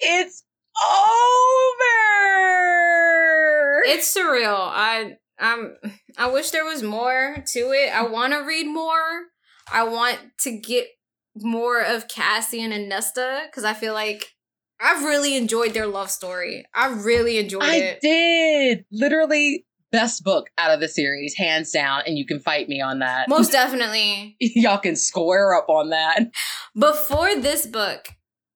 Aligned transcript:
it's 0.00 0.44
over. 0.82 1.86
It's 3.86 4.16
surreal. 4.16 4.56
I 4.58 5.16
um 5.38 5.76
I 6.18 6.30
wish 6.30 6.50
there 6.50 6.64
was 6.64 6.82
more 6.82 7.42
to 7.52 7.58
it. 7.72 7.94
I 7.94 8.06
want 8.06 8.32
to 8.32 8.40
read 8.40 8.66
more. 8.66 9.26
I 9.72 9.84
want 9.84 10.18
to 10.40 10.58
get 10.58 10.88
more 11.36 11.80
of 11.80 12.08
Cassian 12.08 12.72
and 12.72 12.88
Nesta 12.88 13.42
because 13.46 13.64
I 13.64 13.74
feel 13.74 13.94
like 13.94 14.26
I've 14.80 15.04
really 15.04 15.36
enjoyed 15.36 15.74
their 15.74 15.86
love 15.86 16.10
story. 16.10 16.64
I 16.74 16.88
really 16.88 17.38
enjoyed 17.38 17.64
it. 17.64 17.66
I 17.66 17.76
it. 17.76 18.00
did. 18.00 18.84
Literally 18.90 19.66
best 19.92 20.24
book 20.24 20.48
out 20.56 20.70
of 20.70 20.80
the 20.80 20.88
series, 20.88 21.34
hands 21.36 21.70
down, 21.70 22.02
and 22.06 22.16
you 22.16 22.24
can 22.26 22.40
fight 22.40 22.68
me 22.68 22.80
on 22.80 23.00
that. 23.00 23.28
Most 23.28 23.52
definitely. 23.52 24.36
Y'all 24.40 24.78
can 24.78 24.96
square 24.96 25.54
up 25.54 25.68
on 25.68 25.90
that. 25.90 26.30
Before 26.78 27.34
this 27.36 27.66
book, 27.66 28.08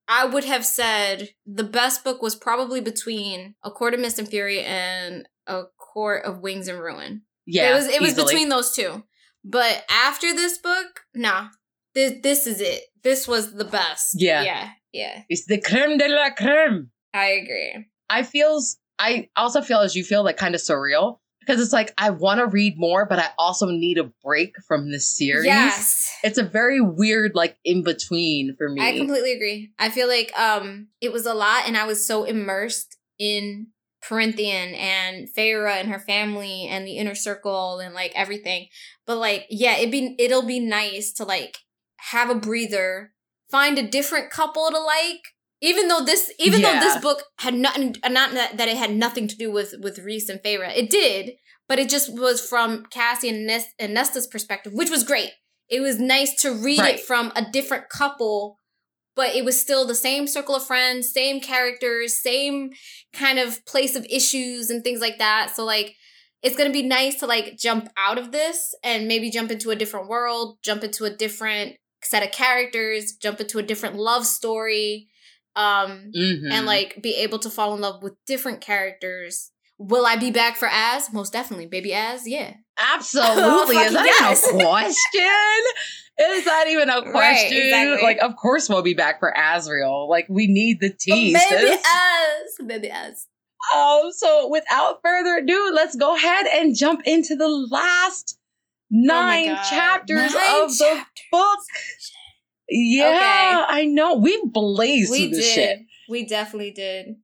I 0.08 0.26
would 0.26 0.44
have 0.44 0.64
said 0.66 1.30
the 1.46 1.64
best 1.64 2.04
book 2.04 2.20
was 2.22 2.36
probably 2.36 2.80
between 2.80 3.54
A 3.62 3.70
Court 3.70 3.94
of 3.94 4.00
Mist 4.00 4.18
and 4.18 4.28
Fury 4.28 4.60
and 4.60 5.28
A 5.46 5.64
Court 5.78 6.24
of 6.24 6.40
Wings 6.40 6.68
and 6.68 6.80
Ruin. 6.80 7.22
Yeah. 7.46 7.72
it 7.72 7.74
was 7.74 7.86
it 7.86 8.00
was 8.00 8.14
between 8.14 8.48
those 8.48 8.74
two. 8.74 9.02
But 9.44 9.84
after 9.90 10.34
this 10.34 10.58
book, 10.58 11.00
nah. 11.14 11.48
This 11.94 12.14
this 12.22 12.46
is 12.46 12.60
it. 12.60 12.82
This 13.02 13.28
was 13.28 13.54
the 13.54 13.64
best. 13.64 14.14
Yeah. 14.14 14.42
Yeah. 14.42 14.68
Yeah. 14.92 15.22
It's 15.28 15.46
the 15.46 15.60
creme 15.60 15.98
de 15.98 16.08
la 16.08 16.30
creme. 16.30 16.90
I 17.12 17.26
agree. 17.26 17.86
I 18.10 18.22
feels 18.22 18.78
I 18.98 19.28
also 19.36 19.60
feel 19.60 19.80
as 19.80 19.94
you 19.94 20.04
feel 20.04 20.24
like 20.24 20.36
kind 20.36 20.54
of 20.54 20.60
surreal 20.60 21.18
because 21.44 21.60
it's 21.60 21.72
like 21.72 21.92
I 21.98 22.10
want 22.10 22.40
to 22.40 22.46
read 22.46 22.78
more, 22.78 23.06
but 23.06 23.18
I 23.18 23.28
also 23.38 23.66
need 23.66 23.98
a 23.98 24.10
break 24.22 24.54
from 24.66 24.90
this 24.90 25.16
series. 25.16 25.46
Yes. 25.46 26.16
It's 26.22 26.38
a 26.38 26.44
very 26.44 26.80
weird 26.80 27.32
like 27.34 27.56
in 27.64 27.82
between 27.82 28.56
for 28.56 28.68
me. 28.68 28.80
I 28.82 28.96
completely 28.96 29.32
agree. 29.32 29.72
I 29.78 29.90
feel 29.90 30.08
like 30.08 30.36
um 30.38 30.88
it 31.00 31.12
was 31.12 31.26
a 31.26 31.34
lot 31.34 31.64
and 31.66 31.76
I 31.76 31.86
was 31.86 32.06
so 32.06 32.24
immersed 32.24 32.96
in 33.18 33.68
Corinthian 34.02 34.74
and 34.74 35.28
Feyre 35.28 35.70
and 35.70 35.88
her 35.88 35.98
family 35.98 36.66
and 36.66 36.86
the 36.86 36.98
inner 36.98 37.14
circle 37.14 37.78
and 37.78 37.94
like 37.94 38.12
everything. 38.14 38.68
But 39.06 39.16
like 39.16 39.46
yeah, 39.50 39.76
it'd 39.76 39.90
be 39.90 40.14
it'll 40.18 40.46
be 40.46 40.60
nice 40.60 41.12
to 41.14 41.24
like 41.24 41.58
have 42.10 42.30
a 42.30 42.34
breather, 42.34 43.12
find 43.50 43.78
a 43.78 43.88
different 43.88 44.30
couple 44.30 44.70
to 44.70 44.78
like. 44.78 45.33
Even 45.64 45.88
though 45.88 46.04
this 46.04 46.30
even 46.38 46.62
though 46.62 46.78
this 46.80 46.98
book 46.98 47.24
had 47.38 47.54
nothing 47.54 47.94
not 48.08 48.32
that, 48.34 48.58
that 48.58 48.68
it 48.68 48.76
had 48.76 48.94
nothing 48.94 49.26
to 49.28 49.36
do 49.36 49.50
with 49.50 49.74
with 49.80 49.98
Rhys 49.98 50.28
and 50.28 50.40
Feyre. 50.40 50.70
It 50.76 50.90
did, 50.90 51.32
but 51.68 51.78
it 51.78 51.88
just 51.88 52.12
was 52.12 52.40
from 52.46 52.84
Cassie 52.90 53.30
and, 53.30 53.46
Nest, 53.46 53.68
and 53.78 53.94
Nesta's 53.94 54.26
perspective, 54.26 54.72
which 54.74 54.90
was 54.90 55.04
great. 55.04 55.30
It 55.68 55.80
was 55.80 55.98
nice 55.98 56.34
to 56.42 56.52
read 56.52 56.80
Right. 56.80 56.94
it 56.96 57.00
from 57.00 57.32
a 57.34 57.50
different 57.50 57.88
couple 57.88 58.60
but 59.16 59.34
it 59.34 59.44
was 59.44 59.60
still 59.60 59.86
the 59.86 59.94
same 59.94 60.26
circle 60.26 60.56
of 60.56 60.66
friends, 60.66 61.12
same 61.12 61.40
characters, 61.40 62.20
same 62.20 62.70
kind 63.12 63.38
of 63.38 63.64
place 63.64 63.94
of 63.94 64.04
issues 64.10 64.70
and 64.70 64.82
things 64.82 65.00
like 65.00 65.18
that. 65.18 65.52
So 65.54 65.64
like 65.64 65.94
it's 66.42 66.56
going 66.56 66.68
to 66.68 66.72
be 66.72 66.86
nice 66.86 67.20
to 67.20 67.26
like 67.26 67.56
jump 67.56 67.88
out 67.96 68.18
of 68.18 68.32
this 68.32 68.74
and 68.82 69.08
maybe 69.08 69.30
jump 69.30 69.50
into 69.50 69.70
a 69.70 69.76
different 69.76 70.08
world, 70.08 70.58
jump 70.62 70.84
into 70.84 71.04
a 71.04 71.10
different 71.10 71.76
set 72.02 72.22
of 72.22 72.32
characters, 72.32 73.12
jump 73.12 73.40
into 73.40 73.58
a 73.58 73.62
different 73.62 73.96
love 73.96 74.26
story 74.26 75.08
um 75.56 76.10
Mhm. 76.16 76.50
and 76.52 76.66
like 76.66 77.00
be 77.02 77.14
able 77.16 77.38
to 77.40 77.50
fall 77.50 77.74
in 77.74 77.80
love 77.80 78.02
with 78.02 78.14
different 78.26 78.60
characters. 78.60 79.50
Will 79.78 80.06
I 80.06 80.16
be 80.16 80.30
back 80.30 80.56
for 80.56 80.68
as 80.70 81.12
Most 81.12 81.32
definitely. 81.32 81.66
Baby 81.66 81.92
as 81.94 82.26
yeah. 82.28 82.54
Absolutely. 82.78 83.76
Is 83.86 83.92
that 83.92 84.04
yes. 84.20 84.48
even 84.48 84.60
a 84.60 84.64
question? 84.68 85.62
Is 86.18 86.44
that 86.44 86.66
even 86.68 86.88
a 86.90 87.00
Right, 87.00 87.10
question? 87.10 87.56
exactly. 87.58 88.02
Like, 88.02 88.18
of 88.18 88.36
course 88.36 88.68
we'll 88.68 88.82
be 88.82 88.94
back 88.94 89.18
for 89.18 89.32
Azriel. 89.36 90.08
Like, 90.08 90.26
we 90.28 90.46
need 90.46 90.80
the 90.80 90.90
tea. 90.90 91.34
Baby. 91.34 91.72
Az. 91.72 92.66
Baby 92.66 92.90
Az. 92.90 93.26
Um, 93.74 94.12
so 94.12 94.48
without 94.48 95.00
further 95.02 95.38
ado, 95.38 95.70
let's 95.74 95.96
go 95.96 96.14
ahead 96.14 96.46
and 96.46 96.76
jump 96.76 97.02
into 97.04 97.34
the 97.34 97.48
last 97.48 98.38
nine 98.90 99.50
Oh 99.58 99.62
chapters 99.70 100.34
Nine 100.34 100.62
of 100.64 100.78
the 100.78 101.04
book. 101.32 101.58
Yeah, 102.68 103.66
I 103.68 103.84
know. 103.84 104.16
We 104.16 104.40
blazed 104.46 105.10
We 105.10 105.28
did. 105.28 105.34
this 105.34 105.52
shit. 105.52 105.78
We 106.08 106.24
definitely 106.26 106.70
did. 106.70 107.16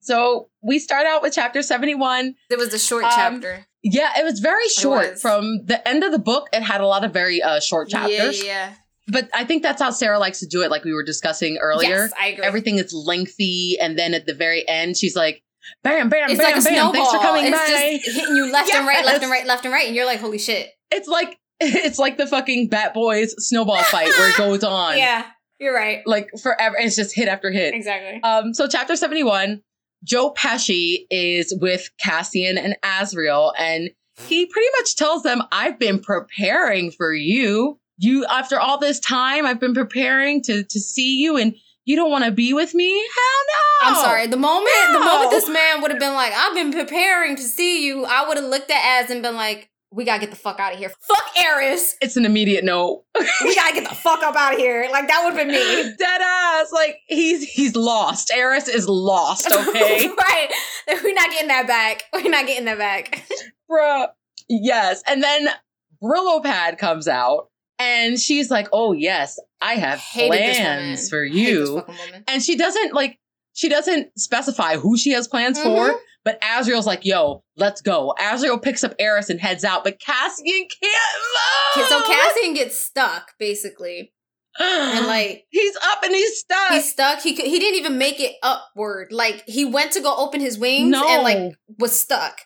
So 0.00 0.48
we 0.62 0.78
start 0.78 1.06
out 1.06 1.22
with 1.22 1.34
chapter 1.34 1.62
71. 1.62 2.34
It 2.50 2.58
was 2.58 2.72
a 2.72 2.78
short 2.78 3.04
Um, 3.04 3.10
chapter. 3.14 3.66
Yeah, 3.82 4.10
it 4.18 4.24
was 4.24 4.40
very 4.40 4.68
short. 4.68 5.12
was. 5.12 5.20
From 5.22 5.64
the 5.64 5.86
end 5.86 6.04
of 6.04 6.12
the 6.12 6.18
book, 6.18 6.48
it 6.52 6.62
had 6.62 6.80
a 6.80 6.86
lot 6.86 7.04
of 7.04 7.12
very 7.12 7.42
uh, 7.42 7.60
short 7.60 7.88
chapters. 7.88 8.42
Yeah, 8.42 8.46
yeah. 8.46 8.72
But 9.08 9.28
I 9.34 9.44
think 9.44 9.62
that's 9.62 9.80
how 9.80 9.90
Sarah 9.90 10.18
likes 10.18 10.40
to 10.40 10.46
do 10.46 10.62
it, 10.62 10.70
like 10.70 10.82
we 10.84 10.92
were 10.92 11.04
discussing 11.04 11.58
earlier. 11.58 11.90
Yes, 11.90 12.12
I 12.20 12.28
agree. 12.28 12.44
Everything 12.44 12.78
is 12.78 12.92
lengthy, 12.92 13.76
and 13.80 13.96
then 13.96 14.14
at 14.14 14.26
the 14.26 14.34
very 14.34 14.68
end, 14.68 14.96
she's 14.96 15.14
like, 15.14 15.44
bam, 15.84 16.08
bam, 16.08 16.30
it's 16.30 16.38
bam, 16.40 16.44
like 16.52 16.60
a 16.60 16.64
bam. 16.64 16.74
snowball. 16.74 16.92
Thanks 16.92 17.10
for 17.12 17.18
coming 17.18 17.44
it's 17.46 17.56
by. 17.56 17.66
just 18.02 18.16
hitting 18.16 18.34
you 18.36 18.50
left 18.52 18.74
and 18.74 18.86
right, 18.86 19.04
left 19.04 19.22
and 19.22 19.30
right, 19.30 19.46
left 19.46 19.64
and 19.64 19.72
right, 19.72 19.86
and 19.86 19.94
you're 19.94 20.06
like, 20.06 20.18
holy 20.18 20.38
shit. 20.38 20.70
It's 20.90 21.06
like 21.06 21.38
it's 21.60 21.98
like 21.98 22.16
the 22.16 22.26
fucking 22.26 22.68
Bat 22.68 22.94
Boys 22.94 23.34
snowball 23.38 23.82
fight 23.84 24.08
where 24.18 24.30
it 24.30 24.36
goes 24.38 24.62
on. 24.62 24.98
Yeah, 24.98 25.24
you're 25.58 25.74
right. 25.74 26.02
Like 26.06 26.28
forever. 26.42 26.76
It's 26.78 26.96
just 26.96 27.14
hit 27.14 27.28
after 27.28 27.50
hit. 27.50 27.74
Exactly. 27.74 28.20
Um, 28.22 28.52
so 28.52 28.68
chapter 28.68 28.94
71, 28.94 29.62
Joe 30.04 30.32
Pesci 30.32 31.06
is 31.10 31.56
with 31.60 31.88
Cassian 31.98 32.58
and 32.58 32.76
Azriel, 32.84 33.52
and 33.58 33.90
he 34.28 34.46
pretty 34.46 34.68
much 34.78 34.96
tells 34.96 35.22
them, 35.22 35.42
I've 35.52 35.78
been 35.78 35.98
preparing 36.00 36.90
for 36.90 37.12
you. 37.12 37.78
You 37.98 38.26
after 38.26 38.60
all 38.60 38.78
this 38.78 39.00
time, 39.00 39.46
I've 39.46 39.60
been 39.60 39.72
preparing 39.72 40.42
to 40.42 40.62
to 40.62 40.80
see 40.80 41.18
you 41.18 41.38
and 41.38 41.54
you 41.86 41.94
don't 41.96 42.10
want 42.10 42.24
to 42.24 42.32
be 42.32 42.52
with 42.52 42.74
me? 42.74 42.92
Hell 42.92 43.44
no. 43.48 43.88
I'm 43.88 44.04
sorry. 44.04 44.26
The 44.26 44.36
moment, 44.36 44.68
the 44.92 44.98
moment 44.98 45.30
this 45.30 45.48
man 45.48 45.80
would 45.80 45.92
have 45.92 46.00
been 46.00 46.14
like, 46.14 46.32
"I've 46.34 46.54
been 46.54 46.72
preparing 46.72 47.36
to 47.36 47.42
see 47.42 47.86
you," 47.86 48.04
I 48.04 48.26
would 48.26 48.36
have 48.36 48.46
looked 48.46 48.70
at 48.70 49.02
Az 49.02 49.10
and 49.10 49.22
been 49.22 49.36
like, 49.36 49.70
"We 49.96 50.04
gotta 50.04 50.20
get 50.20 50.30
the 50.30 50.36
fuck 50.36 50.60
out 50.60 50.72
of 50.74 50.78
here. 50.78 50.90
Fuck 51.00 51.24
Eris. 51.42 51.96
It's 52.00 52.16
an 52.16 52.24
immediate 52.24 52.62
no. 52.64 53.04
We 53.42 53.54
gotta 53.56 53.74
get 53.74 53.88
the 53.88 53.94
fuck 53.94 54.22
up 54.22 54.36
out 54.36 54.52
of 54.54 54.58
here." 54.58 54.88
Like 54.92 55.08
that 55.08 55.22
would 55.24 55.34
have 55.36 55.46
been 55.46 55.48
me. 55.54 55.94
Dead 55.98 56.20
ass. 56.22 56.70
Like 56.72 56.98
he's 57.08 57.42
he's 57.42 57.74
lost. 57.74 58.30
Eris 58.32 58.68
is 58.68 58.88
lost, 58.88 59.46
okay? 59.50 60.08
right. 60.18 60.48
We're 61.02 61.14
not 61.14 61.30
getting 61.30 61.48
that 61.48 61.66
back. 61.66 62.04
We're 62.12 62.28
not 62.30 62.46
getting 62.46 62.66
that 62.66 62.78
back. 62.78 63.26
Bruh. 63.70 64.08
Yes. 64.48 65.02
And 65.08 65.22
then 65.22 65.48
Brillo 66.02 66.42
Pad 66.42 66.78
comes 66.78 67.08
out 67.08 67.48
and 67.78 68.20
she's 68.20 68.50
like, 68.50 68.68
Oh 68.72 68.92
yes, 68.92 69.38
I 69.60 69.74
have 69.74 69.98
Hated 69.98 70.38
this 70.38 70.58
plans 70.58 71.08
for 71.10 71.24
you. 71.24 71.82
And 72.28 72.42
she 72.42 72.56
doesn't 72.56 72.92
like 72.94 73.18
she 73.54 73.68
doesn't 73.70 74.18
specify 74.18 74.76
who 74.76 74.96
she 74.98 75.12
has 75.12 75.26
plans 75.26 75.58
Mhm. 75.58 75.62
for, 75.64 76.00
but 76.26 76.40
Azriel's 76.42 76.86
like, 76.86 77.04
yo, 77.04 77.44
let's 77.56 77.80
go. 77.80 78.12
Azriel 78.18 78.60
picks 78.60 78.82
up 78.82 78.96
Eris 78.98 79.30
and 79.30 79.40
heads 79.40 79.62
out, 79.62 79.84
but 79.84 80.00
Cassian 80.00 80.44
can't 80.82 81.76
move. 81.76 81.86
So 81.86 82.02
Cassian 82.02 82.52
gets 82.52 82.76
stuck 82.76 83.30
basically, 83.38 84.12
and 84.58 85.06
like 85.06 85.44
he's 85.50 85.76
up 85.76 86.02
and 86.02 86.12
he's 86.12 86.40
stuck. 86.40 86.72
he's 86.72 86.90
stuck. 86.90 87.20
He 87.20 87.36
he 87.36 87.60
didn't 87.60 87.78
even 87.78 87.96
make 87.96 88.18
it 88.18 88.34
upward. 88.42 89.12
Like 89.12 89.44
he 89.46 89.64
went 89.64 89.92
to 89.92 90.00
go 90.00 90.16
open 90.16 90.40
his 90.40 90.58
wings 90.58 90.90
no. 90.90 91.06
and 91.08 91.22
like 91.22 91.54
was 91.78 91.98
stuck. 91.98 92.40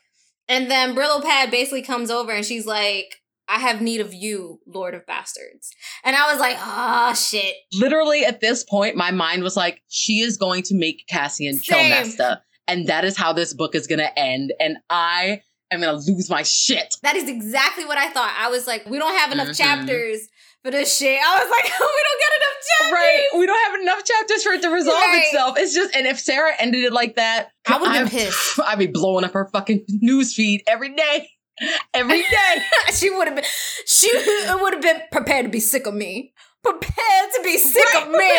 And 0.46 0.70
then 0.70 0.94
Brillo 0.94 1.22
Pad 1.22 1.50
basically 1.50 1.82
comes 1.82 2.10
over 2.10 2.32
and 2.32 2.44
she's 2.44 2.66
like, 2.66 3.22
"I 3.48 3.60
have 3.60 3.80
need 3.80 4.02
of 4.02 4.12
you, 4.12 4.60
Lord 4.66 4.92
of 4.92 5.06
Bastards." 5.06 5.70
And 6.04 6.14
I 6.14 6.30
was 6.30 6.38
like, 6.38 6.56
"Ah, 6.58 7.14
shit." 7.14 7.54
literally 7.72 8.26
at 8.26 8.42
this 8.42 8.62
point, 8.62 8.94
my 8.94 9.10
mind 9.10 9.42
was 9.42 9.56
like, 9.56 9.80
she 9.88 10.20
is 10.20 10.36
going 10.36 10.64
to 10.64 10.74
make 10.74 11.06
Cassian 11.08 11.58
kill 11.60 11.78
Same. 11.78 11.88
Nesta. 11.88 12.42
And 12.70 12.86
that 12.86 13.04
is 13.04 13.16
how 13.16 13.32
this 13.32 13.52
book 13.52 13.74
is 13.74 13.86
gonna 13.86 14.10
end. 14.16 14.52
And 14.60 14.78
I 14.88 15.42
am 15.72 15.80
gonna 15.80 15.98
lose 15.98 16.30
my 16.30 16.42
shit. 16.42 16.94
That 17.02 17.16
is 17.16 17.28
exactly 17.28 17.84
what 17.84 17.98
I 17.98 18.10
thought. 18.10 18.34
I 18.38 18.48
was 18.48 18.66
like, 18.66 18.86
"We 18.88 18.98
don't 18.98 19.16
have 19.16 19.32
enough 19.32 19.48
Mhm. 19.48 19.56
chapters 19.58 20.28
for 20.62 20.70
this 20.70 20.96
shit." 20.96 21.18
I 21.20 21.38
was 21.42 21.50
like, 21.50 21.64
"We 21.64 21.70
don't 21.70 22.20
get 22.20 22.32
enough 22.36 22.58
chapters." 22.68 22.92
Right. 22.92 23.26
We 23.38 23.46
don't 23.46 23.72
have 23.72 23.80
enough 23.82 24.04
chapters 24.04 24.42
for 24.42 24.52
it 24.52 24.62
to 24.62 24.68
resolve 24.70 24.96
Right. 24.98 25.22
itself. 25.26 25.58
It's 25.58 25.74
just 25.74 25.94
and 25.94 26.06
if 26.06 26.18
Sarah 26.20 26.52
ended 26.58 26.84
it 26.84 26.92
like 26.92 27.16
that, 27.16 27.50
I 27.66 27.76
would've 27.78 27.92
been 27.92 28.02
I'd- 28.06 28.10
pissed. 28.16 28.60
I'd 28.64 28.78
be 28.78 28.86
blowing 28.86 29.24
up 29.24 29.32
her 29.32 29.48
fucking 29.52 29.84
newsfeed 30.02 30.60
every 30.66 30.94
day. 30.94 31.28
Every 31.92 32.22
day. 32.22 32.62
she 32.94 33.10
would 33.10 33.26
have 33.26 33.36
been 33.36 33.44
she 33.86 34.10
would 34.60 34.72
have 34.74 34.82
been 34.82 35.02
prepared 35.12 35.44
to 35.44 35.50
be 35.50 35.60
sick 35.60 35.86
of 35.86 35.94
me. 35.94 36.32
Prepared 36.62 37.30
to 37.36 37.40
be 37.42 37.56
sick 37.58 37.84
Right, 37.94 38.02
of 38.02 38.10
me. 38.10 38.30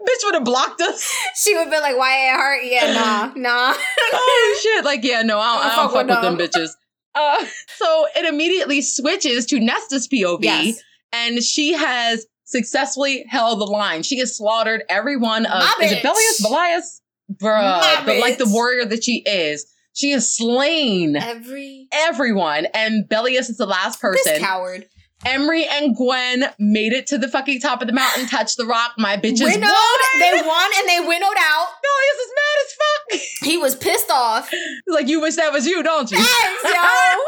Bitch 0.00 0.24
would 0.24 0.34
have 0.34 0.44
blocked 0.44 0.80
us. 0.80 1.12
She 1.36 1.54
would 1.56 1.70
be 1.70 1.78
like, 1.78 1.96
"Why 1.96 2.30
it 2.32 2.36
hurt? 2.36 2.60
Yeah, 2.64 2.92
nah, 2.92 3.32
nah." 3.36 3.74
oh 4.12 4.58
shit! 4.62 4.84
Like, 4.84 5.02
yeah, 5.04 5.22
no, 5.22 5.38
I 5.38 5.52
don't, 5.54 5.64
I 5.64 5.76
don't 5.76 5.92
fuck, 5.92 6.06
with 6.08 6.22
them 6.22 6.38
bitches. 6.38 6.70
Uh, 7.16 7.44
so 7.76 8.06
it 8.16 8.24
immediately 8.24 8.82
switches 8.82 9.46
to 9.46 9.60
Nesta's 9.60 10.08
POV, 10.08 10.42
Yes. 10.42 10.80
and 11.12 11.40
she 11.44 11.72
has 11.72 12.26
successfully 12.42 13.24
held 13.28 13.60
the 13.60 13.64
line. 13.66 14.02
She 14.02 14.18
has 14.18 14.36
slaughtered 14.36 14.82
every 14.88 15.16
one 15.16 15.46
of 15.46 15.52
My 15.52 15.76
is 15.84 15.92
it 15.92 16.02
bitch. 16.02 16.10
Bellius, 16.10 16.42
Bellius, 16.44 17.00
bruh. 17.34 17.62
My 17.80 18.02
But 18.04 18.18
like 18.18 18.38
the 18.38 18.48
warrior 18.48 18.84
that 18.86 19.04
she 19.04 19.22
is, 19.26 19.64
she 19.92 20.10
has 20.10 20.34
slain 20.36 21.14
Every 21.14 21.86
everyone, 21.92 22.66
and 22.74 23.08
Bellius 23.08 23.48
is 23.48 23.58
the 23.58 23.66
last 23.66 24.00
this 24.02 24.24
person. 24.26 24.42
coward. 24.42 24.88
Emerie 25.24 25.66
and 25.66 25.96
Gwen 25.96 26.46
made 26.58 26.92
it 26.92 27.06
to 27.08 27.18
the 27.18 27.28
fucking 27.28 27.60
top 27.60 27.80
of 27.80 27.86
the 27.86 27.92
mountain, 27.92 28.26
touched 28.26 28.56
the 28.56 28.66
rock. 28.66 28.92
My 28.98 29.16
bitches 29.16 29.44
Winnowed, 29.44 29.62
won. 29.62 30.20
they 30.20 30.42
won 30.44 30.70
and 30.78 30.88
they 30.88 31.00
winnowed 31.00 31.36
out. 31.38 31.66
Bellius 31.84 32.20
is 32.20 32.32
mad 32.36 32.56
as 32.64 32.72
fuck. 32.72 33.48
He 33.48 33.56
was 33.56 33.74
pissed 33.76 34.10
off. 34.10 34.50
Like, 34.86 35.08
you 35.08 35.20
wish 35.20 35.36
that 35.36 35.52
was 35.52 35.66
you, 35.66 35.82
don't 35.82 36.10
you? 36.10 36.18
Thanks, 36.18 36.64
yo. 36.64 36.82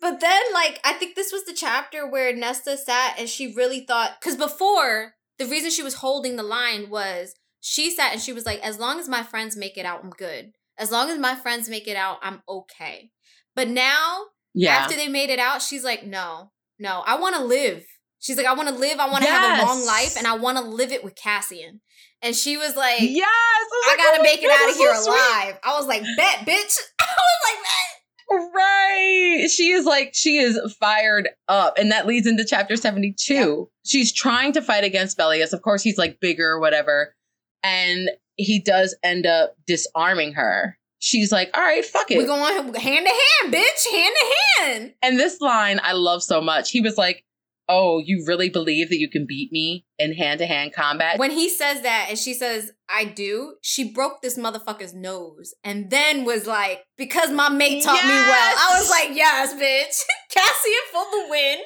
But 0.00 0.18
then, 0.18 0.42
like, 0.52 0.80
I 0.82 0.94
think 0.94 1.14
this 1.14 1.30
was 1.30 1.44
the 1.44 1.52
chapter 1.52 2.10
where 2.10 2.34
Nesta 2.34 2.76
sat 2.76 3.14
and 3.20 3.28
she 3.28 3.54
really 3.54 3.84
thought, 3.86 4.16
because 4.20 4.36
before, 4.36 5.14
the 5.38 5.46
reason 5.46 5.70
she 5.70 5.84
was 5.84 5.94
holding 5.94 6.34
the 6.34 6.42
line 6.42 6.90
was 6.90 7.36
she 7.60 7.88
sat 7.88 8.12
and 8.12 8.20
she 8.20 8.32
was 8.32 8.44
like, 8.44 8.58
as 8.66 8.80
long 8.80 8.98
as 8.98 9.08
my 9.08 9.22
friends 9.22 9.56
make 9.56 9.78
it 9.78 9.86
out, 9.86 10.02
I'm 10.02 10.10
good. 10.10 10.54
As 10.76 10.90
long 10.90 11.08
as 11.08 11.20
my 11.20 11.36
friends 11.36 11.68
make 11.68 11.86
it 11.86 11.96
out, 11.96 12.18
I'm 12.20 12.42
okay. 12.48 13.10
But 13.54 13.68
now, 13.68 14.24
yeah. 14.54 14.74
after 14.74 14.96
they 14.96 15.06
made 15.06 15.30
it 15.30 15.38
out, 15.38 15.62
she's 15.62 15.84
like, 15.84 16.04
no, 16.04 16.50
no, 16.82 17.02
I 17.06 17.18
want 17.18 17.36
to 17.36 17.44
live. 17.44 17.84
She's 18.18 18.36
like, 18.36 18.46
I 18.46 18.54
want 18.54 18.68
to 18.68 18.74
live. 18.74 18.98
I 18.98 19.08
want 19.08 19.24
to 19.24 19.30
have 19.30 19.60
a 19.60 19.66
long 19.66 19.86
life 19.86 20.16
and 20.18 20.26
I 20.26 20.36
want 20.36 20.58
to 20.58 20.64
live 20.64 20.90
it 20.92 21.04
with 21.04 21.14
Cassian. 21.14 21.80
And 22.22 22.34
she 22.34 22.56
was 22.56 22.76
like, 22.76 23.00
yes. 23.00 23.28
I, 23.28 23.84
I 23.86 23.90
like, 23.90 23.98
gotta 23.98 24.18
oh 24.20 24.22
make 24.22 24.42
it 24.42 24.50
out 24.50 24.70
of 24.70 24.76
here 24.76 24.94
so 24.96 25.10
alive. 25.10 25.58
I 25.64 25.76
was 25.78 25.86
like, 25.86 26.02
bet, 26.16 26.40
bitch. 26.40 26.78
I 27.00 27.06
was 27.06 27.40
like, 27.48 27.62
bet. 27.62 28.52
Right. 28.54 29.48
She 29.50 29.70
is 29.70 29.84
like, 29.86 30.10
she 30.14 30.38
is 30.38 30.58
fired 30.78 31.28
up. 31.48 31.74
And 31.78 31.90
that 31.92 32.06
leads 32.06 32.26
into 32.26 32.44
chapter 32.44 32.76
72. 32.76 33.68
She's 33.84 34.12
trying 34.12 34.52
to 34.52 34.62
fight 34.62 34.84
against 34.84 35.18
Bellius. 35.18 35.52
Of 35.52 35.62
course, 35.62 35.82
he's 35.82 35.98
like 35.98 36.20
bigger 36.20 36.48
or 36.48 36.60
whatever. 36.60 37.14
And 37.62 38.10
he 38.36 38.60
does 38.60 38.96
end 39.02 39.26
up 39.26 39.56
disarming 39.66 40.32
her. 40.34 40.78
She's 41.04 41.32
like, 41.32 41.50
all 41.52 41.60
right, 41.60 41.84
fuck 41.84 42.12
it. 42.12 42.18
We 42.18 42.26
going 42.26 42.54
hand 42.54 42.74
to 42.74 42.80
hand, 42.80 43.52
bitch, 43.52 43.90
hand 43.90 44.14
to 44.16 44.34
hand. 44.60 44.94
and 45.02 45.18
this 45.18 45.40
line 45.40 45.80
I 45.82 45.94
love 45.94 46.22
so 46.22 46.40
much. 46.40 46.70
He 46.70 46.80
was 46.80 46.96
like, 46.96 47.24
oh, 47.68 47.98
you 47.98 48.24
really 48.24 48.48
believe 48.48 48.88
that 48.88 49.00
you 49.00 49.10
can 49.10 49.26
beat 49.26 49.50
me 49.50 49.84
in 49.98 50.14
hand 50.14 50.38
to 50.38 50.46
hand 50.46 50.72
combat? 50.72 51.18
When 51.18 51.32
he 51.32 51.48
says 51.48 51.82
that 51.82 52.06
and 52.08 52.16
she 52.16 52.34
says, 52.34 52.70
I 52.88 53.04
do, 53.04 53.56
she 53.62 53.92
broke 53.92 54.22
this 54.22 54.38
motherfucker's 54.38 54.94
nose 54.94 55.54
and 55.64 55.90
then 55.90 56.24
was 56.24 56.46
like, 56.46 56.84
because 56.96 57.32
my 57.32 57.48
mate 57.48 57.82
taught 57.82 58.04
me 58.04 58.10
well. 58.10 58.54
I 58.56 58.78
was 58.78 58.88
like, 58.88 59.16
yes, 59.16 59.54
bitch. 59.54 60.02
Cassian 60.30 60.72
for 60.92 61.04
the 61.10 61.26
win. 61.28 61.58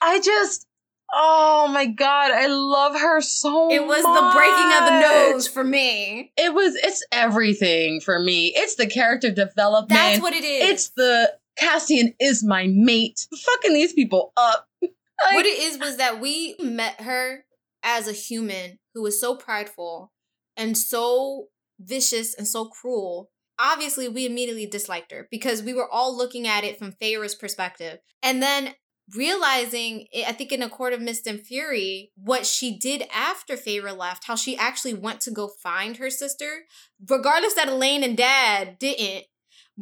I 0.00 0.20
just, 0.20 0.66
oh 1.14 1.68
my 1.72 1.86
God, 1.86 2.30
I 2.32 2.46
love 2.46 2.98
her 2.98 3.20
so 3.20 3.70
It 3.70 3.86
was 3.86 4.02
the 4.02 4.32
breaking 4.34 4.72
of 4.78 4.84
the 4.86 5.08
much. 5.08 5.32
nose 5.32 5.48
for 5.48 5.64
me. 5.64 6.32
It 6.36 6.52
was, 6.52 6.74
it's 6.74 7.04
everything 7.12 8.00
for 8.00 8.18
me. 8.18 8.52
It's 8.54 8.74
the 8.74 8.86
character 8.86 9.30
development. 9.30 9.90
That's 9.90 10.20
what 10.20 10.34
it 10.34 10.44
is. 10.44 10.70
It's 10.70 10.88
the 10.90 11.32
Cassian 11.56 12.14
is 12.20 12.42
my 12.44 12.66
mate. 12.66 13.26
Fucking 13.34 13.74
these 13.74 13.92
people 13.92 14.32
up. 14.36 14.68
Like, 15.24 15.36
what 15.36 15.46
it 15.46 15.58
is 15.58 15.78
was 15.78 15.96
that 15.98 16.20
we 16.20 16.56
met 16.60 17.00
her 17.00 17.44
as 17.84 18.08
a 18.08 18.12
human 18.12 18.78
who 18.94 19.02
was 19.02 19.18
so 19.18 19.36
prideful 19.36 20.12
and 20.56 20.76
so 20.76 21.46
vicious 21.80 22.34
and 22.34 22.46
so 22.46 22.66
cruel. 22.66 23.30
Obviously, 23.58 24.08
we 24.08 24.26
immediately 24.26 24.66
disliked 24.66 25.12
her 25.12 25.28
because 25.30 25.62
we 25.62 25.72
were 25.72 25.88
all 25.90 26.14
looking 26.14 26.48
at 26.48 26.64
it 26.64 26.78
from 26.78 26.92
Feyre's 27.00 27.36
perspective. 27.36 28.00
And 28.22 28.42
then 28.42 28.74
realizing, 29.12 30.06
eh, 30.12 30.24
I 30.26 30.32
think 30.32 30.52
in 30.52 30.62
A 30.62 30.68
Court 30.68 30.92
of 30.92 31.00
Mist 31.00 31.26
and 31.26 31.40
Fury, 31.40 32.12
what 32.16 32.46
she 32.46 32.76
did 32.78 33.04
after 33.12 33.56
Feyre 33.56 33.96
left, 33.96 34.24
how 34.24 34.36
she 34.36 34.56
actually 34.56 34.94
went 34.94 35.20
to 35.22 35.30
go 35.30 35.48
find 35.48 35.96
her 35.96 36.10
sister, 36.10 36.64
regardless 37.08 37.54
that 37.54 37.68
Elain 37.68 38.02
and 38.02 38.16
Dad 38.16 38.78
didn't. 38.78 39.24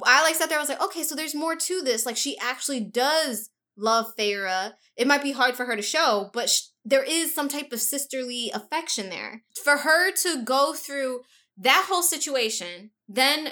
I 0.05 0.23
like 0.23 0.35
sat 0.35 0.49
there, 0.49 0.59
I 0.59 0.63
was 0.63 0.71
like, 0.71 0.83
okay, 0.83 1.03
so 1.03 1.15
there's 1.15 1.35
more 1.35 1.55
to 1.55 1.83
this. 1.83 2.07
Like, 2.07 2.17
she 2.17 2.39
actually 2.39 2.81
does 2.81 3.51
love 3.77 4.15
Feyre. 4.19 4.73
It 4.97 5.07
might 5.07 5.23
be 5.23 5.33
hard 5.33 5.55
for 5.55 5.67
her 5.67 5.77
to 5.77 5.83
show, 5.83 6.31
but 6.33 6.49
sh- 6.49 6.69
there 6.85 7.05
is 7.05 7.35
some 7.35 7.49
type 7.49 7.73
of 7.73 7.81
sisterly 7.81 8.51
affection 8.53 9.11
there. 9.11 9.45
For 9.63 9.79
her 9.79 10.11
to 10.11 10.43
go 10.43 10.75
through 10.75 11.21
that 11.59 11.87
whole 11.89 12.03
situation, 12.03 12.91
then 13.09 13.51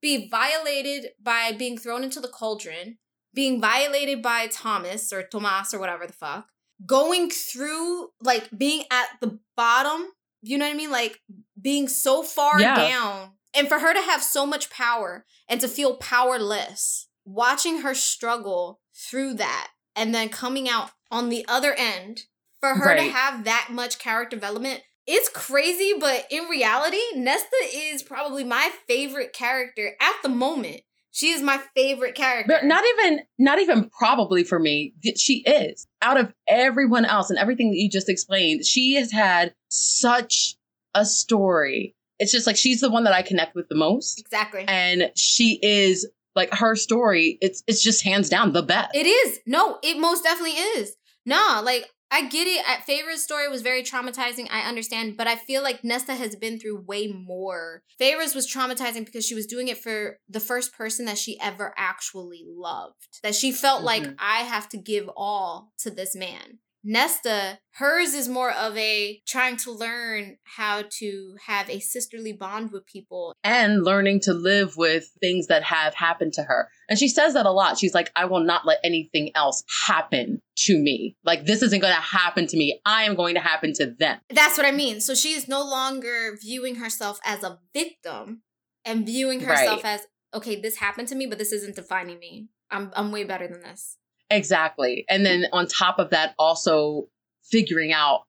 be 0.00 0.28
violated 0.28 1.10
by 1.20 1.52
being 1.52 1.76
thrown 1.76 2.04
into 2.04 2.20
the 2.20 2.28
cauldron, 2.28 2.98
being 3.34 3.60
violated 3.60 4.22
by 4.22 4.46
Thomas 4.46 5.12
or 5.12 5.22
Tomas 5.22 5.72
or 5.72 5.78
whatever 5.78 6.06
the 6.06 6.12
fuck, 6.12 6.48
going 6.84 7.30
through 7.30 8.08
like 8.20 8.48
being 8.56 8.84
at 8.90 9.08
the 9.20 9.38
bottom, 9.56 10.06
you 10.42 10.58
know 10.58 10.66
what 10.66 10.74
I 10.74 10.76
mean? 10.76 10.90
Like 10.90 11.20
being 11.60 11.88
so 11.88 12.22
far 12.22 12.60
Yeah. 12.60 12.76
down. 12.76 13.32
And 13.54 13.68
for 13.68 13.78
her 13.78 13.92
to 13.92 14.00
have 14.00 14.22
so 14.22 14.46
much 14.46 14.70
power 14.70 15.24
and 15.48 15.60
to 15.60 15.68
feel 15.68 15.96
powerless, 15.96 17.08
watching 17.24 17.82
her 17.82 17.94
struggle 17.94 18.80
through 18.94 19.34
that 19.34 19.68
and 19.94 20.14
then 20.14 20.28
coming 20.30 20.68
out 20.68 20.90
on 21.10 21.28
the 21.28 21.44
other 21.48 21.74
end, 21.74 22.22
for 22.60 22.74
her 22.74 22.94
to 22.94 23.02
have 23.02 23.44
that 23.44 23.68
much 23.70 23.98
character 23.98 24.36
development, 24.36 24.82
it's 25.06 25.28
crazy, 25.28 25.94
but 25.98 26.26
in 26.30 26.44
reality, 26.44 27.00
Nesta 27.16 27.56
is 27.74 28.02
probably 28.04 28.44
my 28.44 28.70
favorite 28.86 29.32
character 29.32 29.96
at 30.00 30.14
the 30.22 30.28
moment. 30.28 30.82
She 31.12 31.30
is 31.30 31.42
my 31.42 31.60
favorite 31.76 32.14
character. 32.14 32.52
But 32.52 32.64
not 32.64 32.82
even, 32.84 33.20
not 33.38 33.58
even 33.58 33.88
probably 33.90 34.44
for 34.44 34.58
me. 34.58 34.94
She 35.16 35.42
is 35.42 35.86
out 36.00 36.18
of 36.18 36.32
everyone 36.48 37.04
else 37.04 37.28
and 37.30 37.38
everything 37.38 37.70
that 37.70 37.76
you 37.76 37.88
just 37.88 38.08
explained. 38.08 38.64
She 38.64 38.94
has 38.94 39.12
had 39.12 39.54
such 39.68 40.56
a 40.94 41.04
story. 41.04 41.94
It's 42.18 42.32
just 42.32 42.46
like 42.46 42.56
she's 42.56 42.80
the 42.80 42.90
one 42.90 43.04
that 43.04 43.12
I 43.12 43.22
connect 43.22 43.54
with 43.54 43.68
the 43.68 43.74
most, 43.74 44.20
exactly. 44.20 44.64
and 44.68 45.10
she 45.16 45.58
is 45.62 46.08
like 46.34 46.52
her 46.54 46.76
story. 46.76 47.36
It's 47.40 47.62
it's 47.66 47.82
just 47.82 48.04
hands 48.04 48.28
down 48.28 48.52
the 48.52 48.62
best. 48.62 48.94
It 48.94 49.06
is. 49.06 49.40
No, 49.46 49.78
it 49.82 49.98
most 49.98 50.22
definitely 50.22 50.56
is. 50.56 50.96
Nah, 51.26 51.60
like 51.60 51.90
I 52.14 52.26
get 52.28 52.46
it. 52.46 52.62
I, 52.68 52.82
Feyre's 52.82 53.22
story 53.22 53.48
was 53.48 53.62
very 53.62 53.82
traumatizing. 53.82 54.46
I 54.50 54.68
understand, 54.68 55.16
but 55.16 55.26
I 55.26 55.36
feel 55.36 55.62
like 55.62 55.82
Nesta 55.82 56.14
has 56.14 56.36
been 56.36 56.60
through 56.60 56.84
way 56.86 57.06
more. 57.06 57.82
Feyre's 57.98 58.34
was 58.34 58.46
traumatizing 58.46 59.06
because 59.06 59.24
she 59.26 59.34
was 59.34 59.46
doing 59.46 59.68
it 59.68 59.78
for 59.78 60.18
the 60.28 60.38
first 60.38 60.74
person 60.74 61.06
that 61.06 61.16
she 61.16 61.40
ever 61.40 61.72
actually 61.78 62.44
loved. 62.46 63.20
That 63.22 63.34
she 63.34 63.50
felt 63.50 63.82
like 63.82 64.02
Mhm. 64.02 64.16
I 64.18 64.42
have 64.42 64.68
to 64.68 64.76
give 64.76 65.08
all 65.16 65.72
to 65.78 65.90
this 65.90 66.14
man. 66.14 66.58
Nesta, 66.84 67.58
hers 67.74 68.12
is 68.12 68.28
more 68.28 68.50
of 68.50 68.76
a 68.76 69.20
trying 69.26 69.56
to 69.58 69.70
learn 69.70 70.36
how 70.42 70.82
to 70.98 71.36
have 71.46 71.70
a 71.70 71.78
sisterly 71.80 72.32
bond 72.32 72.72
with 72.72 72.86
people. 72.86 73.34
and 73.44 73.84
learning 73.84 74.20
to 74.20 74.34
live 74.34 74.76
with 74.76 75.10
things 75.20 75.46
that 75.46 75.62
have 75.62 75.94
happened 75.94 76.32
to 76.32 76.42
her. 76.42 76.68
And 76.88 76.98
she 76.98 77.08
says 77.08 77.34
that 77.34 77.46
a 77.46 77.50
lot. 77.50 77.78
She's 77.78 77.94
like, 77.94 78.10
I 78.16 78.24
will 78.24 78.42
not 78.42 78.66
let 78.66 78.78
anything 78.84 79.30
else 79.34 79.64
happen 79.86 80.40
to 80.56 80.78
me. 80.78 81.16
Like, 81.24 81.44
this 81.44 81.62
isn't 81.62 81.80
going 81.80 81.94
to 81.94 82.00
happen 82.00 82.46
to 82.48 82.56
me. 82.56 82.80
I 82.84 83.04
am 83.04 83.14
going 83.14 83.34
to 83.34 83.40
happen 83.40 83.72
to 83.74 83.86
them. 83.86 84.18
That's 84.28 84.56
what 84.56 84.66
I 84.66 84.72
mean. 84.72 85.00
So 85.00 85.14
she 85.14 85.32
is 85.32 85.48
no 85.48 85.62
longer 85.62 86.36
viewing 86.40 86.76
herself 86.76 87.20
as 87.24 87.42
a 87.42 87.58
victim 87.72 88.42
and 88.84 89.06
viewing 89.06 89.40
herself 89.40 89.84
as 89.84 90.06
okay, 90.34 90.60
this 90.60 90.76
happened 90.76 91.08
to 91.08 91.14
me, 91.14 91.26
but 91.26 91.38
this 91.38 91.52
isn't 91.52 91.76
defining 91.76 92.18
me. 92.18 92.48
I'm 92.70 92.90
I'm 92.96 93.12
way 93.12 93.24
better 93.24 93.46
than 93.46 93.60
this. 93.60 93.98
Exactly. 94.32 95.04
And 95.08 95.24
then 95.24 95.46
on 95.52 95.66
top 95.66 95.98
of 95.98 96.10
that, 96.10 96.34
also 96.38 97.08
figuring 97.44 97.92
out 97.92 98.22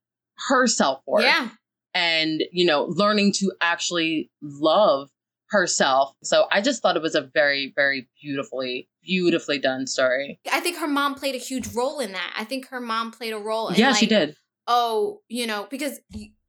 her 0.50 0.68
self 0.68 1.02
worth 1.08 1.24
Yeah. 1.24 1.50
and, 1.94 2.44
you 2.52 2.66
know, 2.66 2.84
learning 2.86 3.34
to 3.34 3.52
actually 3.62 4.30
love 4.42 5.10
herself. 5.50 6.16
So 6.24 6.48
I 6.52 6.62
just 6.62 6.82
thought 6.82 6.96
it 6.96 7.02
was 7.02 7.16
a 7.16 7.22
very, 7.22 7.72
very 7.76 8.10
beautifully, 8.22 8.90
beautifully 9.04 9.60
done 9.60 9.86
story. 9.88 10.40
I 10.52 10.60
think 10.60 10.78
her 10.78 10.88
mom 10.88 11.16
played 11.16 11.36
a 11.36 11.40
huge 11.40 11.68
role 11.76 12.00
in 12.00 12.12
that. 12.14 12.34
I 12.36 12.44
think 12.44 12.68
her 12.70 12.82
mom 12.82 13.12
played 13.12 13.34
a 13.34 13.38
role 13.40 13.70
in 13.70 13.76
yeah, 13.76 13.92
like, 13.92 14.00
she 14.00 14.08
did. 14.08 14.36
oh, 14.68 15.22
you 15.30 15.46
know, 15.46 15.68
because 15.70 16.00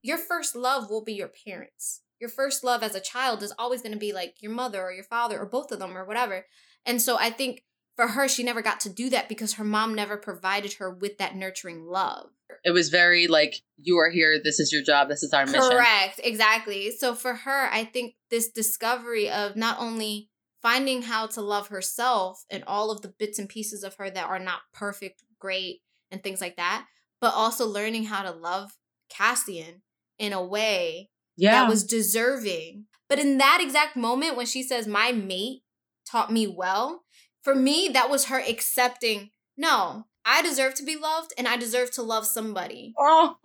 your 0.02 0.18
first 0.18 0.56
love 0.56 0.90
will 0.90 1.04
be 1.04 1.12
your 1.12 1.30
parents. 1.46 2.00
Your 2.18 2.30
first 2.30 2.64
love 2.64 2.82
as 2.82 2.94
a 2.94 3.00
child 3.00 3.42
is 3.42 3.52
always 3.58 3.82
going 3.82 3.92
to 3.92 3.98
be 3.98 4.14
like 4.14 4.36
your 4.40 4.52
mother 4.52 4.80
or 4.82 4.92
your 4.92 5.04
father 5.04 5.38
or 5.38 5.46
both 5.46 5.70
of 5.70 5.78
them 5.78 5.96
or 5.96 6.06
whatever. 6.06 6.46
And 6.86 7.02
so 7.02 7.18
I 7.18 7.28
think 7.30 7.62
for 7.96 8.08
her, 8.08 8.28
she 8.28 8.42
never 8.42 8.62
got 8.62 8.80
to 8.80 8.88
do 8.88 9.10
that 9.10 9.28
because 9.28 9.54
her 9.54 9.64
mom 9.64 9.94
never 9.94 10.16
provided 10.16 10.74
her 10.74 10.90
with 10.90 11.18
that 11.18 11.36
nurturing 11.36 11.86
love. 11.86 12.30
It 12.64 12.72
was 12.72 12.88
very 12.88 13.26
like, 13.26 13.62
you 13.76 13.98
are 13.98 14.10
here. 14.10 14.40
This 14.42 14.58
is 14.60 14.72
your 14.72 14.82
job. 14.82 15.08
This 15.08 15.22
is 15.22 15.32
our 15.32 15.46
mission. 15.46 15.60
Correct, 15.60 16.20
exactly. 16.22 16.90
So 16.90 17.14
for 17.14 17.34
her, 17.34 17.68
I 17.70 17.84
think 17.84 18.14
this 18.30 18.50
discovery 18.50 19.30
of 19.30 19.56
not 19.56 19.78
only 19.78 20.30
finding 20.62 21.02
how 21.02 21.26
to 21.26 21.40
love 21.40 21.68
herself 21.68 22.44
and 22.50 22.64
all 22.66 22.90
of 22.90 23.02
the 23.02 23.08
bits 23.18 23.38
and 23.38 23.48
pieces 23.48 23.84
of 23.84 23.94
her 23.96 24.10
that 24.10 24.28
are 24.28 24.38
not 24.38 24.60
perfect, 24.72 25.22
great, 25.38 25.80
and 26.10 26.22
things 26.22 26.40
like 26.40 26.56
that, 26.56 26.86
but 27.20 27.34
also 27.34 27.66
learning 27.66 28.04
how 28.04 28.22
to 28.22 28.30
love 28.30 28.72
Cassian 29.08 29.82
in 30.18 30.32
a 30.32 30.42
way 30.44 31.10
Yeah. 31.36 31.52
that 31.52 31.68
was 31.68 31.84
deserving. 31.84 32.86
But 33.08 33.18
in 33.18 33.38
that 33.38 33.60
exact 33.60 33.96
moment 33.96 34.36
when 34.36 34.46
she 34.46 34.62
says, 34.62 34.86
My 34.86 35.12
mate 35.12 35.62
taught 36.08 36.32
me 36.32 36.46
well, 36.46 37.03
for 37.44 37.54
me, 37.54 37.88
that 37.92 38.10
was 38.10 38.24
her 38.26 38.40
accepting, 38.40 39.30
no, 39.56 40.06
I 40.24 40.40
deserve 40.42 40.74
to 40.76 40.82
be 40.82 40.96
loved 40.96 41.32
and 41.36 41.46
I 41.46 41.56
deserve 41.56 41.90
to 41.92 42.02
love 42.02 42.26
somebody. 42.26 42.94
Oh, 42.98 43.36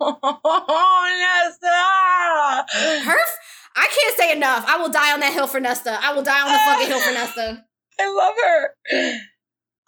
Nesta! 1.20 3.04
Her, 3.04 3.18
I 3.76 3.88
can't 3.88 4.16
say 4.16 4.32
enough. 4.32 4.64
I 4.66 4.78
will 4.78 4.88
die 4.88 5.12
on 5.12 5.20
that 5.20 5.32
hill 5.32 5.46
for 5.46 5.60
Nesta. 5.60 5.98
I 6.02 6.14
will 6.14 6.22
die 6.22 6.40
on 6.40 6.50
the 6.50 6.58
fucking 6.58 6.86
hill 6.88 7.00
for 7.00 7.12
Nesta. 7.12 7.64
I 8.00 8.10
love 8.14 8.34
her. 8.42 9.18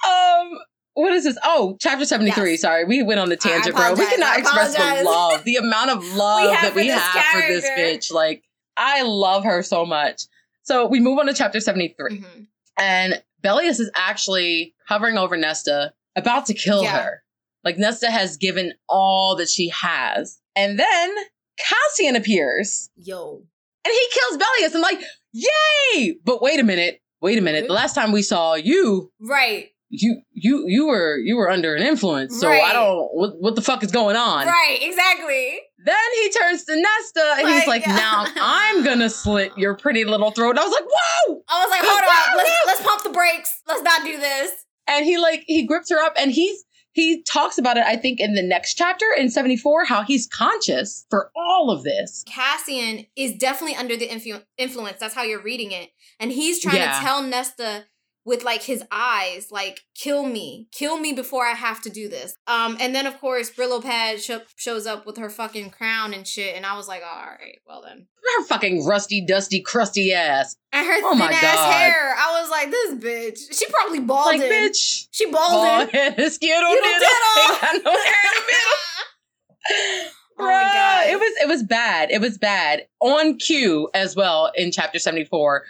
Um, 0.06 0.58
what 0.94 1.12
is 1.14 1.24
this? 1.24 1.38
Oh, 1.42 1.76
chapter 1.80 2.04
73. 2.04 2.50
Yes. 2.50 2.60
Sorry, 2.60 2.84
we 2.84 3.02
went 3.02 3.20
on 3.20 3.30
the 3.30 3.36
tangent, 3.36 3.74
bro. 3.74 3.94
We 3.94 4.04
cannot 4.06 4.38
express 4.38 4.76
the 4.76 5.02
love, 5.04 5.44
the 5.44 5.56
amount 5.56 5.90
of 5.90 6.04
love 6.14 6.54
have 6.54 6.74
that 6.74 6.74
we 6.74 6.88
have 6.88 7.24
for 7.32 7.40
this 7.48 7.64
bitch. 7.70 8.12
Like, 8.12 8.44
I 8.76 9.02
love 9.02 9.44
her 9.44 9.62
so 9.62 9.86
much. 9.86 10.22
So 10.64 10.86
we 10.86 11.00
move 11.00 11.18
on 11.18 11.26
to 11.26 11.34
chapter 11.34 11.60
73. 11.60 12.20
Mhm. 12.20 12.46
And 12.78 13.22
Bellius 13.42 13.80
is 13.80 13.90
actually 13.94 14.74
hovering 14.86 15.18
over 15.18 15.36
Nesta, 15.36 15.92
about 16.16 16.46
to 16.46 16.54
kill 16.54 16.82
Yeah. 16.82 17.02
her. 17.02 17.22
Like, 17.64 17.78
Nesta 17.78 18.10
has 18.10 18.36
given 18.36 18.72
all 18.88 19.36
that 19.36 19.48
she 19.48 19.68
has. 19.68 20.40
And 20.56 20.78
then 20.78 21.14
Cassian 21.58 22.16
appears 22.16 22.90
Yo. 22.96 23.42
and 23.84 23.92
he 23.92 24.08
kills 24.12 24.42
Bellius. 24.42 24.74
I'm 24.74 24.80
like, 24.82 25.00
yay! 25.32 26.14
But 26.24 26.42
wait 26.42 26.60
a 26.60 26.64
minute. 26.64 27.00
Wait 27.20 27.38
a 27.38 27.40
minute. 27.40 27.66
The 27.68 27.72
last 27.72 27.94
time 27.94 28.10
we 28.12 28.22
saw 28.22 28.54
you, 28.54 29.12
Right. 29.20 29.68
you 29.90 30.22
you 30.32 30.64
you 30.66 30.86
were 30.88 31.18
you 31.18 31.36
were 31.36 31.48
under 31.50 31.74
an 31.76 31.82
influence. 31.82 32.40
So 32.40 32.48
Right. 32.48 32.62
I 32.64 32.72
don't 32.72 33.08
what, 33.14 33.34
what 33.40 33.54
the 33.54 33.62
fuck 33.62 33.84
is 33.84 33.92
going 33.92 34.16
on? 34.16 34.46
Right. 34.46 34.78
Exactly. 34.82 35.60
Then 35.84 35.96
he 36.22 36.30
turns 36.30 36.64
to 36.64 36.76
Nesta 36.76 37.34
and 37.38 37.48
he's 37.48 37.66
Like, 37.66 37.86
like, 37.86 37.86
now 37.86 38.24
I'm 38.36 38.84
gonna 38.84 39.10
slit 39.10 39.52
your 39.56 39.74
pretty 39.74 40.04
little 40.04 40.30
throat. 40.30 40.58
I 40.58 40.62
was 40.64 40.72
like, 40.72 40.84
whoa! 40.88 41.42
I 41.48 41.64
was 41.64 41.70
like, 41.70 41.80
hold 41.84 42.00
on. 42.02 42.36
Let's 42.36 42.50
let's 42.66 42.82
pump 42.82 43.02
the 43.02 43.10
brakes. 43.10 43.62
Let's 43.66 43.82
not 43.82 44.04
do 44.04 44.18
this. 44.18 44.50
And 44.88 45.04
he 45.04 45.18
like 45.18 45.44
he 45.46 45.66
grips 45.66 45.90
her 45.90 46.00
up 46.02 46.14
and 46.18 46.30
he's 46.32 46.64
he 46.94 47.22
talks 47.22 47.56
about 47.56 47.78
it, 47.78 47.84
I 47.86 47.96
think, 47.96 48.20
in 48.20 48.34
the 48.34 48.42
next 48.42 48.74
chapter 48.74 49.06
in 49.16 49.30
74, 49.30 49.86
how 49.86 50.02
he's 50.02 50.26
conscious 50.26 51.06
for 51.08 51.30
all 51.34 51.70
of 51.70 51.84
this. 51.84 52.22
Cassian 52.28 53.06
is 53.16 53.32
definitely 53.32 53.76
under 53.76 53.96
the 53.96 54.06
influ- 54.08 54.42
influence. 54.58 54.98
That's 55.00 55.14
how 55.14 55.22
you're 55.22 55.42
reading 55.42 55.72
it. 55.72 55.88
And 56.20 56.30
he's 56.30 56.60
trying 56.60 56.76
Yeah. 56.76 56.92
to 56.98 57.00
tell 57.00 57.22
Nesta 57.22 57.86
with 58.24 58.44
like 58.44 58.62
his 58.62 58.84
eyes, 58.92 59.48
like, 59.50 59.80
kill 59.96 60.24
me. 60.24 60.68
Kill 60.72 60.98
me 60.98 61.12
before 61.12 61.44
I 61.44 61.52
have 61.54 61.82
to 61.82 61.90
do 61.90 62.08
this. 62.08 62.36
Um, 62.46 62.76
and 62.80 62.94
then 62.94 63.06
of 63.06 63.18
course 63.20 63.50
Brillo 63.50 63.82
Pad 63.82 64.20
sho- 64.22 64.42
shows 64.56 64.86
up 64.86 65.06
with 65.06 65.16
her 65.16 65.28
fucking 65.28 65.70
crown 65.70 66.14
and 66.14 66.26
shit. 66.26 66.54
And 66.54 66.64
I 66.64 66.76
was 66.76 66.86
like, 66.86 67.02
all 67.02 67.22
right, 67.26 67.58
well 67.66 67.82
then. 67.84 68.06
Her 68.38 68.44
fucking 68.44 68.86
rusty, 68.86 69.24
dusty, 69.26 69.60
crusty 69.60 70.12
ass. 70.12 70.54
And 70.72 70.86
her 70.86 70.94
Oh 71.04 71.10
thin 71.10 71.18
my 71.18 71.32
ass 71.32 71.42
God. 71.56 71.72
hair. 71.72 72.14
I 72.16 72.40
was 72.40 72.50
like, 72.50 72.70
this 72.70 72.94
bitch. 72.94 73.58
She 73.58 73.66
probably 73.72 73.98
balding. 74.00 74.40
Like, 74.40 74.50
bitch. 74.50 75.06
She 75.10 75.26
Bald 75.26 75.34
balding. 75.50 75.88
head, 75.88 76.14
Skittle 76.32 76.70
diddle. 76.70 76.84
Ain't 76.84 77.60
got 77.60 77.84
no 77.84 77.90
hair 77.90 78.22
in 78.24 78.34
the 78.36 78.46
middle. 78.46 80.08
Oh 80.38 80.44
my 80.46 80.50
Bruh, 80.54 80.72
God. 80.72 81.10
It 81.10 81.16
was 81.20 81.32
it 81.42 81.48
was 81.48 81.62
bad. 81.62 82.10
It 82.10 82.20
was 82.20 82.38
bad. 82.38 82.86
On 83.00 83.36
cue 83.38 83.90
as 83.94 84.16
well 84.16 84.50
in 84.56 84.72
chapter 84.72 84.98
74. 84.98 85.62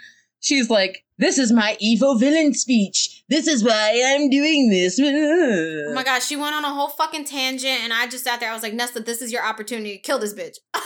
She's 0.43 0.69
like, 0.69 1.03
This 1.17 1.37
is 1.37 1.51
my 1.51 1.75
evil 1.79 2.17
villain 2.17 2.53
speech. 2.53 3.23
This 3.29 3.47
is 3.47 3.63
why 3.63 4.01
I'm 4.05 4.29
doing 4.29 4.69
this. 4.69 4.99
Oh 4.99 5.93
my 5.93 6.03
gosh, 6.03 6.27
she 6.27 6.35
went 6.35 6.53
on 6.53 6.65
a 6.65 6.69
whole 6.69 6.89
fucking 6.89 7.25
tangent, 7.25 7.81
and 7.81 7.93
I 7.93 8.07
just 8.07 8.25
sat 8.25 8.39
there. 8.39 8.51
I 8.51 8.53
was 8.53 8.61
like, 8.61 8.73
Nesta, 8.73 8.99
this 8.99 9.21
is 9.21 9.31
your 9.31 9.43
opportunity. 9.43 9.93
To 9.95 10.01
kill 10.01 10.19
this 10.19 10.33
bitch. 10.33 10.57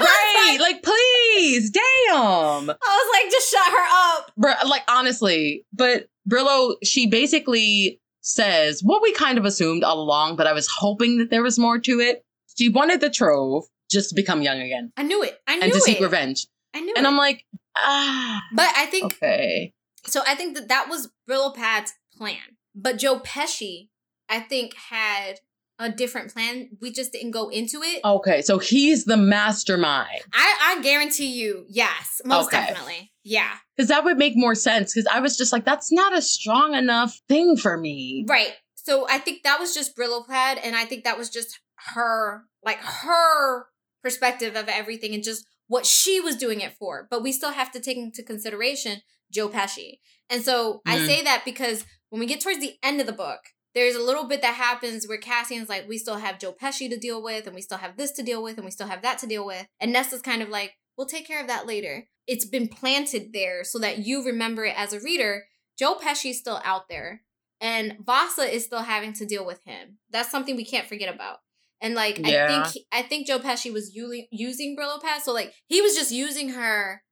Right, 0.00 0.56
like 0.58 0.82
please, 0.82 1.68
damn. 1.70 1.82
I 2.14 2.64
was 2.70 3.22
like, 3.22 3.30
just 3.30 3.50
shut 3.50 3.70
her 3.70 3.86
up. 4.16 4.32
Bruh, 4.40 4.66
like 4.66 4.82
honestly, 4.88 5.66
but 5.74 6.06
Brillo, 6.26 6.76
she 6.82 7.06
basically 7.06 8.00
says 8.22 8.80
what 8.82 9.02
we 9.02 9.12
kind 9.12 9.36
of 9.36 9.44
assumed 9.44 9.84
all 9.84 10.00
along, 10.00 10.36
but 10.36 10.46
I 10.46 10.54
was 10.54 10.66
hoping 10.78 11.18
that 11.18 11.28
there 11.28 11.42
was 11.42 11.58
more 11.58 11.78
to 11.78 12.00
it. 12.00 12.24
She 12.56 12.70
wanted 12.70 13.02
the 13.02 13.10
trove 13.10 13.64
just 13.90 14.08
to 14.10 14.14
become 14.14 14.40
young 14.40 14.60
again 14.60 14.90
I 14.96 15.02
knew 15.02 15.22
it. 15.22 15.38
I 15.46 15.56
knew 15.56 15.60
it. 15.60 15.64
and 15.64 15.72
to 15.72 15.78
it. 15.78 15.82
seek 15.82 16.00
revenge. 16.00 16.46
I 16.72 16.80
knew 16.80 16.92
it. 16.92 16.96
And 16.96 17.04
it. 17.06 17.08
I'm 17.08 17.16
like, 17.18 17.44
ah, 17.76 18.40
but 18.54 18.68
I 18.76 18.86
think 18.86 19.04
okay. 19.14 19.72
so. 20.06 20.22
I 20.26 20.34
think 20.34 20.56
that 20.56 20.68
that 20.68 20.88
was 20.88 21.10
Brillo 21.28 21.54
Pad's 21.54 21.92
plan. 22.16 22.56
But 22.74 22.98
Joe 22.98 23.18
Pesci, 23.20 23.88
I 24.28 24.40
think, 24.40 24.74
had 24.76 25.40
a 25.78 25.90
different 25.90 26.32
plan. 26.32 26.68
We 26.80 26.92
just 26.92 27.12
didn't 27.12 27.30
go 27.32 27.48
into 27.48 27.82
it. 27.82 28.00
Okay, 28.04 28.42
so 28.42 28.58
he's 28.58 29.06
the 29.06 29.16
mastermind. 29.16 30.20
I, 30.32 30.76
I 30.76 30.82
guarantee 30.82 31.32
you, 31.32 31.64
yes, 31.68 32.20
most 32.24 32.48
Okay. 32.48 32.58
definitely, 32.66 33.12
yeah, 33.24 33.50
Because 33.76 33.88
that 33.88 34.04
would 34.04 34.18
make 34.18 34.34
more 34.36 34.54
sense. 34.54 34.92
Because 34.94 35.06
I 35.12 35.20
was 35.20 35.36
just 35.38 35.52
like, 35.52 35.64
that's 35.64 35.90
not 35.90 36.14
a 36.16 36.20
strong 36.22 36.74
enough 36.74 37.18
thing 37.28 37.56
for 37.56 37.76
me. 37.76 38.24
right. 38.28 38.52
So 38.76 39.06
I 39.10 39.18
think 39.18 39.42
that 39.42 39.58
was 39.60 39.74
just 39.74 39.96
Brillo 39.96 40.26
Pad, 40.26 40.58
and 40.62 40.74
I 40.76 40.84
think 40.84 41.04
that 41.04 41.18
was 41.18 41.28
just 41.30 41.58
her, 41.94 42.44
like 42.64 42.78
her 42.78 43.66
perspective 44.02 44.56
of 44.56 44.68
everything, 44.68 45.14
and 45.14 45.22
just 45.24 45.46
what 45.70 45.86
she 45.86 46.20
was 46.20 46.36
doing 46.36 46.60
it 46.60 46.74
for. 46.78 47.06
But 47.10 47.22
we 47.22 47.32
still 47.32 47.52
have 47.52 47.70
to 47.72 47.80
take 47.80 47.96
into 47.96 48.22
consideration 48.22 49.02
Joe 49.32 49.48
Pesci, 49.48 50.00
and 50.28 50.44
so 50.44 50.82
I 50.84 50.98
Mhm. 50.98 51.06
say 51.06 51.22
that 51.22 51.44
because 51.44 51.84
when 52.10 52.18
we 52.20 52.26
get 52.26 52.40
towards 52.40 52.58
the 52.60 52.76
end 52.82 53.00
of 53.00 53.06
the 53.06 53.12
book. 53.12 53.40
There's 53.72 53.94
a 53.94 54.02
little 54.02 54.24
bit 54.24 54.42
that 54.42 54.56
happens 54.56 55.06
where 55.06 55.16
Cassian's 55.16 55.68
like, 55.68 55.88
we 55.88 55.96
still 55.96 56.16
have 56.16 56.40
Joe 56.40 56.52
Pesci 56.52 56.90
to 56.90 56.96
deal 56.98 57.22
with, 57.22 57.46
and 57.46 57.54
we 57.54 57.62
still 57.62 57.78
have 57.78 57.96
this 57.96 58.10
to 58.16 58.22
deal 58.24 58.42
with, 58.42 58.56
and 58.56 58.64
we 58.64 58.72
still 58.72 58.88
have 58.88 59.02
that 59.02 59.18
to 59.18 59.28
deal 59.28 59.46
with. 59.46 59.64
And 59.78 59.92
Nesta's 59.92 60.22
kind 60.22 60.42
of 60.42 60.48
like, 60.48 60.74
we'll 60.96 61.06
take 61.06 61.24
care 61.24 61.40
of 61.40 61.46
that 61.46 61.68
later. 61.68 62.08
It's 62.26 62.44
been 62.44 62.66
planted 62.66 63.32
there 63.32 63.62
so 63.62 63.78
that 63.78 63.98
you 63.98 64.24
remember 64.24 64.64
it 64.64 64.74
as 64.76 64.92
a 64.92 64.98
reader. 64.98 65.46
Joe 65.78 65.94
Pesci's 65.94 66.40
still 66.40 66.60
out 66.64 66.88
there, 66.88 67.22
and 67.60 67.96
Vassa 68.04 68.52
is 68.52 68.64
still 68.64 68.82
having 68.82 69.12
to 69.12 69.24
deal 69.24 69.46
with 69.46 69.62
him. 69.62 69.98
That's 70.10 70.32
something 70.32 70.56
we 70.56 70.64
can't 70.64 70.88
forget 70.88 71.14
about. 71.14 71.38
And 71.80 71.94
like, 71.94 72.18
Yeah. 72.18 72.46
I 72.46 72.62
think 72.70 72.84
I 72.92 73.02
think 73.02 73.26
Joe 73.26 73.38
Pesci 73.38 73.72
was 73.72 73.94
using 73.94 74.26
using 74.30 74.76
Brillo 74.76 75.00
Pad, 75.02 75.22
so 75.22 75.32
like 75.32 75.52
he 75.66 75.80
was 75.80 75.94
just 75.94 76.10
using 76.12 76.50
her 76.50 77.02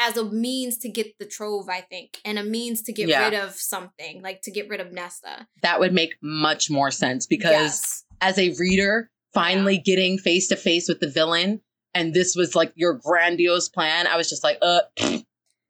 as 0.00 0.16
a 0.16 0.24
means 0.24 0.78
to 0.78 0.88
get 0.88 1.08
the 1.18 1.26
trove, 1.26 1.68
I 1.68 1.80
think, 1.80 2.18
and 2.24 2.38
a 2.38 2.44
means 2.44 2.82
to 2.82 2.92
get 2.92 3.08
Yeah. 3.08 3.24
rid 3.24 3.34
of 3.34 3.54
something, 3.54 4.22
like 4.22 4.42
to 4.42 4.50
get 4.52 4.68
rid 4.68 4.80
of 4.80 4.92
Nesta. 4.92 5.48
That 5.62 5.80
would 5.80 5.92
make 5.92 6.14
much 6.22 6.70
more 6.70 6.90
sense 6.92 7.26
because 7.26 7.50
Yes. 7.50 8.04
as 8.20 8.38
a 8.38 8.50
reader, 8.58 9.10
finally 9.34 9.78
getting 9.78 10.16
face 10.18 10.48
to 10.48 10.56
face 10.56 10.88
with 10.88 11.00
the 11.00 11.08
villain, 11.08 11.60
and 11.94 12.14
this 12.14 12.36
was 12.36 12.54
like 12.54 12.72
your 12.76 12.94
grandiose 12.94 13.68
plan, 13.68 14.06
I 14.06 14.16
was 14.16 14.28
just 14.28 14.44
like, 14.44 14.58
uh, 14.62 14.80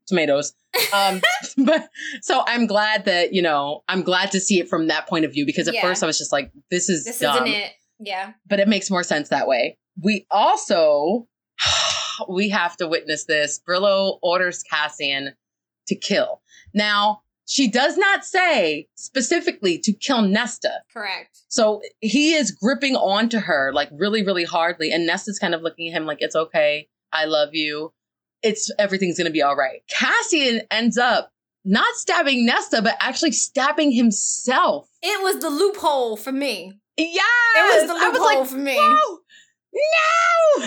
tomatoes. 0.07 0.53
Um, 0.93 1.21
but 1.59 1.89
so 2.23 2.43
I'm 2.47 2.67
glad 2.67 3.05
that 3.07 3.33
you 3.33 3.43
know 3.43 3.83
I'm 3.89 4.03
glad 4.03 4.31
to 4.33 4.41
see 4.41 4.59
it 4.61 4.69
from 4.69 4.89
that 4.89 5.07
point 5.09 5.25
of 5.25 5.33
view 5.33 5.47
because 5.47 5.69
at 5.69 5.75
Yeah. 5.75 5.83
first 5.83 6.03
I 6.03 6.07
was 6.07 6.19
just 6.19 6.33
like, 6.33 6.51
this 6.71 6.89
is 6.89 7.05
This 7.05 7.19
dumb, 7.21 7.47
isn't 7.47 7.61
it. 7.61 7.73
Yeah. 8.01 8.33
but 8.47 8.61
it 8.61 8.69
makes 8.69 8.91
more 8.91 9.03
sense 9.03 9.29
that 9.29 9.49
way. 9.49 9.77
We 10.03 10.27
also 10.31 11.27
we 12.29 12.49
have 12.51 12.77
to 12.77 12.89
witness 12.89 13.25
this. 13.25 13.61
Brillo 13.69 14.19
orders 14.23 14.63
Cassian 14.63 15.35
to 15.89 15.95
kill. 15.95 16.43
Now 16.75 17.23
she 17.49 17.67
does 17.67 17.97
not 17.97 18.27
say 18.27 18.89
specifically 18.95 19.79
to 19.79 19.93
kill 19.93 20.21
Nesta. 20.21 20.83
Correct. 20.93 21.41
So 21.49 21.81
he 22.01 22.35
is 22.35 22.51
gripping 22.51 22.95
onto 22.95 23.39
her 23.39 23.73
like 23.73 23.89
really, 23.91 24.23
really 24.23 24.45
hardly. 24.45 24.93
And 24.93 25.07
Nesta's 25.07 25.39
kind 25.39 25.55
of 25.55 25.63
looking 25.63 25.89
at 25.89 25.97
him 25.97 26.05
like, 26.05 26.19
it's 26.21 26.37
okay. 26.37 26.89
I 27.11 27.25
love 27.25 27.55
you. 27.55 27.93
It's 28.43 28.71
everything's 28.79 29.17
going 29.17 29.27
to 29.29 29.33
be 29.33 29.43
all 29.43 29.57
right. 29.57 29.81
Cassian 29.89 30.61
ends 30.71 30.99
up 30.99 31.33
not 31.65 31.95
stabbing 31.95 32.45
Nesta, 32.45 32.83
but 32.83 32.97
actually 33.01 33.33
stabbing 33.33 33.93
himself. 33.93 34.89
It 35.03 35.23
was 35.23 35.41
the 35.41 35.51
loophole 35.51 36.19
for 36.19 36.33
me. 36.33 36.75
Yeah. 36.99 37.23
It 37.57 37.81
was 37.83 37.87
the 37.89 37.95
I 38.05 38.09
was 38.09 38.19
loophole 38.21 38.41
like, 38.41 38.49
for 38.49 38.57
me. 38.59 38.77
no, 38.77 39.21
no. 39.75 40.67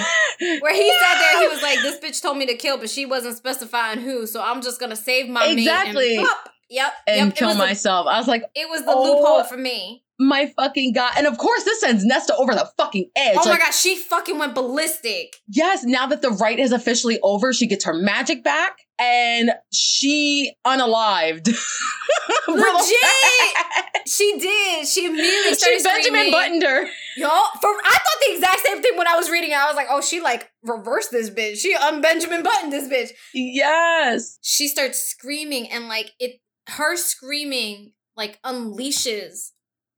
Where 0.62 0.74
he 0.74 0.88
no! 0.88 0.96
sat 1.02 1.20
there, 1.20 1.42
he 1.42 1.48
was 1.48 1.62
like, 1.62 1.80
"This 1.82 2.00
bitch 2.00 2.22
told 2.22 2.38
me 2.38 2.46
to 2.48 2.56
kill, 2.56 2.78
but 2.78 2.90
she 2.90 3.06
wasn't 3.06 3.38
specifying 3.38 4.00
who, 4.00 4.26
so 4.26 4.42
I'm 4.42 4.62
just 4.62 4.80
gonna 4.80 4.96
save 4.96 5.28
my 5.30 5.46
Exactly. 5.48 6.18
and. 6.18 6.28
Yep, 6.74 6.94
and 7.06 7.28
yep. 7.28 7.36
kill 7.36 7.50
the- 7.50 7.56
myself. 7.56 8.08
I 8.08 8.18
was 8.18 8.30
like, 8.30 8.44
it 8.56 8.70
was 8.70 8.86
the 8.86 8.94
Oh. 8.94 9.04
loophole 9.04 9.44
for 9.44 9.58
me. 9.58 10.06
my 10.18 10.46
fucking 10.56 10.94
god. 10.94 11.12
And 11.18 11.28
of 11.28 11.38
course, 11.38 11.64
this 11.66 11.82
sends 11.82 12.06
Nesta 12.06 12.34
over 12.38 12.54
the 12.54 12.70
fucking 12.78 13.10
edge. 13.16 13.36
Oh 13.42 13.50
my 13.50 13.58
god, 13.58 13.72
she 13.74 13.98
fucking 13.98 14.38
went 14.40 14.54
ballistic. 14.56 15.36
yes, 15.50 15.84
now 15.84 16.06
that 16.08 16.22
the 16.22 16.30
right 16.30 16.58
is 16.60 16.72
officially 16.72 17.20
over, 17.24 17.52
she 17.52 17.68
gets 17.68 17.84
her 17.86 17.94
magic 17.94 18.42
back 18.44 18.78
and 19.02 19.52
she 19.72 20.54
unalived. 20.66 21.48
Legit! 22.48 24.08
She 24.08 24.38
did. 24.40 24.88
She 24.88 25.06
immediately 25.06 25.54
started 25.54 25.80
she 25.80 25.84
Benjamin 25.84 26.04
screaming. 26.04 26.32
buttoned 26.32 26.64
her. 26.64 26.84
Yo, 27.18 27.28
for 27.28 27.70
I 27.70 27.92
thought 27.94 28.20
the 28.28 28.34
exact 28.34 28.60
same 28.62 28.82
thing 28.82 28.98
when 28.98 29.08
I 29.08 29.16
was 29.16 29.30
reading 29.30 29.52
it. 29.52 29.58
I 29.58 29.68
was 29.68 29.76
like, 29.76 29.88
oh, 29.90 30.02
she 30.02 30.20
like 30.22 30.50
reversed 30.64 31.12
this 31.12 31.30
bitch. 31.30 31.58
She 31.58 31.74
un 31.76 32.02
Benjamin 32.02 32.44
buttoned 32.44 32.72
this 32.74 32.88
bitch. 32.88 33.10
Yes. 33.34 34.38
She 34.42 34.68
starts 34.68 35.00
screaming 35.02 35.70
and 35.72 35.88
like 35.88 36.12
it 36.20 36.40
her 36.68 36.96
screaming 36.96 37.94
like 38.16 38.40
unleashes 38.44 39.52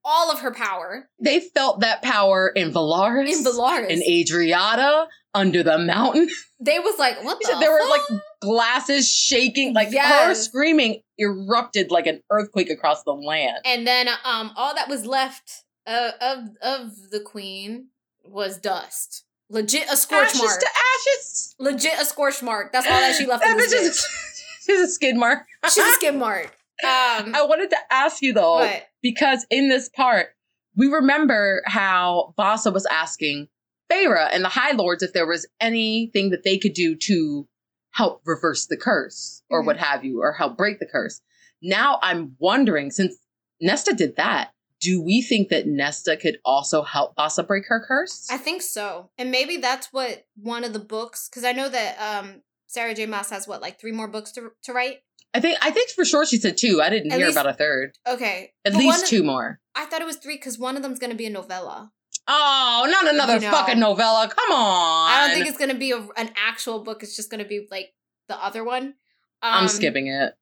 all 0.05 0.31
of 0.31 0.39
her 0.39 0.53
power 0.53 1.09
They 1.21 1.39
felt 1.39 1.79
that 1.79 2.01
power 2.01 2.49
in 2.49 2.71
Velaris. 2.71 3.31
in 3.31 3.43
Velaris. 3.43 3.89
In 3.89 4.01
Adriata, 4.01 5.07
under 5.33 5.63
the 5.63 5.77
mountain. 5.77 6.29
they 6.59 6.79
was 6.79 6.99
like, 6.99 7.23
what 7.23 7.39
the 7.41 7.57
there 7.59 7.71
were 7.71 7.89
like 7.89 8.01
glasses 8.43 9.09
shaking. 9.09 9.73
Like 9.73 9.93
her 9.95 10.33
screaming 10.35 11.01
erupted 11.17 11.91
like 11.91 12.07
an 12.07 12.21
earthquake 12.29 12.69
across 12.69 13.03
the 13.03 13.13
land. 13.13 13.57
And 13.65 13.87
then 13.87 14.07
um 14.23 14.51
all 14.55 14.75
that 14.75 14.87
was 14.89 15.05
left 15.05 15.63
uh, 15.87 16.11
of 16.21 16.39
of 16.61 16.91
the 17.11 17.19
queen 17.19 17.87
was 18.23 18.57
dust. 18.57 19.25
Legit 19.49 19.85
a 19.91 19.97
scorch 19.97 20.27
ashes 20.29 20.41
mark. 20.41 20.59
to 20.59 20.67
ashes. 20.95 21.55
Legit 21.59 21.99
a 22.01 22.05
scorch 22.05 22.41
mark. 22.41 22.71
That's 22.71 22.87
all 22.87 22.99
that 22.99 23.15
she 23.15 23.25
left 23.25 23.43
That 23.43 23.57
in 23.57 23.63
bitch 23.63 23.73
bitch. 23.73 23.81
is- 23.87 24.05
She's 24.65 24.79
a 24.79 24.87
skid 24.87 25.17
mark. 25.17 25.39
She's 25.65 25.83
a 25.85 25.91
skid 25.93 26.15
mark. 26.15 26.55
Um 26.83 27.33
I 27.35 27.45
wanted 27.47 27.69
to 27.69 27.77
ask 27.91 28.21
you 28.21 28.33
though, 28.33 28.57
but 28.59 28.87
because 29.03 29.45
in 29.49 29.69
this 29.69 29.89
part, 29.89 30.27
we 30.75 30.87
remember 30.87 31.61
how 31.65 32.33
Vassa 32.35 32.71
was 32.71 32.85
asking 32.87 33.47
Feyre 33.91 34.27
and 34.33 34.43
the 34.43 34.49
High 34.49 34.71
Lords 34.71 35.03
if 35.03 35.13
there 35.13 35.27
was 35.27 35.45
anything 35.61 36.31
that 36.31 36.43
they 36.43 36.57
could 36.57 36.73
do 36.73 36.95
to 36.95 37.47
help 37.93 38.21
reverse 38.25 38.65
the 38.67 38.77
curse 38.77 39.41
or 39.49 39.61
Mhm. 39.61 39.65
what 39.67 39.77
have 39.77 40.03
you, 40.03 40.21
or 40.21 40.33
help 40.33 40.57
break 40.57 40.79
the 40.79 40.85
curse. 40.85 41.21
Now 41.61 41.99
I'm 42.01 42.35
wondering, 42.39 42.91
since 42.91 43.15
Nesta 43.61 43.93
did 43.93 44.15
that, 44.17 44.51
do 44.81 45.01
we 45.01 45.21
think 45.21 45.47
that 45.49 45.65
Nesta 45.67 46.17
could 46.17 46.39
also 46.43 46.81
help 46.83 47.15
Vassa 47.15 47.43
break 47.43 47.65
her 47.67 47.83
curse? 47.87 48.27
I 48.29 48.37
think 48.37 48.61
so. 48.61 49.09
And 49.17 49.31
maybe 49.31 49.57
that's 49.57 49.87
what 49.93 50.25
one 50.35 50.63
of 50.65 50.73
the 50.73 50.79
books, 50.79 51.29
because 51.29 51.43
I 51.45 51.53
know 51.53 51.69
that 51.69 51.97
um 51.99 52.41
Sarah 52.67 52.93
J. 52.95 53.05
Maas 53.05 53.29
has 53.29 53.47
what, 53.47 53.61
like 53.61 53.79
three 53.79 53.91
more 53.91 54.07
books 54.07 54.31
to, 54.33 54.51
to 54.63 54.73
write? 54.73 54.99
I 55.35 55.39
think 55.39 55.57
I 55.61 55.71
think 55.71 55.89
for 55.91 56.03
sure 56.05 56.25
she 56.25 56.37
said 56.37 56.57
two. 56.57 56.81
I 56.81 56.89
didn't 56.89 57.11
At 57.11 57.17
hear 57.19 57.27
least- 57.27 57.37
about 57.39 57.49
a 57.53 57.57
third. 57.57 57.97
Okay. 58.07 58.53
At 58.65 58.73
But 58.73 58.79
least 58.79 59.03
of- 59.03 59.09
two 59.09 59.23
more. 59.23 59.59
I 59.75 59.85
thought 59.85 60.01
it 60.01 60.05
was 60.05 60.17
three 60.17 60.35
because 60.35 60.57
one 60.59 60.75
of 60.75 60.81
them's 60.83 60.99
going 60.99 61.11
to 61.11 61.15
be 61.17 61.25
a 61.27 61.29
novella. 61.29 61.91
Oh, 62.27 62.87
not 62.89 63.13
another 63.13 63.33
You 63.35 63.39
know. 63.41 63.51
fucking 63.51 63.79
novella. 63.79 64.29
Come 64.29 64.55
on. 64.55 65.11
I 65.11 65.25
don't 65.27 65.35
think 65.35 65.47
it's 65.47 65.57
going 65.57 65.71
to 65.71 65.77
be 65.77 65.91
a, 65.91 65.97
an 66.17 66.31
actual 66.37 66.79
book. 66.83 67.03
It's 67.03 67.15
just 67.15 67.29
going 67.29 67.43
to 67.43 67.47
be 67.47 67.67
like 67.69 67.93
the 68.29 68.41
other 68.41 68.63
one. 68.63 68.83
Um, 68.83 68.93
I'm 69.41 69.67
skipping 69.67 70.07
it. 70.07 70.33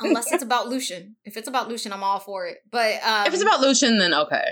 Unless 0.00 0.32
it's 0.32 0.44
about 0.44 0.68
Lucien. 0.68 1.16
If 1.24 1.36
it's 1.36 1.48
about 1.48 1.68
Lucien, 1.68 1.92
I'm 1.92 2.04
all 2.04 2.20
for 2.20 2.46
it. 2.46 2.58
But 2.70 3.02
um, 3.02 3.26
if 3.26 3.34
it's 3.34 3.42
about 3.42 3.60
Lucien, 3.60 3.98
then 3.98 4.14
okay. 4.14 4.44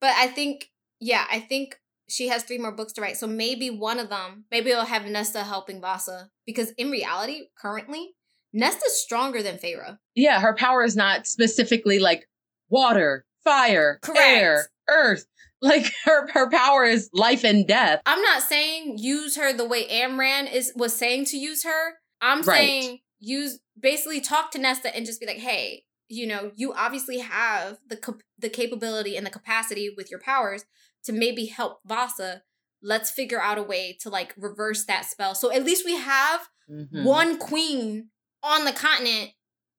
But 0.00 0.14
I 0.16 0.26
think, 0.28 0.70
yeah, 1.00 1.26
I 1.30 1.38
think 1.40 1.78
she 2.08 2.28
has 2.28 2.44
three 2.44 2.56
more 2.56 2.72
books 2.72 2.94
to 2.94 3.02
write. 3.02 3.18
So 3.18 3.26
maybe 3.26 3.68
one 3.68 3.98
of 3.98 4.08
them, 4.08 4.44
maybe 4.50 4.70
it'll 4.70 4.84
have 4.86 5.04
Nesta 5.04 5.44
helping 5.44 5.82
Vassa. 5.82 6.30
Because 6.46 6.70
in 6.78 6.90
reality, 6.90 7.48
currently, 7.60 8.14
Nesta's 8.54 8.98
stronger 9.02 9.42
than 9.42 9.58
Feyre. 9.58 9.98
Yeah, 10.14 10.40
her 10.40 10.54
power 10.54 10.82
is 10.82 10.96
not 10.96 11.26
specifically 11.26 11.98
like 11.98 12.26
water, 12.70 13.26
fire, 13.44 13.98
Correct. 14.00 14.18
air, 14.18 14.66
earth. 14.88 15.26
Like 15.62 15.90
her 16.04 16.30
her 16.32 16.50
power 16.50 16.84
is 16.84 17.08
life 17.14 17.42
and 17.42 17.66
death. 17.66 18.02
I'm 18.04 18.20
not 18.20 18.42
saying 18.42 18.98
use 18.98 19.36
her 19.36 19.54
the 19.54 19.64
way 19.66 19.88
Amren 19.88 20.52
is 20.52 20.70
was 20.76 20.94
saying 20.94 21.24
to 21.26 21.38
use 21.38 21.64
her. 21.64 21.94
I'm 22.20 22.42
Right. 22.42 22.58
saying 22.58 22.98
use 23.20 23.58
basically 23.80 24.20
talk 24.20 24.50
to 24.50 24.58
Nesta 24.58 24.94
and 24.94 25.06
just 25.06 25.18
be 25.18 25.26
like, 25.26 25.38
hey, 25.38 25.84
you 26.08 26.26
know, 26.26 26.52
you 26.56 26.74
obviously 26.74 27.20
have 27.20 27.78
the 27.88 27.98
the 28.38 28.50
capability 28.50 29.16
and 29.16 29.24
the 29.26 29.30
capacity 29.30 29.88
with 29.96 30.10
your 30.10 30.20
powers 30.20 30.66
to 31.04 31.12
maybe 31.12 31.46
help 31.46 31.78
Vassa. 31.86 32.42
Let's 32.82 33.10
figure 33.10 33.40
out 33.40 33.56
a 33.56 33.62
way 33.62 33.96
to 34.02 34.10
like 34.10 34.34
reverse 34.36 34.84
that 34.84 35.06
spell. 35.06 35.34
So 35.34 35.50
at 35.50 35.64
least 35.64 35.86
we 35.86 35.96
have 35.96 36.48
Mhm. 36.70 37.02
one 37.02 37.38
queen 37.38 38.10
on 38.42 38.66
the 38.66 38.72
continent 38.72 39.30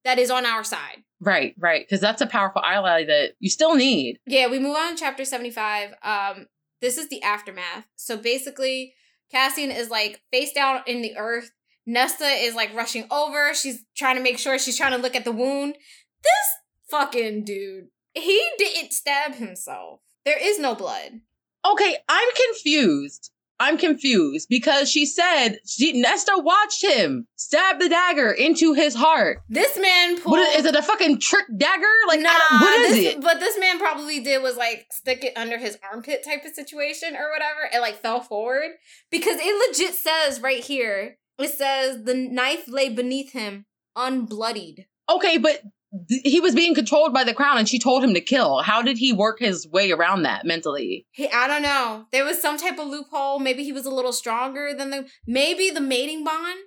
that 0.04 0.18
is 0.18 0.32
on 0.32 0.44
our 0.44 0.64
side. 0.64 1.04
Right, 1.20 1.56
right. 1.58 1.86
Because 1.86 2.02
that's 2.02 2.22
a 2.22 2.28
powerful 2.28 2.62
ally 2.64 3.06
that 3.06 3.34
you 3.40 3.50
still 3.50 3.76
need. 3.76 4.20
Yeah, 4.28 4.48
we 4.48 4.60
move 4.60 4.76
on 4.76 4.96
to 4.96 5.00
chapter 5.00 5.26
75. 5.26 5.96
Um, 6.04 6.48
this 6.82 6.98
is 6.98 7.10
the 7.10 7.24
aftermath. 7.24 7.86
So 7.96 8.18
basically, 8.18 8.94
Cassian 9.32 9.72
is 9.72 9.90
like 9.90 10.22
face 10.32 10.54
down 10.54 10.82
in 10.86 11.02
the 11.02 11.18
earth. 11.18 11.52
Nesta 11.86 12.26
is 12.26 12.54
like 12.54 12.76
rushing 12.76 13.08
over. 13.10 13.54
She's 13.54 13.84
trying 13.96 14.18
to 14.18 14.22
make 14.22 14.38
sure 14.38 14.60
she's 14.60 14.78
trying 14.78 14.92
to 14.92 15.02
look 15.02 15.16
at 15.16 15.26
the 15.26 15.32
wound. 15.32 15.76
This 16.24 16.48
fucking 16.90 17.46
dude, 17.46 17.88
he 18.14 18.50
didn't 18.58 18.94
stab 18.94 19.36
himself. 19.36 20.02
There 20.26 20.38
is 20.40 20.60
no 20.60 20.76
blood. 20.76 21.22
Okay, 21.66 21.98
I'm 22.08 22.28
confused. 22.36 23.32
I'm 23.60 23.78
confused 23.78 24.48
because 24.50 24.90
she 24.90 25.06
said 25.06 25.58
she, 25.66 26.00
Nesta 26.00 26.34
watched 26.38 26.84
him 26.84 27.28
stab 27.36 27.80
the 27.80 27.90
dagger 27.90 28.32
into 28.32 28.74
his 28.74 28.94
heart. 28.94 29.40
This 29.50 29.78
man 29.80 30.20
pulled. 30.20 30.38
What 30.38 30.50
is, 30.50 30.60
is 30.60 30.66
it? 30.66 30.76
A 30.76 30.84
fucking 30.84 31.20
trick 31.20 31.46
dagger? 31.58 31.86
Like, 32.08 32.20
nah, 32.20 32.30
what 32.52 32.80
is 32.82 32.96
this, 32.96 33.16
it? 33.16 33.22
But 33.22 33.40
this 33.40 33.58
man 33.60 33.80
probably 33.80 34.20
did 34.20 34.44
was 34.44 34.58
like 34.58 34.86
stick 34.92 35.24
it 35.24 35.34
under 35.36 35.58
his 35.58 35.78
armpit 35.92 36.24
type 36.24 36.46
of 36.46 36.54
situation 36.54 37.16
or 37.16 37.32
whatever. 37.32 37.70
It 37.74 37.80
like 37.80 38.02
fell 38.02 38.22
forward 38.22 38.72
because 39.10 39.38
it 39.40 39.70
legit 39.70 39.96
says 39.96 40.40
right 40.42 40.64
here. 40.64 41.18
It 41.40 41.50
says 41.50 42.04
the 42.04 42.16
knife 42.16 42.68
lay 42.68 42.90
beneath 42.90 43.32
him, 43.32 43.66
unbloodied. 43.96 44.86
Okay, 45.10 45.38
but 45.38 45.62
he 46.10 46.40
was 46.40 46.54
being 46.56 46.76
controlled 46.76 47.14
by 47.14 47.24
the 47.24 47.34
crown, 47.34 47.58
and 47.58 47.68
she 47.68 47.80
told 47.80 48.04
him 48.04 48.14
to 48.14 48.22
kill. 48.22 48.62
How 48.62 48.82
did 48.82 48.98
he 48.98 49.14
work 49.14 49.40
his 49.40 49.68
way 49.68 49.92
around 49.92 50.24
that 50.24 50.46
mentally? 50.46 51.06
He, 51.12 51.30
I 51.30 51.48
don't 51.48 51.62
know. 51.62 52.06
There 52.12 52.26
was 52.26 52.42
some 52.42 52.58
type 52.58 52.80
of 52.80 52.88
loophole. 52.88 53.40
Maybe 53.40 53.64
he 53.64 53.72
was 53.72 53.86
a 53.86 53.92
little 53.92 54.14
stronger 54.14 54.74
than 54.78 54.90
the. 54.90 55.08
Maybe 55.26 55.70
the 55.70 55.82
mating 55.82 56.24
bond 56.24 56.60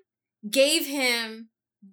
gave 0.51 0.87
him 0.87 1.49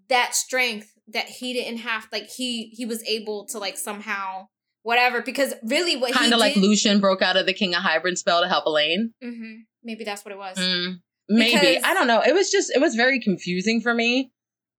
that 0.10 0.36
strength 0.36 0.94
that 1.08 1.26
he 1.26 1.54
didn't 1.54 1.80
have. 1.80 2.08
Like 2.12 2.30
he 2.30 2.70
he 2.74 2.86
was 2.86 3.04
able 3.08 3.46
to 3.48 3.60
like 3.60 3.78
somehow 3.78 4.48
whatever. 4.84 5.22
Because 5.22 5.54
really, 5.64 5.96
what 5.96 6.14
Kind 6.14 6.34
of 6.34 6.40
like 6.40 6.54
did- 6.56 6.64
Lucien 6.64 7.00
broke 7.00 7.22
out 7.22 7.38
of 7.38 7.46
the 7.46 7.54
King 7.54 7.76
of 7.76 7.82
Hybern 7.82 8.18
spell 8.18 8.42
to 8.42 8.48
help 8.48 8.66
Elain. 8.66 9.14
Mhm. 9.24 9.62
Maybe 9.84 10.04
that's 10.04 10.26
what 10.26 10.32
it 10.34 10.38
was. 10.38 10.58
Mm, 10.58 10.96
maybe 11.30 11.54
Because- 11.60 11.84
I 11.84 11.94
don't 11.94 12.08
know. 12.08 12.22
It 12.22 12.34
was 12.34 12.52
just 12.52 12.70
it 12.76 12.82
was 12.82 12.96
very 12.96 13.20
confusing 13.22 13.80
for 13.82 13.94
me, 13.94 14.32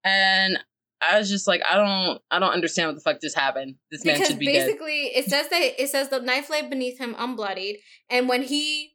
and 0.05 0.59
I 1.01 1.19
was 1.19 1.29
just 1.29 1.47
like, 1.47 1.63
I 1.69 1.77
don't 1.77 2.21
I 2.31 2.39
don't 2.39 2.53
understand 2.53 2.89
what 2.89 2.95
the 2.97 3.01
fuck 3.01 3.21
just 3.21 3.37
happened. 3.39 3.77
This 3.91 4.05
man 4.05 4.17
should 4.25 4.39
be 4.39 4.47
dead. 4.47 4.67
basically 4.67 5.07
it 5.15 5.27
says 5.27 5.49
that 5.49 5.81
it 5.83 5.89
says 5.89 6.09
the 6.09 6.21
knife 6.21 6.51
lay 6.51 6.69
beneath 6.69 6.99
him 6.99 7.15
unbloodied 7.15 7.77
and 8.11 8.29
when 8.29 8.43
he 8.43 8.95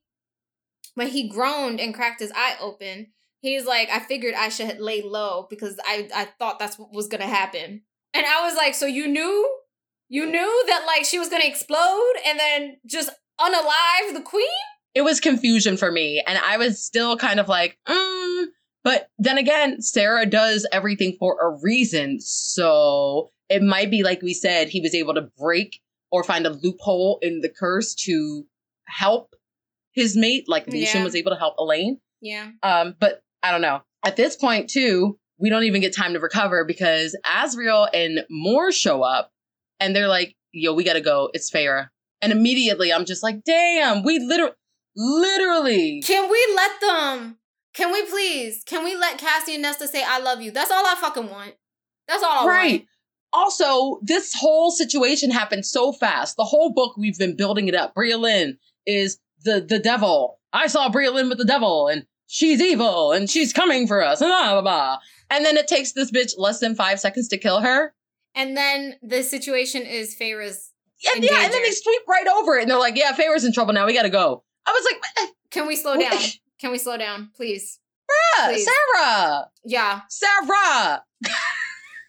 when 0.96 1.08
he 1.08 1.28
groaned 1.28 1.80
and 1.80 1.94
cracked 1.94 2.20
his 2.20 2.32
eye 2.36 2.56
open 2.62 3.08
he's 3.42 3.66
like 3.66 3.90
i 3.90 4.00
figured 4.00 4.36
i 4.36 4.48
should 4.48 4.80
lay 4.80 5.02
low 5.02 5.48
because 5.50 5.80
i 5.86 6.08
i 6.14 6.26
thought 6.38 6.60
that's 6.60 6.78
what 6.78 6.94
was 6.94 7.08
gonna 7.08 7.26
happen 7.26 7.82
and 8.14 8.26
i 8.28 8.46
was 8.46 8.56
like 8.56 8.76
so 8.76 8.86
you 8.86 9.08
knew 9.08 9.60
you 10.08 10.26
knew 10.28 10.64
that 10.68 10.84
like 10.86 11.04
she 11.04 11.18
was 11.18 11.30
gonna 11.30 11.46
explode 11.46 12.14
and 12.28 12.40
then 12.40 12.78
just 12.86 13.10
unalive 13.42 14.14
the 14.14 14.22
queen 14.22 14.44
It 14.94 15.02
was 15.02 15.20
confusion 15.20 15.76
for 15.76 15.92
me, 15.92 16.22
and 16.28 16.38
I 16.38 16.58
was 16.58 16.84
still 16.84 17.18
kind 17.18 17.40
of 17.40 17.48
like, 17.48 17.80
mm. 17.88 18.46
But 18.84 19.08
then 19.18 19.38
again, 19.38 19.82
Sarah 19.82 20.26
does 20.26 20.68
everything 20.72 21.16
for 21.20 21.38
a 21.42 21.58
reason, 21.64 22.20
so 22.20 23.32
it 23.50 23.62
might 23.62 23.90
be 23.92 24.04
like 24.04 24.22
we 24.22 24.34
said, 24.34 24.70
he 24.70 24.82
was 24.82 24.94
able 24.96 25.14
to 25.14 25.30
break 25.38 25.80
or 26.12 26.24
find 26.24 26.46
a 26.46 26.50
loophole 26.52 27.20
in 27.22 27.42
the 27.42 27.50
curse 27.50 27.96
to 27.96 28.46
help 28.88 29.36
his 29.94 30.18
mate, 30.18 30.46
like 30.48 30.68
Lucien 30.68 31.00
Yeah. 31.02 31.04
was 31.04 31.16
able 31.16 31.32
to 31.32 31.38
help 31.38 31.56
Elain. 31.60 32.00
yeah 32.22 32.52
Um, 32.64 32.96
but 33.00 33.22
I 33.42 33.52
don't 33.52 33.62
know. 33.62 33.82
At 34.06 34.16
this 34.16 34.36
point, 34.36 34.70
too, 34.70 35.18
we 35.38 35.50
don't 35.50 35.64
even 35.64 35.82
get 35.82 35.96
time 35.96 36.14
to 36.14 36.20
recover 36.20 36.66
because 36.66 37.16
Azriel 37.26 37.88
and 37.94 38.26
Mor 38.30 38.72
show 38.72 39.02
up 39.02 39.32
and 39.80 39.96
they're 39.96 40.08
like, 40.08 40.36
yo, 40.52 40.74
we 40.74 40.84
gotta 40.84 41.02
go. 41.02 41.30
It's 41.34 41.50
Feyre. 41.52 41.88
And 42.22 42.32
immediately 42.32 42.92
I'm 42.94 43.06
just 43.06 43.24
like, 43.24 43.44
damn, 43.44 44.04
we 44.04 44.20
literally, 44.20 44.56
literally. 44.96 46.02
can 46.02 46.30
we 46.30 46.54
let 46.56 46.82
them 46.82 47.38
can 47.74 47.92
we 47.92 48.06
please 48.06 48.64
can 48.66 48.84
we 48.84 48.96
let 48.96 49.18
cassie 49.18 49.54
and 49.54 49.62
nesta 49.62 49.88
say 49.88 50.04
i 50.08 50.20
love 50.20 50.42
you 50.42 50.52
that's 50.52 50.72
all 50.72 50.86
i 50.86 50.96
fucking 50.96 51.30
want 51.30 51.56
that's 52.08 52.24
all 52.24 52.32
i 52.32 52.36
want. 52.38 52.48
Right. 52.48 52.72
want 52.72 52.88
Also, 53.34 54.00
this 54.04 54.32
whole 54.36 54.70
situation 54.70 55.32
happened 55.32 55.66
so 55.66 55.92
fast. 55.92 56.38
The 56.38 56.44
whole 56.44 56.72
book, 56.72 56.96
we've 56.96 57.18
been 57.18 57.36
building 57.36 57.68
it 57.68 57.74
up. 57.74 57.96
Bria 57.96 58.16
Lynn 58.16 58.60
is 58.86 59.18
the, 59.44 59.60
the 59.60 59.80
devil. 59.80 60.40
I 60.54 60.68
saw 60.68 60.88
Bria 60.88 61.12
Lynn 61.12 61.30
with 61.30 61.40
the 61.40 61.46
devil 61.46 61.88
and 61.88 62.06
she's 62.28 62.62
evil 62.62 63.12
and 63.12 63.28
she's 63.28 63.52
coming 63.52 63.88
for 63.88 64.04
us. 64.04 64.22
And 64.22 64.30
blah, 64.30 64.52
blah, 64.52 64.62
blah. 64.62 64.98
And 65.32 65.44
then 65.44 65.58
it 65.58 65.68
takes 65.68 65.94
this 65.94 66.12
bitch 66.12 66.34
less 66.38 66.60
than 66.60 66.76
five 66.76 67.00
seconds 67.00 67.28
to 67.30 67.38
kill 67.40 67.62
her. 67.62 67.96
And 68.36 68.56
then 68.56 68.96
the 69.02 69.24
situation 69.24 69.82
is 69.82 70.14
Feyre's. 70.14 70.70
Yeah, 71.04 71.18
in 71.18 71.24
yeah, 71.24 71.44
and 71.44 71.52
then 71.52 71.62
they 71.64 71.72
sweep 71.72 72.02
right 72.08 72.28
over 72.28 72.56
it, 72.56 72.62
and 72.62 72.72
they're 72.72 72.80
like, 72.80 72.96
"Yeah, 72.96 73.12
Feyre's 73.12 73.44
in 73.44 73.52
trouble 73.52 73.74
now. 73.74 73.86
We 73.86 73.94
gotta 73.94 74.10
go." 74.10 74.44
I 74.66 74.72
was 74.72 74.88
like, 74.90 75.32
Can 75.52 75.68
we 75.68 75.76
slow 75.76 75.98
down? 75.98 76.14
Can 76.64 76.72
we 76.72 76.78
slow 76.78 76.96
down, 76.96 77.30
please? 77.36 77.80
"Sarah, 78.38 78.54
Please. 78.54 78.66
Sarah, 78.96 79.50
Yeah. 79.66 80.02
Sarah." 80.10 81.04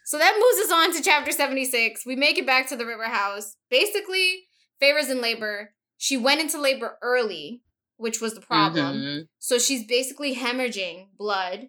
So 0.07 0.19
that 0.19 0.35
moves 0.39 0.67
us 0.67 0.71
on 0.71 0.93
to 0.95 1.03
chapter 1.03 1.33
76. 1.33 2.05
We 2.05 2.15
make 2.15 2.37
it 2.37 2.47
back 2.47 2.69
to 2.69 2.77
the 2.77 2.85
river 2.85 3.09
house. 3.09 3.57
Basically, 3.71 4.45
Feyre's 4.79 5.09
in 5.09 5.23
labor. 5.23 5.73
She 5.97 6.19
went 6.19 6.43
into 6.43 6.61
labor 6.61 6.99
early, 7.01 7.63
which 7.97 8.21
was 8.21 8.35
the 8.35 8.43
problem. 8.43 8.97
Mhm. 8.97 9.29
So 9.39 9.59
she's 9.59 9.83
basically 9.87 10.37
hemorrhaging 10.37 11.09
blood. 11.17 11.69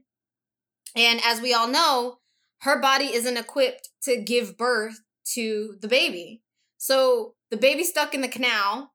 And 0.98 1.22
as 1.24 1.40
we 1.40 1.54
all 1.54 1.70
know, 1.70 2.20
her 2.60 2.78
body 2.78 3.06
isn't 3.14 3.38
equipped 3.38 3.90
to 4.04 4.22
give 4.22 4.58
birth 4.58 5.00
to 5.34 5.78
the 5.80 5.88
baby. 5.88 6.44
So 6.78 7.36
the 7.50 7.58
baby's 7.58 7.90
stuck 7.90 8.14
in 8.14 8.20
the 8.20 8.28
canal, 8.28 8.94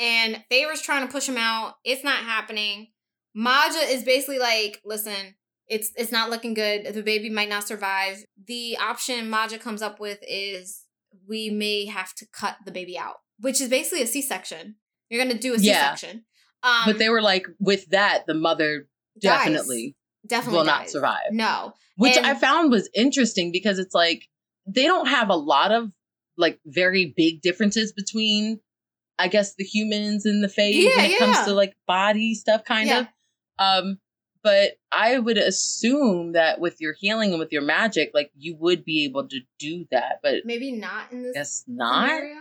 and 0.00 0.44
Feyre's 0.50 0.82
trying 0.82 1.06
to 1.06 1.12
push 1.12 1.28
him 1.28 1.38
out. 1.38 1.76
It's 1.84 2.04
not 2.04 2.24
happening. 2.24 2.89
Madja 3.36 3.88
is 3.88 4.04
basically 4.04 4.38
like, 4.38 4.80
listen, 4.84 5.34
it's 5.68 5.92
it's 5.96 6.12
not 6.12 6.30
looking 6.30 6.54
good. 6.54 6.92
The 6.92 7.02
baby 7.02 7.30
might 7.30 7.48
not 7.48 7.66
survive. 7.66 8.24
The 8.46 8.76
option 8.78 9.30
Madja 9.30 9.60
comes 9.60 9.82
up 9.82 10.00
with 10.00 10.18
is 10.22 10.84
we 11.28 11.50
may 11.50 11.86
have 11.86 12.14
to 12.16 12.26
cut 12.32 12.56
the 12.64 12.72
baby 12.72 12.98
out, 12.98 13.16
which 13.38 13.60
is 13.60 13.68
basically 13.68 14.02
a 14.02 14.06
C-section. 14.06 14.76
You're 15.08 15.22
gonna 15.24 15.38
do 15.38 15.54
a 15.54 15.58
Yeah. 15.58 15.94
C-section. 15.94 16.24
Um, 16.62 16.82
but 16.86 16.98
they 16.98 17.08
were 17.08 17.22
like, 17.22 17.46
with 17.58 17.86
that, 17.90 18.26
the 18.26 18.34
mother 18.34 18.88
dies. 19.20 19.44
definitely 19.46 19.96
definitely 20.26 20.58
will 20.58 20.64
not 20.66 20.90
survive. 20.90 21.30
No, 21.32 21.72
which 21.96 22.16
And- 22.16 22.26
I 22.26 22.34
found 22.34 22.70
was 22.70 22.90
interesting 22.94 23.50
because 23.52 23.78
it's 23.78 23.94
like 23.94 24.28
they 24.66 24.84
don't 24.84 25.06
have 25.08 25.30
a 25.30 25.36
lot 25.36 25.72
of 25.72 25.90
like 26.36 26.58
very 26.66 27.12
big 27.16 27.42
differences 27.42 27.92
between 27.92 28.60
I 29.18 29.28
guess 29.28 29.54
the 29.54 29.64
humans 29.64 30.24
and 30.24 30.42
the 30.42 30.48
Fae 30.48 30.68
Yeah, 30.68 30.96
when 30.96 31.04
it 31.04 31.10
yeah, 31.12 31.18
comes 31.18 31.44
to 31.46 31.52
like 31.52 31.76
body 31.86 32.34
stuff 32.34 32.64
kind 32.64 32.88
Yeah. 32.88 33.00
of. 33.00 33.06
Um 33.60 33.98
but 34.42 34.72
I 34.90 35.18
would 35.18 35.36
assume 35.36 36.32
that 36.32 36.60
with 36.60 36.80
your 36.80 36.94
healing 36.98 37.30
and 37.30 37.38
with 37.38 37.52
your 37.52 37.60
magic, 37.62 38.10
like 38.14 38.30
you 38.34 38.56
would 38.56 38.86
be 38.86 39.04
able 39.04 39.28
to 39.28 39.40
do 39.58 39.84
that, 39.90 40.20
but 40.22 40.36
Maybe 40.46 40.72
not 40.72 41.12
in 41.12 41.22
this 41.22 41.34
guess 41.34 41.64
not. 41.66 42.06
scenario. 42.06 42.36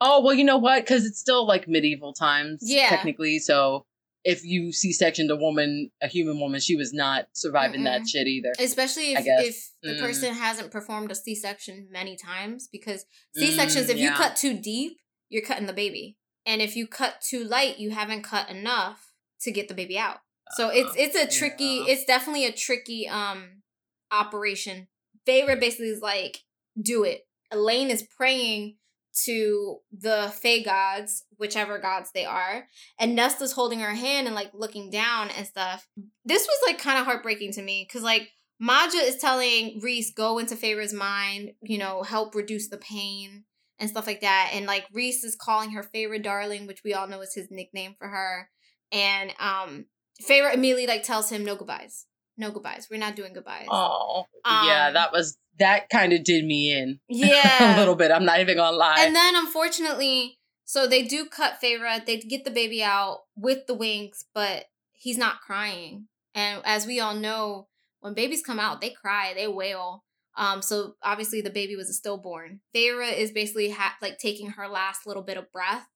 Oh 0.00 0.22
well, 0.22 0.34
you 0.34 0.44
know 0.44 0.58
what? 0.58 0.84
Because 0.84 1.04
it's 1.04 1.18
still 1.18 1.44
like 1.46 1.66
medieval 1.66 2.12
times, 2.12 2.60
Yeah. 2.62 2.88
technically. 2.88 3.40
So 3.40 3.86
if 4.24 4.44
you 4.44 4.70
C-sectioned 4.72 5.32
a 5.32 5.36
woman, 5.36 5.90
a 6.00 6.06
human 6.06 6.38
woman, 6.38 6.60
she 6.60 6.76
was 6.76 6.92
not 6.92 7.26
surviving 7.32 7.82
that 7.84 8.02
Mm-mm. 8.02 8.08
shit 8.08 8.28
either. 8.28 8.52
Especially 8.58 9.14
if, 9.14 9.24
if 9.26 9.70
the 9.82 9.94
Mm. 9.94 9.98
person 9.98 10.34
hasn't 10.34 10.70
performed 10.70 11.10
a 11.10 11.16
C 11.16 11.34
section 11.34 11.88
many 11.90 12.16
times, 12.16 12.68
because 12.70 13.04
Mm, 13.36 13.40
C 13.40 13.50
sections, 13.52 13.88
if 13.88 13.98
you 13.98 14.12
cut 14.12 14.36
too 14.36 14.54
deep, 14.56 14.98
you're 15.28 15.42
cutting 15.44 15.66
the 15.66 15.72
baby, 15.72 16.18
and 16.46 16.62
if 16.62 16.76
you 16.76 16.86
cut 16.86 17.20
too 17.20 17.42
light, 17.42 17.78
you 17.80 17.90
haven't 17.90 18.22
cut 18.22 18.48
enough 18.48 19.12
to 19.40 19.50
get 19.50 19.66
the 19.66 19.74
baby 19.74 19.98
out. 19.98 20.20
So 20.54 20.68
it's 20.68 20.94
it's 20.96 21.16
a 21.16 21.26
tricky. 21.26 21.82
Yeah. 21.86 21.94
It's 21.94 22.04
definitely 22.04 22.46
a 22.46 22.52
tricky 22.52 23.08
um 23.08 23.62
operation. 24.10 24.88
Feyre 25.26 25.58
basically 25.58 25.88
is 25.88 26.00
like, 26.02 26.40
do 26.80 27.04
it. 27.04 27.26
Elain 27.50 27.90
is 27.90 28.02
praying 28.02 28.76
to 29.24 29.78
the 29.92 30.32
Fae 30.42 30.60
gods, 30.60 31.24
whichever 31.36 31.78
gods 31.78 32.10
they 32.12 32.24
are, 32.24 32.66
and 32.98 33.16
Nesta's 33.16 33.52
holding 33.52 33.80
her 33.80 33.94
hand 33.94 34.26
and 34.26 34.34
like 34.34 34.50
looking 34.54 34.90
down 34.90 35.30
and 35.30 35.46
stuff. 35.46 35.86
This 36.24 36.46
was 36.46 36.58
like 36.66 36.78
kind 36.78 36.98
of 36.98 37.04
heartbreaking 37.04 37.52
to 37.52 37.62
me 37.62 37.86
because 37.86 38.02
like 38.02 38.30
Madja 38.62 39.02
is 39.02 39.16
telling 39.16 39.80
Rhys 39.82 40.12
go 40.14 40.38
into 40.38 40.54
Feyre's 40.54 40.94
mind, 40.94 41.52
you 41.62 41.78
know, 41.78 42.02
help 42.02 42.34
reduce 42.34 42.68
the 42.68 42.78
pain 42.78 43.44
and 43.78 43.90
stuff 43.90 44.06
like 44.06 44.20
that. 44.20 44.52
And 44.54 44.66
like 44.66 44.86
Rhys 44.92 45.24
is 45.24 45.36
calling 45.36 45.72
her 45.72 45.82
Feyre 45.82 46.22
darling, 46.22 46.66
which 46.66 46.82
we 46.84 46.94
all 46.94 47.08
know 47.08 47.20
is 47.20 47.34
his 47.34 47.48
nickname 47.50 47.96
for 47.98 48.08
her. 48.08 48.48
And 48.92 49.32
um 49.40 49.86
Feyre 50.26 50.52
immediately 50.54 50.86
like 50.86 51.02
tells 51.02 51.30
him 51.30 51.44
no 51.44 51.56
goodbyes. 51.56 52.06
No 52.36 52.50
goodbyes. 52.50 52.88
We're 52.90 52.98
not 53.00 53.16
doing 53.16 53.32
goodbyes. 53.34 53.66
Oh, 53.70 54.24
yeah, 54.46 54.86
Um, 54.88 54.94
that 54.94 55.12
was 55.12 55.36
that 55.58 55.88
kind 55.90 56.12
of 56.12 56.24
did 56.24 56.44
me 56.44 56.72
in 56.72 56.98
yeah. 57.08 57.76
a 57.76 57.78
little 57.78 57.94
bit. 57.94 58.10
I'm 58.10 58.24
not 58.24 58.40
even 58.40 58.56
gonna 58.56 58.76
lie. 58.76 58.96
And 59.00 59.14
then 59.14 59.36
unfortunately, 59.36 60.38
so 60.64 60.86
they 60.86 61.02
do 61.02 61.26
cut 61.26 61.58
Feyre. 61.62 62.04
They 62.04 62.18
get 62.18 62.44
the 62.44 62.50
baby 62.50 62.82
out 62.82 63.20
with 63.36 63.66
the 63.66 63.74
wings, 63.74 64.24
but 64.34 64.64
he's 64.92 65.18
not 65.18 65.40
crying. 65.40 66.06
And 66.34 66.62
as 66.64 66.86
we 66.86 66.98
all 67.00 67.14
know, 67.14 67.68
when 68.00 68.14
babies 68.14 68.42
come 68.42 68.58
out, 68.58 68.80
they 68.80 68.90
cry, 68.90 69.32
they 69.36 69.46
wail. 69.46 70.04
Um, 70.34 70.62
so 70.62 70.94
obviously 71.02 71.42
the 71.42 71.50
baby 71.50 71.76
was 71.76 71.90
a 71.90 71.92
stillborn. 71.92 72.60
Feyre 72.74 73.12
is 73.16 73.30
basically 73.32 73.70
ha- 73.70 73.96
like 74.00 74.16
taking 74.18 74.50
her 74.52 74.66
last 74.66 75.06
little 75.06 75.22
bit 75.22 75.36
of 75.36 75.52
breath. 75.52 75.86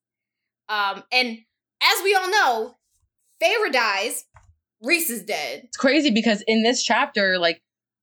Um, 0.68 1.04
and 1.10 1.38
as 1.82 2.02
we 2.04 2.14
all 2.14 2.30
know, 2.30 2.74
Feyre 3.42 3.72
dies. 3.72 4.24
Rhys 4.82 5.10
is 5.10 5.22
dead. 5.24 5.62
it's 5.64 5.76
crazy 5.76 6.10
because 6.10 6.42
in 6.46 6.62
this 6.62 6.82
chapter, 6.82 7.38
like 7.38 7.62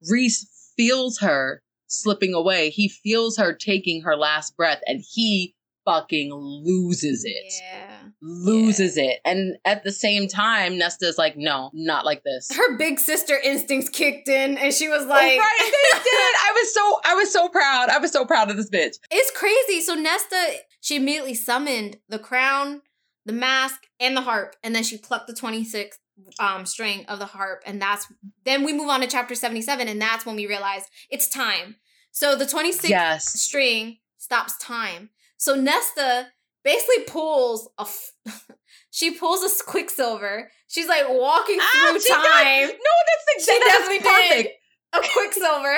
Rhys 0.10 0.48
feels 0.76 1.20
her 1.20 1.62
slipping 1.88 2.34
away. 2.34 2.70
He 2.72 2.90
feels 2.90 3.38
her 3.38 3.54
taking 3.54 4.02
her 4.04 4.16
last 4.18 4.58
breath, 4.58 4.82
and 4.88 5.04
he 5.08 5.54
fucking 5.86 6.32
loses 6.34 7.24
it. 7.26 7.54
Yeah. 7.62 7.90
Loses 8.22 8.96
it. 8.98 9.20
And 9.26 9.58
at 9.66 9.84
the 9.84 9.92
same 9.92 10.28
time, 10.30 10.78
Nesta's 10.78 11.18
like, 11.18 11.36
no, 11.38 11.70
not 11.74 12.06
like 12.06 12.24
this. 12.24 12.50
Her 12.56 12.78
big 12.78 13.00
sister 13.00 13.38
instincts 13.38 13.90
kicked 13.90 14.28
in, 14.30 14.58
and 14.58 14.74
she 14.74 14.88
was 14.88 15.04
Oh, 15.04 15.08
like, 15.08 15.38
right, 15.40 15.58
they 15.60 16.00
did. 16.00 16.04
I 16.06 16.52
was 16.56 16.74
so 16.74 17.00
I 17.06 17.14
was 17.16 17.32
so 17.32 17.50
proud. 17.50 17.90
I 17.90 17.98
was 18.00 18.12
so 18.12 18.26
proud 18.26 18.50
of 18.50 18.58
this 18.58 18.70
bitch. 18.70 18.96
It's 19.12 19.32
crazy. 19.38 19.82
So 19.82 19.94
Nesta, 19.94 20.54
she 20.82 20.96
immediately 20.96 21.36
summoned 21.36 21.98
the 22.10 22.18
crown, 22.20 22.82
the 23.26 23.34
mask, 23.34 23.82
and 24.00 24.16
the 24.18 24.22
harp, 24.22 24.56
and 24.64 24.76
then 24.76 24.84
she 24.84 24.98
plucked 24.98 25.28
the 25.28 25.34
26th 25.34 25.98
um 26.40 26.66
string 26.66 27.06
of 27.08 27.20
the 27.20 27.26
harp, 27.26 27.64
and 27.66 27.82
that's 27.82 28.06
then 28.46 28.64
we 28.64 28.74
move 28.74 28.90
on 28.90 29.02
to 29.02 29.08
chapter 29.08 29.34
77, 29.36 29.88
and 29.88 30.02
that's 30.02 30.26
when 30.26 30.36
we 30.36 30.46
realize 30.48 30.84
it's 31.10 31.28
time. 31.30 31.78
So 32.12 32.36
the 32.36 32.46
26th 32.46 32.90
Yes. 32.90 33.40
string 33.42 33.98
stops 34.18 34.58
time. 34.60 35.10
So 35.38 35.56
Nesta 35.56 36.28
basically 36.64 37.04
pulls 37.08 37.68
a 37.80 37.82
f- 37.82 38.12
she 38.92 39.12
pulls 39.12 39.44
a 39.44 39.64
quicksilver. 39.64 40.50
She's 40.68 40.88
like 40.88 41.06
walking 41.10 41.58
Ah, 41.60 41.70
through 41.72 42.00
time 42.00 42.68
No, 42.68 42.94
that's 43.08 43.46
the 43.46 43.52
she 43.52 43.60
that 43.60 43.66
is 43.66 43.74
definitely 43.74 44.00
perfect. 44.00 44.44
did. 44.44 44.48
A 44.98 45.00
quicksilver. 45.14 45.78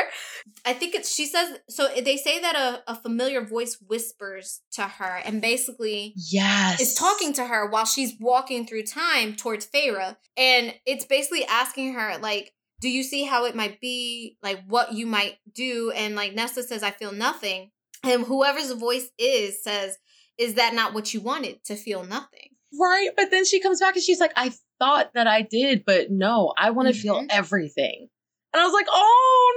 I 0.66 0.74
think 0.74 0.94
it's 0.94 1.14
she 1.14 1.26
says 1.26 1.58
so 1.70 1.88
they 2.04 2.18
say 2.18 2.40
that 2.42 2.56
a, 2.56 2.92
a 2.92 2.96
familiar 2.96 3.42
voice 3.46 3.78
whispers 3.88 4.62
to 4.74 4.84
her 4.84 5.22
and 5.26 5.42
basically 5.42 6.14
Yes. 6.18 6.82
is 6.82 6.94
talking 6.96 7.32
to 7.34 7.46
her 7.46 7.70
while 7.70 7.86
she's 7.86 8.14
walking 8.20 8.66
through 8.68 8.84
time 8.84 9.36
towards 9.36 9.66
Feyre. 9.68 10.18
And 10.38 10.74
it's 10.86 11.06
basically 11.06 11.46
asking 11.46 11.94
her, 11.94 12.18
like, 12.18 12.54
do 12.82 12.90
you 12.90 13.04
see 13.04 13.24
how 13.24 13.46
it 13.46 13.56
might 13.56 13.80
be? 13.80 14.38
Like 14.44 14.62
what 14.68 14.92
you 14.94 15.06
might 15.06 15.38
do? 15.54 15.92
And 15.96 16.16
like 16.16 16.34
Nesta 16.36 16.62
says, 16.64 16.84
I 16.84 16.92
feel 16.92 17.14
nothing. 17.14 17.72
And 18.04 18.24
whoever's 18.24 18.72
voice 18.74 19.08
is 19.18 19.64
says, 19.64 19.98
Is 20.38 20.56
that 20.56 20.74
not 20.74 20.94
what 20.94 21.14
you 21.14 21.22
wanted? 21.22 21.64
To 21.66 21.76
feel 21.76 22.04
nothing. 22.04 22.50
Right, 22.78 23.10
but 23.16 23.32
then 23.32 23.46
she 23.46 23.62
comes 23.62 23.80
back 23.80 23.96
and 23.96 24.04
she's 24.04 24.20
like, 24.20 24.34
I 24.36 24.52
thought 24.80 25.12
that 25.14 25.28
I 25.28 25.42
did, 25.44 25.84
but 25.86 26.12
no, 26.12 26.54
I 26.58 26.72
want 26.72 26.90
to 26.90 26.94
feel 26.94 27.22
Mhm. 27.22 27.28
everything. 27.30 28.10
And 28.56 28.62
I 28.62 28.66
was 28.66 28.74
like, 28.74 28.88
oh, 28.90 29.54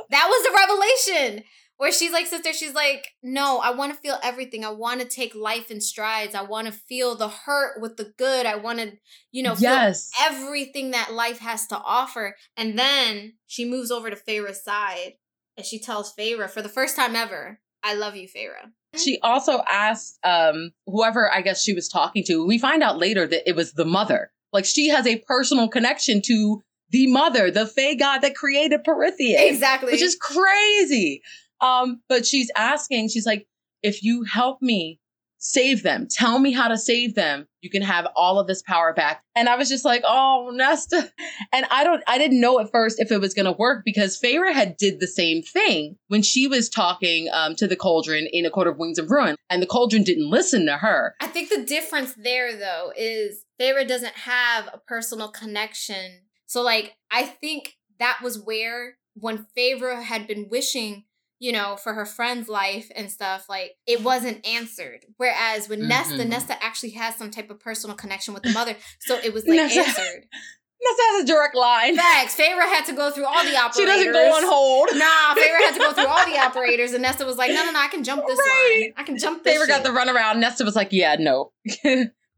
Nesta. 0.00 0.16
That 0.16 0.26
was 0.26 0.42
the 0.42 0.52
revelation 0.56 1.44
where 1.76 1.92
she's 1.92 2.10
like, 2.10 2.26
sister, 2.26 2.54
she's 2.54 2.72
like, 2.72 3.08
no, 3.22 3.58
I 3.58 3.72
want 3.72 3.92
to 3.92 3.98
feel 3.98 4.16
everything. 4.22 4.64
I 4.64 4.70
want 4.70 5.02
to 5.02 5.06
take 5.06 5.34
life 5.34 5.70
in 5.70 5.82
strides. 5.82 6.34
I 6.34 6.40
want 6.40 6.66
to 6.66 6.72
feel 6.72 7.14
the 7.14 7.28
hurt 7.28 7.82
with 7.82 7.98
the 7.98 8.14
good. 8.16 8.46
I 8.46 8.56
want 8.56 8.78
to, 8.78 8.92
you 9.32 9.42
know, 9.42 9.54
feel 9.54 9.70
yes. 9.70 10.10
everything 10.18 10.92
that 10.92 11.12
life 11.12 11.40
has 11.40 11.66
to 11.66 11.76
offer. 11.76 12.36
And 12.56 12.78
then 12.78 13.34
she 13.46 13.66
moves 13.66 13.90
over 13.90 14.08
to 14.08 14.16
Feyre's 14.16 14.64
side 14.64 15.16
and 15.58 15.66
she 15.66 15.78
tells 15.78 16.14
Feyre 16.14 16.48
for 16.48 16.62
the 16.62 16.70
first 16.70 16.96
time 16.96 17.14
ever, 17.14 17.60
I 17.82 17.92
love 17.92 18.16
you, 18.16 18.28
Feyre. 18.28 18.70
She 18.96 19.18
also 19.22 19.60
asked 19.68 20.18
um 20.24 20.70
whoever 20.86 21.30
I 21.30 21.42
guess 21.42 21.62
she 21.62 21.74
was 21.74 21.86
talking 21.86 22.24
to. 22.28 22.46
We 22.46 22.56
find 22.58 22.82
out 22.82 22.96
later 22.96 23.26
that 23.26 23.46
it 23.46 23.54
was 23.54 23.72
the 23.72 23.84
mother. 23.84 24.32
Like 24.54 24.64
she 24.64 24.88
has 24.88 25.06
a 25.06 25.18
personal 25.28 25.68
connection 25.68 26.22
to 26.22 26.62
the 26.90 27.06
mother, 27.06 27.50
the 27.50 27.66
Fae 27.66 27.94
god 27.94 28.18
that 28.20 28.34
created 28.34 28.84
Prythian. 28.84 29.48
Exactly. 29.48 29.92
which 29.92 30.02
is 30.02 30.16
crazy. 30.16 31.22
Um, 31.60 32.00
but 32.08 32.26
she's 32.26 32.50
asking, 32.56 33.08
she's 33.08 33.26
like, 33.26 33.46
if 33.82 34.02
you 34.02 34.24
help 34.24 34.60
me 34.60 35.00
save 35.38 35.82
them, 35.82 36.08
tell 36.10 36.38
me 36.38 36.50
how 36.52 36.68
to 36.68 36.76
save 36.76 37.14
them, 37.14 37.46
you 37.60 37.70
can 37.70 37.82
have 37.82 38.06
all 38.16 38.38
of 38.38 38.46
this 38.46 38.62
power 38.62 38.92
back. 38.92 39.22
And 39.34 39.48
I 39.48 39.56
was 39.56 39.68
just 39.68 39.84
like, 39.84 40.02
oh, 40.04 40.50
Nesta. 40.54 41.10
And 41.52 41.64
I 41.70 41.84
don't, 41.84 42.02
I 42.06 42.18
didn't 42.18 42.40
know 42.40 42.58
at 42.60 42.70
first 42.72 43.00
if 43.00 43.12
it 43.12 43.20
was 43.20 43.32
going 43.32 43.46
to 43.46 43.52
work 43.52 43.82
because 43.84 44.20
Feyre 44.20 44.52
had 44.52 44.76
did 44.76 45.00
the 45.00 45.06
same 45.06 45.42
thing 45.42 45.96
when 46.08 46.22
she 46.22 46.48
was 46.48 46.68
talking 46.68 47.28
um, 47.32 47.54
to 47.56 47.66
the 47.66 47.76
cauldron 47.76 48.26
in 48.32 48.44
A 48.44 48.50
Court 48.50 48.66
of 48.66 48.76
Wings 48.76 48.98
of 48.98 49.10
Ruin, 49.10 49.36
and 49.48 49.62
the 49.62 49.66
cauldron 49.66 50.02
didn't 50.02 50.28
listen 50.28 50.66
to 50.66 50.76
her. 50.78 51.14
I 51.20 51.28
think 51.28 51.48
the 51.48 51.62
difference 51.64 52.14
there 52.14 52.56
though 52.56 52.92
is 52.96 53.44
Feyre 53.60 53.86
doesn't 53.86 54.14
have 54.14 54.68
a 54.72 54.78
personal 54.78 55.28
connection. 55.28 56.25
So 56.46 56.62
like 56.62 56.96
I 57.10 57.24
think 57.24 57.74
that 57.98 58.18
was 58.22 58.38
where 58.38 58.96
when 59.14 59.46
Feyre 59.56 60.02
had 60.02 60.26
been 60.26 60.48
wishing, 60.50 61.04
you 61.38 61.52
know, 61.52 61.76
for 61.76 61.94
her 61.94 62.04
friend's 62.06 62.48
life 62.48 62.90
and 62.94 63.10
stuff, 63.10 63.46
like 63.48 63.72
it 63.86 64.02
wasn't 64.02 64.46
answered. 64.46 65.06
Whereas 65.16 65.68
with 65.68 65.78
Nesta, 65.80 66.14
Mhm. 66.14 66.28
Nesta 66.28 66.62
actually 66.62 66.90
has 66.90 67.16
some 67.16 67.30
type 67.30 67.50
of 67.50 67.58
personal 67.60 67.96
connection 67.96 68.34
with 68.34 68.42
the 68.42 68.52
mother. 68.52 68.76
So 69.00 69.16
it 69.22 69.32
was 69.32 69.46
like 69.46 69.56
Nesta- 69.56 69.80
answered. 69.80 70.26
Nesta 70.78 71.02
has 71.12 71.22
a 71.24 71.26
direct 71.26 71.54
line. 71.56 71.96
Facts. 71.96 72.36
Feyre 72.36 72.60
had 72.60 72.84
to 72.84 72.92
go 72.92 73.10
through 73.10 73.24
all 73.24 73.42
the 73.42 73.56
operators. 73.56 73.76
She 73.76 73.84
doesn't 73.86 74.12
go 74.12 74.36
on 74.36 74.42
hold. 74.44 74.90
Nah, 74.94 75.34
Feyre 75.34 75.58
had 75.64 75.72
to 75.72 75.78
go 75.80 75.92
through 75.94 76.06
all 76.06 76.26
the 76.26 76.38
operators, 76.46 76.92
and 76.92 77.00
Nesta 77.02 77.24
was 77.24 77.38
like, 77.38 77.50
"No, 77.50 77.64
no, 77.64 77.72
no, 77.72 77.80
I 77.80 77.88
can 77.88 78.04
jump 78.04 78.22
this 78.26 78.38
Right. 78.38 78.80
line. 78.82 78.92
I 78.98 79.02
can 79.02 79.16
jump 79.18 79.42
this." 79.42 79.56
Feyre 79.58 79.66
got 79.66 79.82
shit." 79.82 79.84
the 79.84 79.98
runaround. 79.98 80.36
Nesta 80.38 80.64
was 80.64 80.76
like, 80.76 80.88
yeah, 80.92 81.16
no. 81.18 81.50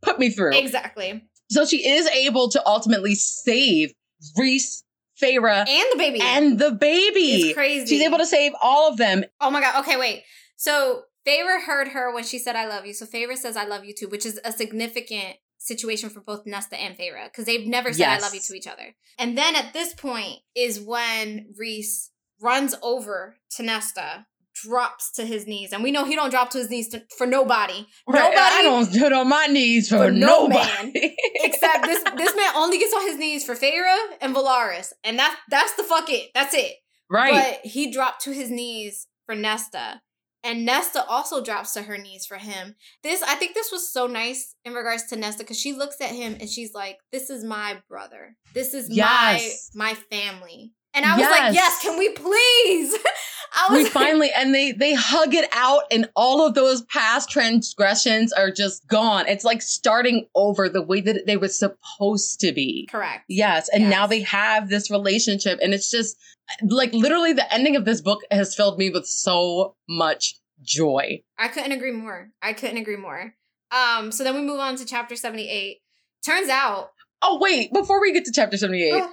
Put 0.03 0.19
me 0.21 0.31
through. 0.31 0.55
exactly, 0.57 1.25
So 1.51 1.67
she 1.67 1.89
is 1.89 2.07
able 2.07 2.49
to 2.51 2.63
ultimately 2.67 3.17
save 3.17 3.93
Rhys, 4.37 4.85
Feyre, 5.21 5.67
and 5.69 5.87
the 5.93 5.97
baby. 5.99 6.21
and 6.23 6.59
the 6.59 6.71
baby. 6.73 7.21
it's 7.21 7.55
crazy. 7.55 7.87
She's 7.87 8.03
able 8.07 8.19
to 8.19 8.27
save 8.27 8.53
all 8.63 8.89
of 8.91 8.97
them. 8.97 9.25
Oh 9.41 9.51
my 9.51 9.61
god. 9.61 9.81
Okay, 9.81 9.97
wait. 9.97 10.23
So 10.57 11.03
Feyre 11.27 11.63
heard 11.65 11.89
her 11.89 12.13
when 12.15 12.25
she 12.25 12.39
said 12.39 12.57
"I 12.57 12.67
love 12.67 12.87
you." 12.87 12.95
So 12.95 13.07
Feyre 13.07 13.37
says 13.37 13.57
"I 13.57 13.65
love 13.65 13.85
you 13.85 13.93
too," 13.95 14.09
which 14.09 14.25
is 14.27 14.41
a 14.45 14.53
significant 14.53 15.37
situation 15.59 16.09
for 16.09 16.21
both 16.21 16.47
Nesta 16.47 16.77
and 16.81 16.97
Feyre 16.97 17.25
because 17.25 17.45
they've 17.45 17.67
never 17.67 17.93
said 17.93 18.01
Yes. 18.01 18.21
"I 18.21 18.25
love 18.25 18.35
you" 18.35 18.41
to 18.41 18.55
each 18.55 18.67
other. 18.67 18.95
And 19.19 19.37
then 19.37 19.57
at 19.57 19.73
this 19.73 19.93
point 19.95 20.39
is 20.55 20.81
when 20.81 21.53
Rhys 21.57 22.11
runs 22.41 22.75
over 22.83 23.37
to 23.57 23.63
Nesta, 23.65 24.27
drops 24.63 25.11
to 25.13 25.25
his 25.25 25.47
knees, 25.47 25.73
and 25.73 25.83
we 25.83 25.91
know 25.93 26.05
he 26.05 26.15
don't 26.17 26.31
drop 26.31 26.51
to 26.51 26.59
his 26.59 26.71
knees 26.71 26.89
to, 26.89 27.03
for 27.17 27.27
nobody. 27.27 27.87
Nobody. 28.09 28.37
I 28.37 28.63
don't 28.65 28.93
get 28.93 29.13
on 29.13 29.29
my 29.29 29.47
knees 29.47 29.89
for, 29.89 29.99
For 29.99 30.11
no 30.11 30.47
nobody. 30.47 31.17
Except 31.35 31.85
this 31.85 32.03
this 32.17 32.37
man 32.37 32.53
only 32.57 32.79
gets 32.79 32.95
on 32.95 33.03
his 33.07 33.17
knees 33.19 33.45
for 33.45 33.55
Feyre 33.55 33.97
and 34.21 34.35
Velaris, 34.35 34.93
and 35.05 35.19
that's 35.19 35.37
that's 35.51 35.75
the 35.75 35.83
fuck 35.85 36.09
it. 36.11 36.31
That's 36.35 36.55
it. 36.55 36.75
right. 37.11 37.59
But 37.63 37.71
he 37.71 37.91
dropped 37.93 38.23
to 38.25 38.33
his 38.33 38.51
knees 38.51 39.07
for 39.27 39.35
Nesta. 39.35 40.01
And 40.45 40.65
Nesta 40.65 41.05
also 41.05 41.43
drops 41.43 41.73
to 41.73 41.83
her 41.83 41.99
knees 41.99 42.25
for 42.25 42.37
him. 42.37 42.77
This, 43.03 43.23
I 43.25 43.35
think 43.35 43.55
this 43.55 43.73
was 43.73 43.93
so 43.93 44.07
nice 44.07 44.55
in 44.65 44.73
regards 44.73 45.05
to 45.09 45.17
Nesta 45.17 45.43
because 45.43 45.59
she 45.59 45.73
looks 45.73 46.01
at 46.01 46.11
him 46.11 46.37
and 46.39 46.49
she's 46.49 46.73
like, 46.73 46.99
This 47.11 47.29
is 47.29 47.43
my 47.43 47.79
brother. 47.89 48.37
This 48.55 48.73
is 48.73 48.89
Yes. 48.89 49.69
my 49.75 49.87
my 49.89 49.95
family. 49.95 50.73
And 50.95 51.05
I 51.05 51.17
was 51.17 51.23
like, 51.29 51.53
Yes. 51.53 51.55
Yes, 51.55 51.83
can 51.83 51.99
we 51.99 52.11
please? 52.11 52.97
We 53.71 53.83
like, 53.85 53.93
finally 53.93 54.31
and 54.37 54.55
they 54.55 54.73
they 54.73 54.95
hug 54.95 55.35
it 55.35 55.49
out 55.53 55.83
and 55.91 56.09
all 56.17 56.47
of 56.47 56.55
those 56.55 56.83
past 56.83 57.31
transgressions 57.31 58.33
are 58.33 58.51
just 58.51 58.87
gone 58.89 59.27
it's 59.27 59.45
like 59.45 59.63
starting 59.63 60.27
over 60.35 60.69
the 60.69 60.83
way 60.83 61.01
that 61.01 61.27
they 61.27 61.37
were 61.37 61.49
supposed 61.49 62.41
to 62.41 62.53
be 62.53 62.89
correct. 62.91 63.25
yes 63.29 63.69
and 63.73 63.89
now 63.91 64.07
they 64.07 64.21
have 64.23 64.69
this 64.69 64.91
relationship 64.91 65.59
and 65.63 65.75
it's 65.75 65.91
just 65.91 66.17
like 66.63 66.93
literally 66.93 67.33
the 67.33 67.53
ending 67.53 67.77
of 67.77 67.85
this 67.85 68.01
book 68.01 68.21
has 68.31 68.55
filled 68.55 68.79
me 68.79 68.91
with 68.91 69.07
so 69.07 69.75
much 69.89 70.35
joy 70.63 71.21
I 71.39 71.49
couldn't 71.49 71.73
agree 71.73 71.93
more. 71.93 72.31
I 72.43 72.53
couldn't 72.53 72.79
agree 72.79 72.97
more. 72.97 73.35
Um, 73.71 74.11
so 74.11 74.25
then 74.25 74.35
we 74.35 74.41
move 74.41 74.59
on 74.59 74.75
to 74.77 74.85
chapter 74.85 75.15
78. 75.15 75.79
Turns 76.25 76.49
out 76.49 76.91
oh 77.23 77.39
wait 77.41 77.73
before 77.73 78.01
we 78.01 78.13
get 78.13 78.25
to 78.25 78.33
chapter 78.33 78.57
78 78.57 78.93
Oh. 78.95 79.13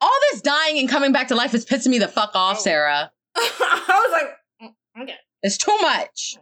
all 0.00 0.18
this 0.32 0.40
dying 0.42 0.78
and 0.78 0.88
coming 0.88 1.12
back 1.12 1.28
to 1.28 1.34
life 1.34 1.54
is 1.54 1.64
pissing 1.66 1.88
me 1.88 1.98
the 1.98 2.08
fuck 2.08 2.30
off 2.34 2.58
Oh. 2.58 2.62
sarah 2.62 3.10
I 3.36 3.84
was 3.88 4.12
like, 4.12 4.72
"Mm, 4.98 5.02
okay. 5.02 5.14
It's 5.42 5.56
too 5.58 5.76
much. 5.80 6.36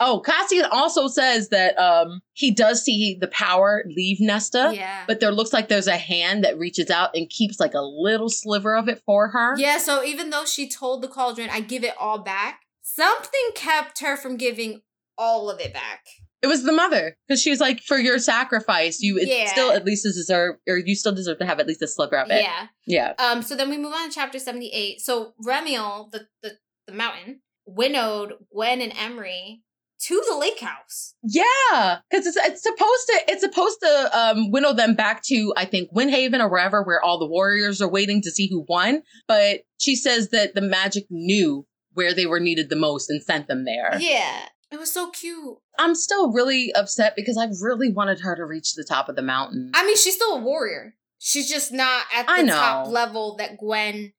Oh, 0.00 0.20
Cassian 0.20 0.64
also 0.72 1.06
says 1.06 1.50
that 1.50 1.78
um 1.78 2.20
he 2.32 2.50
does 2.50 2.82
see 2.82 3.16
the 3.20 3.28
power 3.28 3.84
leave 3.86 4.20
Nesta, 4.20 4.72
Yeah. 4.74 5.04
but 5.06 5.20
there 5.20 5.30
looks 5.30 5.52
like 5.52 5.68
there's 5.68 5.86
a 5.86 5.96
hand 5.96 6.42
that 6.44 6.58
reaches 6.58 6.90
out 6.90 7.10
and 7.14 7.28
keeps 7.30 7.60
like 7.60 7.74
a 7.74 7.82
little 7.82 8.28
sliver 8.28 8.74
of 8.76 8.88
it 8.88 9.00
for 9.06 9.28
her. 9.28 9.54
Yeah, 9.58 9.78
so 9.78 10.02
even 10.02 10.30
though 10.30 10.44
she 10.44 10.68
told 10.68 11.02
the 11.02 11.08
cauldron, 11.08 11.50
I 11.50 11.60
give 11.60 11.84
it 11.84 11.94
all 12.00 12.18
back, 12.18 12.62
something 12.82 13.50
kept 13.54 14.00
her 14.00 14.16
from 14.16 14.36
giving 14.36 14.80
all 15.16 15.48
of 15.50 15.60
it 15.60 15.72
back. 15.72 16.04
It 16.42 16.48
was 16.48 16.64
the 16.64 16.72
mother 16.72 17.16
because 17.28 17.40
she's 17.40 17.60
like, 17.60 17.80
for 17.80 17.98
your 17.98 18.18
sacrifice, 18.18 19.00
you 19.00 19.16
it 19.18 19.28
Yeah. 19.28 19.46
still 19.46 19.70
at 19.70 19.84
least 19.84 20.02
deserve, 20.04 20.56
or 20.68 20.76
you 20.78 20.94
still 20.96 21.14
deserve 21.14 21.38
to 21.38 21.46
have 21.46 21.60
at 21.60 21.66
least 21.68 21.82
a 21.82 21.86
sliver 21.88 22.16
of 22.18 22.30
it. 22.30 22.42
Yeah. 22.42 22.66
Yeah. 22.86 23.12
Um, 23.18 23.42
so 23.42 23.54
then 23.54 23.70
we 23.70 23.78
move 23.78 23.92
on 23.94 24.08
to 24.08 24.14
chapter 24.14 24.38
78. 24.38 25.00
So 25.00 25.34
Ramiel, 25.46 26.10
the, 26.10 26.26
the, 26.42 26.52
the 26.88 26.92
mountain, 26.92 27.40
winnowed 27.66 28.32
Gwen 28.52 28.80
and 28.80 28.92
Emerie 28.98 29.62
to 30.06 30.20
the 30.28 30.36
lake 30.36 30.58
house. 30.58 31.14
Yeah, 31.22 31.98
because 32.10 32.26
it's 32.26 32.36
it's 32.36 32.62
supposed 32.62 33.06
to 33.06 33.20
it's 33.28 33.42
supposed 33.42 33.78
to 33.82 34.10
um 34.18 34.50
winnow 34.50 34.72
them 34.72 34.94
back 34.96 35.22
to 35.26 35.54
I 35.56 35.64
think 35.64 35.90
Windhaven 35.94 36.40
or 36.40 36.48
wherever 36.48 36.82
where 36.82 37.00
all 37.00 37.20
the 37.20 37.26
warriors 37.28 37.80
are 37.80 37.88
waiting 37.88 38.20
to 38.22 38.30
see 38.32 38.48
who 38.48 38.64
won. 38.68 39.02
But 39.28 39.60
she 39.78 39.94
says 39.94 40.30
that 40.30 40.56
the 40.56 40.60
magic 40.60 41.04
knew 41.08 41.66
where 41.92 42.14
they 42.14 42.26
were 42.26 42.40
needed 42.40 42.68
the 42.68 42.74
most 42.74 43.10
and 43.10 43.22
sent 43.22 43.46
them 43.46 43.64
there. 43.64 43.96
Yeah. 44.00 44.46
It 44.72 44.78
was 44.78 44.90
so 44.92 45.10
cute. 45.10 45.58
I'm 45.78 45.94
still 45.94 46.32
really 46.32 46.72
upset 46.74 47.14
because 47.14 47.36
I 47.36 47.46
really 47.64 47.92
wanted 47.92 48.20
her 48.20 48.34
to 48.34 48.44
reach 48.44 48.74
the 48.74 48.84
top 48.84 49.08
of 49.08 49.16
the 49.16 49.22
mountain. 49.22 49.70
I 49.74 49.84
mean, 49.84 49.96
she's 49.96 50.14
still 50.14 50.36
a 50.36 50.40
warrior. 50.40 50.94
She's 51.18 51.48
just 51.48 51.72
not 51.72 52.04
at 52.14 52.26
the 52.26 52.46
top 52.50 52.88
level 52.88 53.36
that 53.36 53.58
Gwen 53.58 54.12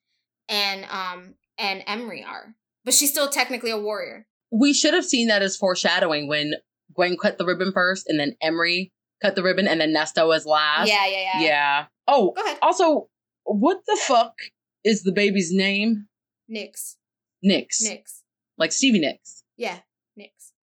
and 0.48 0.86
um 0.90 1.36
and 1.58 1.84
Emerie 1.88 2.24
are. 2.24 2.56
But 2.86 2.94
she's 2.94 3.12
still 3.12 3.30
technically 3.30 3.72
a 3.72 3.80
warrior. 3.80 4.28
we 4.52 4.74
should 4.74 4.94
have 4.94 5.06
seen 5.06 5.28
that 5.28 5.42
as 5.42 5.58
foreshadowing 5.58 6.28
when 6.28 6.54
Gwen 6.96 7.18
cut 7.18 7.38
the 7.38 7.46
ribbon 7.46 7.72
first 7.74 8.08
and 8.08 8.20
then 8.20 8.36
Emery 8.42 8.92
cut 9.22 9.36
the 9.36 9.42
ribbon 9.44 9.68
and 9.68 9.82
then 9.82 9.92
Nesta 9.92 10.26
was 10.26 10.46
last. 10.46 10.88
Yeah, 10.88 11.06
yeah, 11.08 11.18
yeah. 11.18 11.42
Yeah. 11.42 11.86
Oh, 12.08 12.32
Go 12.36 12.44
ahead. 12.44 12.60
also, 12.62 13.10
what 13.46 13.80
the 13.88 13.98
fuck 14.04 14.34
is 14.84 15.04
the 15.04 15.12
baby's 15.14 15.52
name? 15.52 16.08
Nyx. 16.54 16.96
Nyx. 17.44 17.82
Nyx. 17.82 18.22
Like 18.58 18.72
Stevie 18.72 19.00
Nicks. 19.00 19.44
Yeah. 19.58 19.80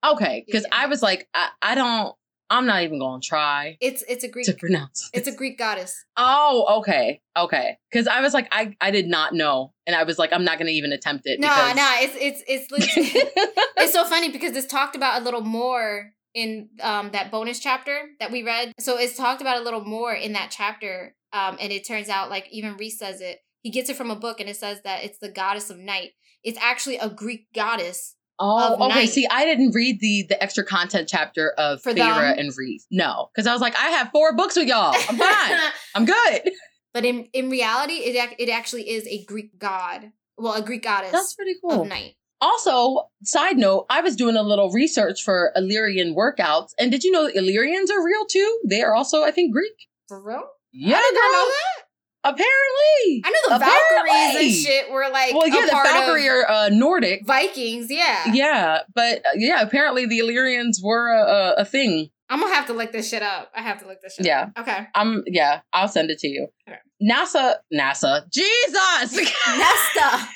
Okay, 0.04 0.44
because 0.46 0.62
Yeah. 0.70 0.78
I 0.82 0.86
was 0.86 1.02
like, 1.02 1.28
I, 1.34 1.48
I 1.62 1.74
don't, 1.74 2.14
I'm 2.52 2.66
not 2.66 2.82
even 2.82 2.98
gonna 2.98 3.20
try 3.20 3.76
It's 3.80 4.02
it's 4.08 4.24
a 4.24 4.28
Greek 4.28 4.44
to 4.46 4.54
pronounce. 4.54 5.08
it's 5.14 5.28
a 5.28 5.34
Greek 5.34 5.56
goddess. 5.56 6.04
Oh, 6.16 6.78
okay, 6.80 7.20
okay. 7.36 7.78
Because 7.92 8.08
I 8.08 8.20
was 8.22 8.34
like, 8.34 8.48
I, 8.50 8.74
I 8.80 8.90
did 8.90 9.06
not 9.06 9.32
know, 9.34 9.72
and 9.86 9.94
I 9.94 10.02
was 10.02 10.18
like, 10.18 10.32
I'm 10.32 10.44
not 10.44 10.58
gonna 10.58 10.70
even 10.70 10.90
attempt 10.92 11.26
it. 11.26 11.38
No, 11.38 11.46
because- 11.48 11.76
no, 11.76 11.90
it's 11.98 12.16
it's 12.18 12.42
it's 12.48 12.70
legit. 12.96 13.32
it's 13.76 13.92
so 13.92 14.04
funny 14.04 14.30
because 14.32 14.56
it's 14.56 14.66
talked 14.66 14.96
about 14.96 15.20
a 15.22 15.24
little 15.24 15.42
more 15.42 16.12
in 16.34 16.68
um 16.82 17.10
that 17.12 17.30
bonus 17.30 17.60
chapter 17.60 18.08
that 18.18 18.32
we 18.32 18.42
read. 18.42 18.72
So 18.80 18.98
it's 18.98 19.16
talked 19.16 19.40
about 19.40 19.58
a 19.60 19.64
little 19.64 19.84
more 19.84 20.12
in 20.12 20.32
that 20.32 20.50
chapter. 20.50 21.14
Um, 21.32 21.56
and 21.60 21.70
it 21.72 21.86
turns 21.86 22.08
out 22.08 22.30
like 22.30 22.48
even 22.50 22.76
Rhys 22.76 22.98
says 22.98 23.20
it. 23.20 23.38
He 23.62 23.70
gets 23.70 23.88
it 23.90 23.96
from 23.96 24.10
a 24.10 24.16
book 24.16 24.40
and 24.40 24.48
it 24.48 24.56
says 24.56 24.80
that 24.82 25.04
it's 25.04 25.18
the 25.18 25.28
goddess 25.28 25.70
of 25.70 25.78
night. 25.78 26.10
It's 26.42 26.58
actually 26.60 26.96
a 26.98 27.08
Greek 27.08 27.46
goddess. 27.54 28.16
Oh, 28.40 28.74
okay. 28.86 28.88
night. 29.00 29.08
See, 29.10 29.26
I 29.30 29.44
didn't 29.44 29.72
read 29.72 30.00
the 30.00 30.24
the 30.28 30.42
extra 30.42 30.64
content 30.64 31.08
chapter 31.08 31.50
of 31.58 31.82
For 31.82 31.92
Feyre 31.92 32.38
and 32.38 32.52
Rhys. 32.56 32.86
No, 32.90 33.28
because 33.34 33.46
I 33.46 33.52
was 33.52 33.60
like, 33.60 33.76
I 33.78 33.90
have 33.90 34.10
four 34.10 34.34
books 34.34 34.56
with 34.56 34.66
y'all. 34.66 34.94
I'm 34.94 35.16
fine. 35.16 35.58
I'm 35.94 36.04
good. 36.06 36.50
but 36.94 37.04
in 37.04 37.28
in 37.32 37.50
reality, 37.50 37.94
it 37.94 38.16
ac- 38.16 38.36
it 38.38 38.48
actually 38.48 38.88
is 38.90 39.06
a 39.06 39.22
Greek 39.24 39.58
god. 39.58 40.12
Well, 40.38 40.54
a 40.54 40.62
Greek 40.62 40.82
goddess 40.82 41.12
That's 41.12 41.34
pretty 41.34 41.56
cool. 41.62 41.82
of 41.82 41.88
night. 41.88 42.14
Also, 42.40 43.08
side 43.22 43.58
note, 43.58 43.84
I 43.90 44.00
was 44.00 44.16
doing 44.16 44.36
a 44.36 44.42
little 44.42 44.70
research 44.70 45.22
for 45.22 45.52
Illyrian 45.54 46.14
workouts, 46.14 46.70
and 46.78 46.90
did 46.90 47.04
you 47.04 47.10
know 47.10 47.26
that 47.26 47.36
Illyrians 47.36 47.90
are 47.90 48.02
real 48.02 48.24
too? 48.24 48.60
They 48.66 48.80
are 48.80 48.94
also, 48.94 49.22
I 49.22 49.30
think, 49.30 49.52
Greek. 49.52 49.74
For 50.08 50.22
real? 50.22 50.44
Yeah, 50.72 50.96
I 50.96 51.00
did 51.00 51.14
not 51.14 51.32
know 51.32 51.44
girl. 51.44 51.79
Apparently. 52.22 53.22
I 53.24 53.30
know 53.30 53.58
the 53.58 53.64
Valkyries 53.64 54.44
and 54.44 54.54
shit 54.54 54.90
were 54.90 55.08
like 55.10 55.32
well, 55.32 55.48
yeah, 55.48 55.64
the 55.64 55.72
Valkyrie 55.72 56.28
are 56.28 56.50
uh, 56.50 56.68
Nordic. 56.68 57.24
Vikings. 57.26 57.90
Yeah. 57.90 58.30
Yeah, 58.32 58.80
but 58.94 59.18
uh, 59.18 59.30
yeah, 59.36 59.62
apparently 59.62 60.04
the 60.04 60.18
Illyrians 60.18 60.80
were 60.82 61.08
a, 61.08 61.54
a, 61.62 61.64
thing. 61.64 62.10
I'm 62.28 62.40
gonna 62.40 62.54
have 62.54 62.66
to 62.66 62.74
look 62.74 62.92
this 62.92 63.08
shit 63.08 63.22
up. 63.22 63.50
I 63.56 63.62
have 63.62 63.80
to 63.80 63.86
look 63.86 64.02
this 64.02 64.16
shit 64.16 64.26
Yeah. 64.26 64.50
up. 64.54 64.60
Okay. 64.68 64.86
I'm 64.94 65.24
yeah, 65.26 65.60
I'll 65.72 65.88
send 65.88 66.10
it 66.10 66.18
to 66.18 66.28
you. 66.28 66.48
Okay. 66.68 66.78
NASA, 67.02 67.54
NASA, 67.72 68.30
Jesus! 68.30 69.16
Nesta. 69.16 70.28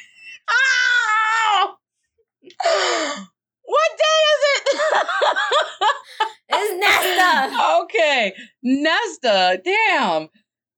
Ah! 0.49 1.77
what 3.65 3.91
day 3.99 4.21
is 4.33 4.43
it? 4.47 4.67
It's 6.49 6.81
Nesta. 6.81 7.59
okay, 7.83 8.35
Nesta. 8.63 9.61
Damn. 9.63 10.29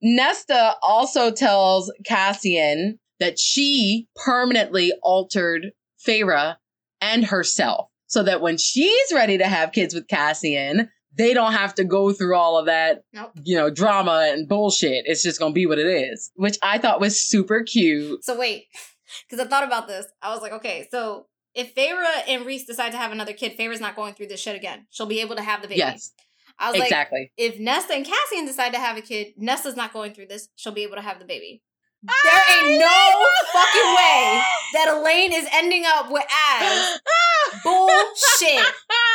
Nesta 0.02 0.74
also 0.82 1.30
tells 1.30 1.92
Cassian 2.04 2.98
that 3.18 3.38
she 3.38 4.08
permanently 4.24 4.92
altered 5.02 5.72
Feyre 6.06 6.56
and 7.00 7.24
herself 7.24 7.88
so 8.06 8.22
that 8.22 8.40
when 8.40 8.56
she's 8.58 9.12
ready 9.12 9.38
to 9.38 9.46
have 9.46 9.72
kids 9.72 9.94
with 9.94 10.06
Cassian, 10.08 10.90
they 11.16 11.32
don't 11.34 11.52
have 11.52 11.74
to 11.76 11.84
go 11.84 12.12
through 12.12 12.36
all 12.36 12.58
of 12.58 12.66
that, 12.66 13.02
Nope. 13.12 13.32
you 13.42 13.56
know, 13.56 13.70
drama 13.70 14.28
and 14.30 14.48
bullshit. 14.48 15.04
It's 15.06 15.22
just 15.22 15.38
going 15.38 15.52
to 15.52 15.54
be 15.54 15.66
what 15.66 15.78
it 15.78 15.86
is, 15.86 16.30
which 16.36 16.58
I 16.62 16.78
thought 16.78 17.00
was 17.00 17.22
super 17.22 17.62
cute. 17.62 18.22
So 18.22 18.38
wait, 18.38 18.66
because 19.28 19.44
I 19.44 19.48
thought 19.48 19.64
about 19.64 19.88
this. 19.88 20.06
I 20.20 20.32
was 20.32 20.42
like, 20.42 20.52
okay, 20.52 20.86
so 20.90 21.26
if 21.54 21.74
Feyre 21.74 22.04
and 22.28 22.44
Rhys 22.44 22.66
decide 22.66 22.92
to 22.92 22.98
have 22.98 23.12
another 23.12 23.32
kid, 23.32 23.56
Feyre's 23.58 23.80
not 23.80 23.96
going 23.96 24.12
through 24.12 24.26
this 24.26 24.40
shit 24.40 24.56
again. 24.56 24.86
She'll 24.90 25.06
be 25.06 25.22
able 25.22 25.36
to 25.36 25.42
have 25.42 25.62
the 25.62 25.68
baby. 25.68 25.78
Yes, 25.78 26.12
I 26.58 26.70
was 26.70 26.78
like, 26.78 26.88
exactly. 26.88 27.32
if 27.36 27.58
Nesta 27.58 27.94
and 27.94 28.04
Cassian 28.04 28.46
decide 28.46 28.72
to 28.72 28.78
have 28.78 28.96
a 28.96 29.02
kid, 29.02 29.34
Nesta's 29.36 29.76
not 29.76 29.92
going 29.92 30.14
through 30.14 30.26
this. 30.26 30.48
She'll 30.56 30.72
be 30.72 30.84
able 30.84 30.96
to 30.96 31.02
have 31.02 31.18
the 31.18 31.26
baby. 31.26 31.62
There 32.02 32.14
ah, 32.32 32.62
ain't 32.62 32.78
no 32.78 33.26
fucking 33.52 33.94
way 33.96 34.42
that 34.74 34.94
Elain 34.96 35.32
is 35.32 35.48
ending 35.52 35.84
up 35.86 36.10
with 36.10 36.24
Az. 36.60 37.00
Bullshit. 37.64 38.64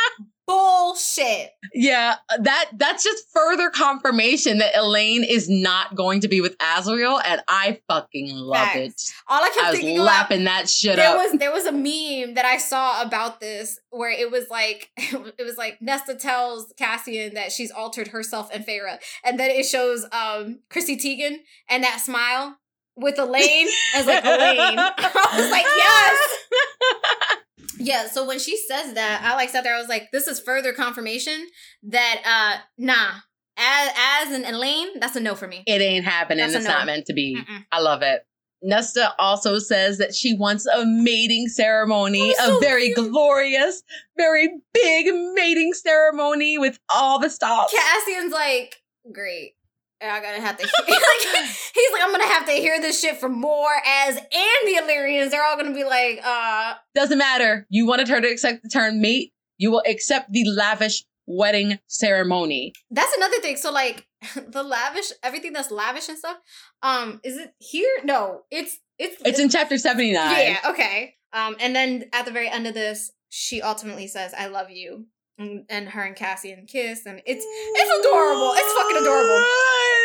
Bullshit. 0.52 1.50
Yeah, 1.74 2.16
that 2.40 2.70
that's 2.74 3.02
just 3.04 3.24
further 3.32 3.70
confirmation 3.70 4.58
that 4.58 4.76
Elain 4.76 5.24
is 5.24 5.48
not 5.48 5.94
going 5.94 6.20
to 6.20 6.28
be 6.28 6.40
with 6.40 6.56
Azriel, 6.58 7.20
and 7.24 7.40
I 7.48 7.80
fucking 7.88 8.34
love 8.34 8.68
Facts. 8.68 9.14
All 9.28 9.42
I 9.42 9.46
it. 9.46 9.54
kept 9.54 9.66
I 9.66 9.70
was 9.70 9.78
thinking 9.80 9.96
about 9.96 10.06
lapping 10.06 10.44
that 10.44 10.68
shit 10.68 10.96
there 10.96 11.10
up. 11.10 11.16
was 11.16 11.38
there 11.38 11.52
was 11.52 11.64
a 11.66 11.72
meme 11.72 12.34
that 12.34 12.44
I 12.44 12.58
saw 12.58 13.02
about 13.02 13.40
this 13.40 13.78
where 13.90 14.10
it 14.10 14.30
was 14.30 14.48
like 14.50 14.90
it 14.96 15.44
was 15.44 15.56
like 15.56 15.80
Nesta 15.80 16.14
tells 16.14 16.72
Cassian 16.76 17.34
that 17.34 17.52
she's 17.52 17.70
altered 17.70 18.08
herself 18.08 18.50
and 18.52 18.66
Feyre, 18.66 18.98
and 19.24 19.40
then 19.40 19.50
it 19.50 19.64
shows 19.64 20.04
um 20.12 20.60
Chrissy 20.68 20.96
Teigen 20.96 21.38
and 21.70 21.84
that 21.84 22.00
smile 22.00 22.58
with 22.96 23.18
Elain. 23.18 23.66
as 23.94 24.06
like 24.06 24.24
Elain. 24.24 24.78
I 24.78 25.34
was 25.36 25.50
like 25.50 25.64
yes. 25.76 27.38
Yeah, 27.78 28.08
so 28.08 28.26
when 28.26 28.38
she 28.38 28.56
says 28.56 28.94
that, 28.94 29.22
I 29.24 29.34
like 29.34 29.50
sat 29.50 29.64
there. 29.64 29.74
I 29.74 29.78
was 29.78 29.88
like, 29.88 30.10
"This 30.12 30.26
is 30.26 30.40
further 30.40 30.72
confirmation 30.72 31.46
that 31.84 32.22
uh, 32.24 32.62
nah, 32.78 33.10
as 33.56 33.90
as 34.28 34.32
an 34.34 34.44
Elain, 34.44 35.00
that's 35.00 35.16
a 35.16 35.20
no 35.20 35.34
for 35.34 35.46
me." 35.46 35.62
It 35.66 35.80
ain't 35.80 36.04
happening. 36.04 36.38
That's 36.38 36.54
it's 36.54 36.64
no. 36.66 36.72
not 36.72 36.86
meant 36.86 37.06
to 37.06 37.12
be. 37.14 37.36
Mm-mm. 37.36 37.64
I 37.72 37.80
love 37.80 38.02
it. 38.02 38.22
Nesta 38.64 39.12
also 39.18 39.58
says 39.58 39.98
that 39.98 40.14
she 40.14 40.34
wants 40.36 40.66
a 40.66 40.84
mating 40.86 41.48
ceremony, 41.48 42.32
Oh, 42.38 42.44
a 42.44 42.46
so 42.46 42.60
very 42.60 42.94
cute. 42.94 43.10
glorious, 43.10 43.82
very 44.16 44.48
big 44.72 45.06
mating 45.34 45.72
ceremony 45.72 46.58
with 46.58 46.78
all 46.88 47.18
the 47.18 47.28
stops. 47.28 47.74
Cassian's 47.74 48.32
like, 48.32 48.76
"Great, 49.12 49.54
I 50.02 50.20
gotta 50.20 50.40
have 50.40 50.56
to. 50.58 50.66
Hear, 50.66 50.72
like, 50.88 51.46
he's 51.74 51.92
like, 51.92 52.02
I'm 52.02 52.10
gonna 52.10 52.26
have 52.26 52.46
to 52.46 52.52
hear 52.52 52.80
this 52.80 53.00
shit 53.00 53.18
from 53.18 53.40
more 53.40 53.70
as 53.86 54.16
and 54.16 54.26
the 54.66 54.80
Illyrians. 54.82 55.30
They're 55.30 55.44
all 55.44 55.56
gonna 55.56 55.74
be 55.74 55.84
like, 55.84 56.20
uh. 56.24 56.74
Doesn't 56.94 57.18
matter. 57.18 57.66
You 57.70 57.86
wanted 57.86 58.08
her 58.08 58.20
to 58.20 58.28
accept 58.28 58.62
the 58.62 58.68
term 58.68 59.00
mate. 59.00 59.32
You 59.58 59.70
will 59.70 59.82
accept 59.86 60.32
the 60.32 60.44
lavish 60.44 61.04
wedding 61.26 61.78
ceremony. 61.86 62.72
That's 62.90 63.16
another 63.16 63.40
thing. 63.40 63.56
So 63.56 63.70
like 63.70 64.06
the 64.34 64.62
lavish, 64.62 65.12
everything 65.22 65.52
that's 65.52 65.70
lavish 65.70 66.08
and 66.08 66.18
stuff. 66.18 66.38
Um, 66.82 67.20
is 67.24 67.36
it 67.36 67.54
here? 67.58 67.90
No, 68.04 68.42
it's 68.50 68.78
it's 68.98 69.20
It's 69.24 69.38
in 69.38 69.48
chapter 69.48 69.78
79. 69.78 70.14
Yeah. 70.14 70.58
Okay. 70.66 71.14
Um, 71.32 71.56
and 71.60 71.74
then 71.74 72.04
at 72.12 72.24
the 72.24 72.30
very 72.30 72.48
end 72.48 72.66
of 72.66 72.74
this, 72.74 73.10
she 73.30 73.62
ultimately 73.62 74.06
says, 74.06 74.34
"I 74.36 74.48
love 74.48 74.70
you." 74.70 75.06
And, 75.38 75.64
and 75.70 75.88
her 75.88 76.02
and 76.02 76.14
Cassian 76.14 76.66
kiss, 76.66 77.06
and 77.06 77.20
it's 77.24 77.44
it's 77.44 78.06
adorable. 78.06 78.52
It's 78.54 78.72
fucking 78.74 78.96
adorable. 78.98 79.42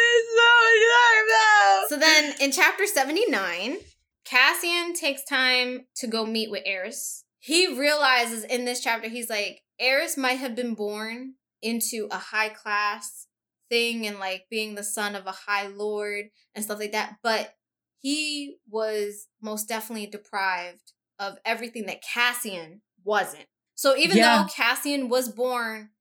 It's 0.10 0.36
so 0.36 0.58
adorable. 0.78 1.88
So 1.90 1.98
then 1.98 2.34
in 2.42 2.52
chapter 2.52 2.86
79, 2.86 3.78
Cassian 4.26 4.94
takes 4.94 5.24
time 5.24 5.86
to 5.98 6.08
go 6.08 6.26
meet 6.26 6.50
with 6.50 6.64
Eris. 6.66 7.24
He 7.40 7.78
realizes 7.78 8.44
in 8.46 8.66
this 8.66 8.82
chapter, 8.82 9.10
he's 9.10 9.30
like, 9.30 9.62
Eris 9.80 10.18
might 10.18 10.40
have 10.40 10.56
been 10.56 10.74
born 10.74 11.36
into 11.62 12.08
a 12.12 12.18
high 12.18 12.50
class 12.50 13.28
thing 13.70 14.08
and 14.08 14.20
like 14.20 14.46
being 14.50 14.76
the 14.76 14.84
son 14.84 15.16
of 15.16 15.26
a 15.26 15.32
high 15.32 15.68
lord 15.68 16.26
and 16.56 16.64
stuff 16.64 16.80
like 16.80 16.92
that, 16.92 17.18
but 17.24 17.54
he 18.00 18.58
was 18.70 19.28
most 19.42 19.68
definitely 19.68 20.08
deprived 20.08 20.94
of 21.20 21.38
everything 21.46 21.86
that 21.88 22.04
Cassian 22.04 22.82
wasn't. 23.04 23.48
So 23.78 23.96
even 23.96 24.18
Yeah. 24.18 24.42
though 24.44 24.50
Cassian 24.54 25.08
was 25.08 25.30
born 25.30 25.92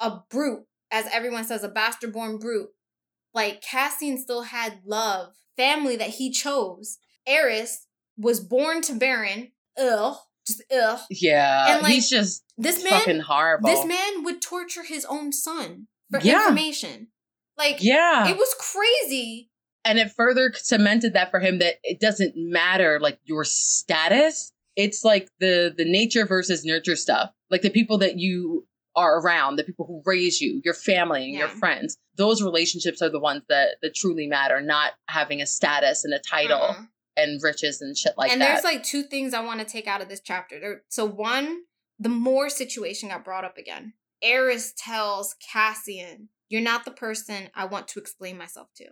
a 0.00 0.18
brute, 0.30 0.64
as 0.90 1.06
everyone 1.12 1.44
says, 1.44 1.62
a 1.62 1.68
bastard 1.68 2.12
born 2.12 2.38
brute, 2.38 2.70
like 3.34 3.60
Cassian 3.62 4.18
still 4.18 4.42
had 4.42 4.80
love, 4.84 5.34
family 5.56 5.94
that 5.96 6.10
he 6.10 6.30
chose. 6.32 6.98
Eris 7.26 7.86
was 8.16 8.40
born 8.40 8.80
to 8.82 8.94
Beron. 8.94 9.52
Ugh. 9.78 10.16
Just 10.46 10.62
ugh. 10.74 11.00
Yeah. 11.10 11.74
And, 11.74 11.82
like, 11.82 11.92
he's 11.92 12.08
just 12.10 12.42
This 12.56 12.82
man 12.82 12.92
fucking 13.00 13.20
horrible. 13.20 13.68
this 13.68 13.84
man 13.84 14.24
would 14.24 14.40
torture 14.42 14.82
his 14.82 15.04
own 15.04 15.32
son 15.32 15.86
for 16.10 16.18
Yeah. 16.20 16.40
information. 16.42 17.08
Like 17.58 17.76
yeah. 17.82 18.26
it 18.28 18.36
was 18.38 18.54
crazy. 18.58 19.50
and 19.84 19.98
it 19.98 20.10
further 20.12 20.52
cemented 20.56 21.12
that 21.14 21.30
for 21.30 21.40
him 21.40 21.58
that 21.58 21.74
it 21.82 22.00
doesn't 22.00 22.34
matter 22.36 22.98
like 23.00 23.18
your 23.24 23.44
status 23.44 24.52
it's 24.80 25.04
like 25.04 25.28
the 25.40 25.72
the 25.76 25.84
nature 25.84 26.26
versus 26.26 26.64
nurture 26.64 26.96
stuff 26.96 27.30
like 27.50 27.62
the 27.62 27.70
people 27.70 27.98
that 27.98 28.18
you 28.18 28.66
are 28.96 29.20
around 29.20 29.56
the 29.56 29.64
people 29.64 29.86
who 29.86 30.02
raise 30.04 30.40
you 30.40 30.60
your 30.64 30.74
family 30.74 31.24
and 31.28 31.34
your 31.34 31.48
friends 31.48 31.96
those 32.16 32.42
relationships 32.42 33.00
are 33.00 33.08
the 33.10 33.20
ones 33.20 33.42
that 33.48 33.76
that 33.82 33.94
truly 33.94 34.26
matter 34.26 34.60
not 34.60 34.92
having 35.08 35.40
a 35.40 35.46
status 35.46 36.04
and 36.04 36.12
a 36.12 36.18
title 36.18 36.58
Uh-uh. 36.60 36.82
and 37.16 37.40
riches 37.42 37.80
and 37.80 37.96
shit 37.96 38.14
like 38.18 38.28
that. 38.30 38.32
and 38.34 38.42
there's 38.42 38.64
like 38.64 38.82
two 38.82 39.02
things 39.04 39.32
I 39.32 39.44
want 39.44 39.60
to 39.60 39.66
take 39.66 39.86
out 39.86 40.02
of 40.02 40.08
this 40.08 40.20
chapter. 40.20 40.58
There, 40.60 40.82
so 40.88 41.04
one, 41.06 41.62
the 41.98 42.08
Mor 42.08 42.48
situation 42.48 43.10
got 43.10 43.24
brought 43.24 43.44
up 43.44 43.56
again. 43.58 43.94
Eris 44.22 44.72
tells 44.76 45.34
Cassian, 45.52 46.28
"You're 46.48 46.60
not 46.62 46.84
the 46.84 46.90
person 46.90 47.48
I 47.54 47.64
want 47.66 47.88
to 47.88 48.00
explain 48.00 48.36
myself 48.36 48.68
to." 48.76 48.86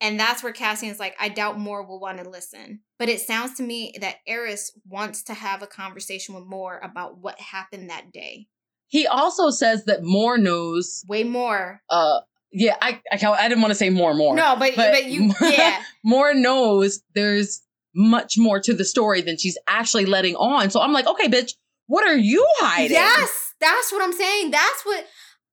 And 0.00 0.18
that's 0.18 0.42
where 0.42 0.52
Cassian's 0.52 1.00
like, 1.00 1.16
I 1.18 1.28
doubt 1.28 1.58
Mor 1.58 1.84
will 1.84 1.98
want 2.00 2.22
to 2.22 2.28
listen. 2.28 2.80
But 2.98 3.08
it 3.08 3.20
sounds 3.20 3.54
to 3.56 3.62
me 3.62 3.94
that 4.00 4.16
Eris 4.26 4.70
wants 4.86 5.22
to 5.24 5.34
have 5.34 5.62
a 5.62 5.66
conversation 5.66 6.34
with 6.34 6.44
Mor 6.46 6.78
about 6.82 7.18
what 7.18 7.40
happened 7.40 7.90
that 7.90 8.12
day. 8.12 8.46
he 8.86 9.06
also 9.06 9.50
says 9.50 9.84
that 9.86 10.02
Mor 10.02 10.38
knows 10.38 11.04
Way 11.08 11.24
more. 11.24 11.82
uh 11.90 12.20
yeah 12.50 12.76
i 12.80 12.98
i, 13.12 13.18
I 13.26 13.48
didn't 13.48 13.60
want 13.60 13.72
to 13.72 13.74
say 13.74 13.90
more 13.90 14.14
more 14.14 14.34
No, 14.34 14.56
but 14.58 14.74
but, 14.76 14.92
but- 14.92 15.04
you 15.06 15.32
yeah. 15.42 15.82
Mor 16.04 16.32
knows 16.32 17.00
there's 17.14 17.60
much 17.94 18.38
more 18.38 18.60
to 18.60 18.72
the 18.74 18.84
story 18.84 19.20
than 19.20 19.36
she's 19.36 19.58
actually 19.66 20.06
letting 20.06 20.36
on. 20.36 20.70
So 20.70 20.80
I'm 20.80 20.92
like, 20.92 21.06
okay, 21.06 21.26
bitch, 21.28 21.52
what 21.86 22.06
are 22.06 22.16
you 22.16 22.46
hiding? 22.58 22.92
Yes, 22.92 23.54
that's 23.60 23.90
what 23.92 24.02
I'm 24.02 24.12
saying. 24.12 24.50
That's 24.52 24.82
what 24.84 25.04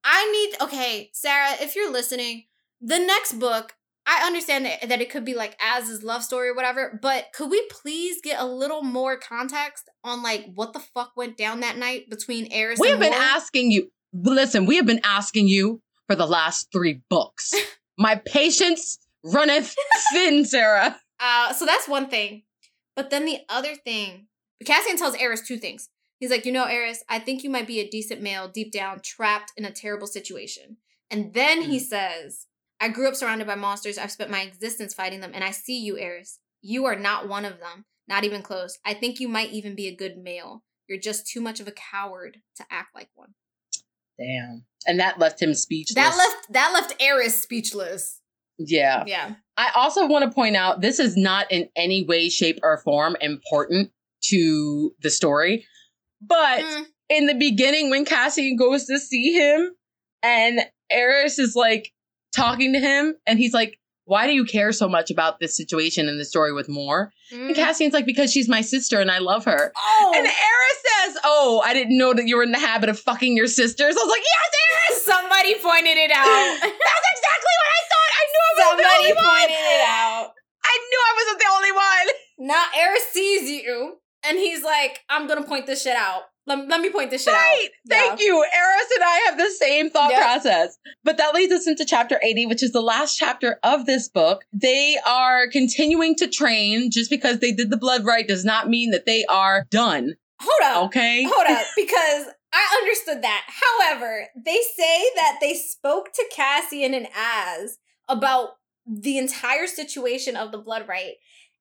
I 0.03 0.31
need. 0.31 0.61
Okay, 0.61 1.09
Sarah, 1.13 1.53
if 1.59 1.75
you're 1.75 1.91
listening, 1.91 2.43
the 2.81 2.99
next 2.99 3.39
book, 3.39 3.73
I 4.07 4.25
understand 4.27 4.65
that, 4.65 4.89
that 4.89 5.01
it 5.01 5.09
could 5.09 5.25
be 5.25 5.33
like 5.33 5.57
Az's 5.59 6.03
love 6.03 6.23
story 6.23 6.49
or 6.49 6.55
whatever, 6.55 6.99
but 7.01 7.25
could 7.33 7.49
we 7.49 7.67
please 7.69 8.21
get 8.21 8.39
a 8.39 8.45
little 8.45 8.83
more 8.83 9.17
context 9.17 9.89
on 10.03 10.21
like 10.21 10.45
what 10.53 10.73
the 10.73 10.79
fuck 10.79 11.13
went 11.17 11.37
down 11.37 11.61
that 11.61 11.77
night 11.77 12.09
between 12.09 12.51
Eris 12.51 12.79
We 12.79 12.91
and 12.91 13.01
have 13.01 13.11
been 13.11 13.19
asking 13.19 13.71
you. 13.71 13.91
Listen, 14.13 14.65
we 14.65 14.75
have 14.77 14.85
been 14.85 15.01
asking 15.03 15.47
you 15.47 15.81
for 16.07 16.15
the 16.15 16.27
last 16.27 16.71
three 16.71 17.01
books. 17.09 17.53
My 17.97 18.15
patience 18.15 18.99
runneth 19.23 19.75
thin, 20.13 20.45
Sarah. 20.45 20.99
Uh, 21.19 21.53
so 21.53 21.65
that's 21.65 21.87
one 21.87 22.07
thing. 22.07 22.43
But 22.95 23.09
then 23.09 23.25
the 23.25 23.39
other 23.49 23.75
thing, 23.75 24.27
Cassian 24.65 24.97
tells 24.97 25.15
Eris 25.15 25.45
two 25.45 25.57
things. 25.57 25.89
He's 26.19 26.29
like, 26.29 26.45
you 26.45 26.51
know, 26.51 26.65
Eris, 26.65 27.03
I 27.09 27.19
think 27.19 27.43
you 27.43 27.49
might 27.49 27.67
be 27.67 27.79
a 27.79 27.89
decent 27.89 28.21
male 28.21 28.47
deep 28.47 28.71
down, 28.71 29.01
trapped 29.01 29.51
in 29.57 29.65
a 29.65 29.71
terrible 29.71 30.07
situation. 30.07 30.77
And 31.11 31.33
then 31.33 31.61
he 31.61 31.79
says, 31.79 32.47
I 32.79 32.89
grew 32.89 33.07
up 33.07 33.15
surrounded 33.15 33.47
by 33.47 33.55
monsters. 33.55 33.97
I've 33.97 34.11
spent 34.11 34.29
my 34.31 34.41
existence 34.41 34.93
fighting 34.93 35.21
them, 35.21 35.31
and 35.33 35.43
I 35.43 35.51
see 35.51 35.79
you, 35.79 35.97
Eris. 35.97 36.39
You 36.61 36.85
are 36.85 36.95
not 36.95 37.27
one 37.27 37.45
of 37.45 37.59
them, 37.59 37.85
not 38.07 38.23
even 38.23 38.41
close. 38.41 38.77
I 38.85 38.93
think 38.93 39.19
you 39.19 39.27
might 39.27 39.51
even 39.51 39.75
be 39.75 39.87
a 39.87 39.95
good 39.95 40.17
male. 40.17 40.63
You're 40.87 40.99
just 40.99 41.27
too 41.27 41.41
much 41.41 41.59
of 41.59 41.67
a 41.67 41.71
coward 41.71 42.37
to 42.57 42.65
act 42.69 42.93
like 42.93 43.09
one. 43.15 43.33
Damn. 44.19 44.65
And 44.87 44.99
that 44.99 45.19
left 45.19 45.41
him 45.41 45.53
speechless. 45.53 45.95
That 45.95 46.15
left 46.17 46.53
that 46.53 46.71
left 46.73 47.01
Eris 47.01 47.41
speechless. 47.41 48.21
Yeah. 48.57 49.03
Yeah. 49.07 49.35
I 49.57 49.71
also 49.75 50.05
want 50.05 50.23
to 50.25 50.31
point 50.33 50.55
out 50.55 50.81
this 50.81 50.99
is 50.99 51.17
not 51.17 51.51
in 51.51 51.69
any 51.75 52.05
way, 52.05 52.29
shape, 52.29 52.59
or 52.61 52.77
form 52.77 53.17
important 53.19 53.91
to 54.25 54.93
the 55.01 55.09
story. 55.09 55.65
But 56.21 56.61
Mm. 56.61 56.85
in 57.09 57.25
the 57.25 57.33
beginning, 57.33 57.89
when 57.89 58.05
Cassian 58.05 58.55
goes 58.55 58.85
to 58.85 58.99
see 58.99 59.33
him 59.33 59.75
and 60.23 60.61
Eris 60.89 61.39
is 61.39 61.55
like 61.55 61.91
talking 62.35 62.73
to 62.73 62.79
him, 62.79 63.15
and 63.25 63.39
he's 63.39 63.53
like, 63.53 63.79
Why 64.05 64.27
do 64.27 64.33
you 64.33 64.45
care 64.45 64.71
so 64.71 64.87
much 64.87 65.09
about 65.09 65.39
this 65.39 65.55
situation 65.57 66.07
and 66.09 66.19
the 66.19 66.25
story 66.25 66.53
with 66.53 66.69
Mor? 66.69 67.11
And 67.31 67.49
Mm. 67.49 67.55
Cassian's 67.55 67.93
like, 67.93 68.05
Because 68.05 68.31
she's 68.31 68.47
my 68.49 68.61
sister 68.61 68.99
and 69.01 69.09
I 69.09 69.17
love 69.19 69.45
her. 69.45 69.71
Oh, 69.75 70.13
And 70.15 70.25
Eris 70.25 70.79
says, 70.85 71.17
Oh, 71.23 71.61
I 71.65 71.73
didn't 71.73 71.97
know 71.97 72.13
that 72.13 72.27
you 72.27 72.37
were 72.37 72.43
in 72.43 72.51
the 72.51 72.59
habit 72.59 72.89
of 72.89 72.99
fucking 72.99 73.35
your 73.35 73.47
sisters. 73.47 73.95
I 73.97 73.99
was 74.03 74.09
like, 74.11 74.21
Yes, 74.21 74.51
Eris! 74.91 75.05
somebody 75.13 75.53
pointed 75.55 75.97
it 75.97 76.11
out. 76.11 76.25
That's 76.61 77.07
exactly 77.15 77.53
what 77.57 77.69
I 77.73 77.81
thought. 77.89 78.11
I 78.13 78.23
knew 78.29 78.43
I 78.45 78.53
the 78.55 78.61
Somebody 78.63 78.93
only 78.93 79.13
one. 79.13 79.25
pointed 79.25 79.65
it 79.65 79.85
out. 79.87 80.27
I 80.65 80.77
knew 80.89 80.99
I 81.01 81.13
wasn't 81.17 81.39
the 81.39 81.51
only 81.55 81.71
one. 81.71 82.07
Now 82.49 82.63
Eris 82.77 83.03
sees 83.11 83.49
you, 83.49 83.97
and 84.27 84.37
he's 84.37 84.63
like, 84.63 84.99
"I'm 85.09 85.27
gonna 85.27 85.43
point 85.43 85.65
this 85.67 85.83
shit 85.83 85.95
out. 85.95 86.23
Let, 86.47 86.67
let 86.67 86.81
me 86.81 86.89
point 86.91 87.09
this 87.09 87.23
shit 87.23 87.33
Right. 87.33 87.69
out." 87.89 87.89
Thank 87.89 88.19
you. 88.19 88.35
Eris 88.43 88.91
and 88.95 89.03
I 89.03 89.21
have 89.27 89.37
the 89.37 89.49
same 89.51 89.89
thought 89.89 90.11
Yep. 90.11 90.21
process. 90.21 90.77
But 91.03 91.17
that 91.17 91.33
leads 91.33 91.53
us 91.53 91.67
into 91.67 91.85
chapter 91.85 92.19
80, 92.23 92.45
which 92.45 92.61
is 92.63 92.71
the 92.71 92.81
last 92.81 93.17
chapter 93.17 93.59
of 93.63 93.85
this 93.85 94.07
book. 94.07 94.45
They 94.53 94.97
are 95.05 95.47
continuing 95.49 96.15
to 96.17 96.27
train. 96.27 96.91
Just 96.91 97.09
because 97.09 97.39
they 97.39 97.51
did 97.51 97.69
the 97.69 97.77
blood 97.77 98.05
rite 98.05 98.27
does 98.27 98.45
not 98.45 98.69
mean 98.69 98.91
that 98.91 99.05
they 99.05 99.25
are 99.25 99.65
done. 99.71 100.15
Hold 100.41 100.61
up. 100.75 100.83
Okay. 100.87 101.23
Hold 101.23 101.47
up, 101.47 101.65
because 101.75 102.25
I 102.53 102.79
understood 102.81 103.21
that. 103.23 103.45
However, 103.47 104.27
they 104.35 104.59
say 104.75 105.03
that 105.15 105.37
they 105.41 105.53
spoke 105.53 106.11
to 106.13 106.25
Cassian 106.31 106.93
and 106.93 107.07
Az 107.15 107.77
about 108.07 108.57
the 108.85 109.17
entire 109.17 109.65
situation 109.67 110.35
of 110.35 110.51
the 110.51 110.57
blood 110.59 110.87
rite. 110.87 111.15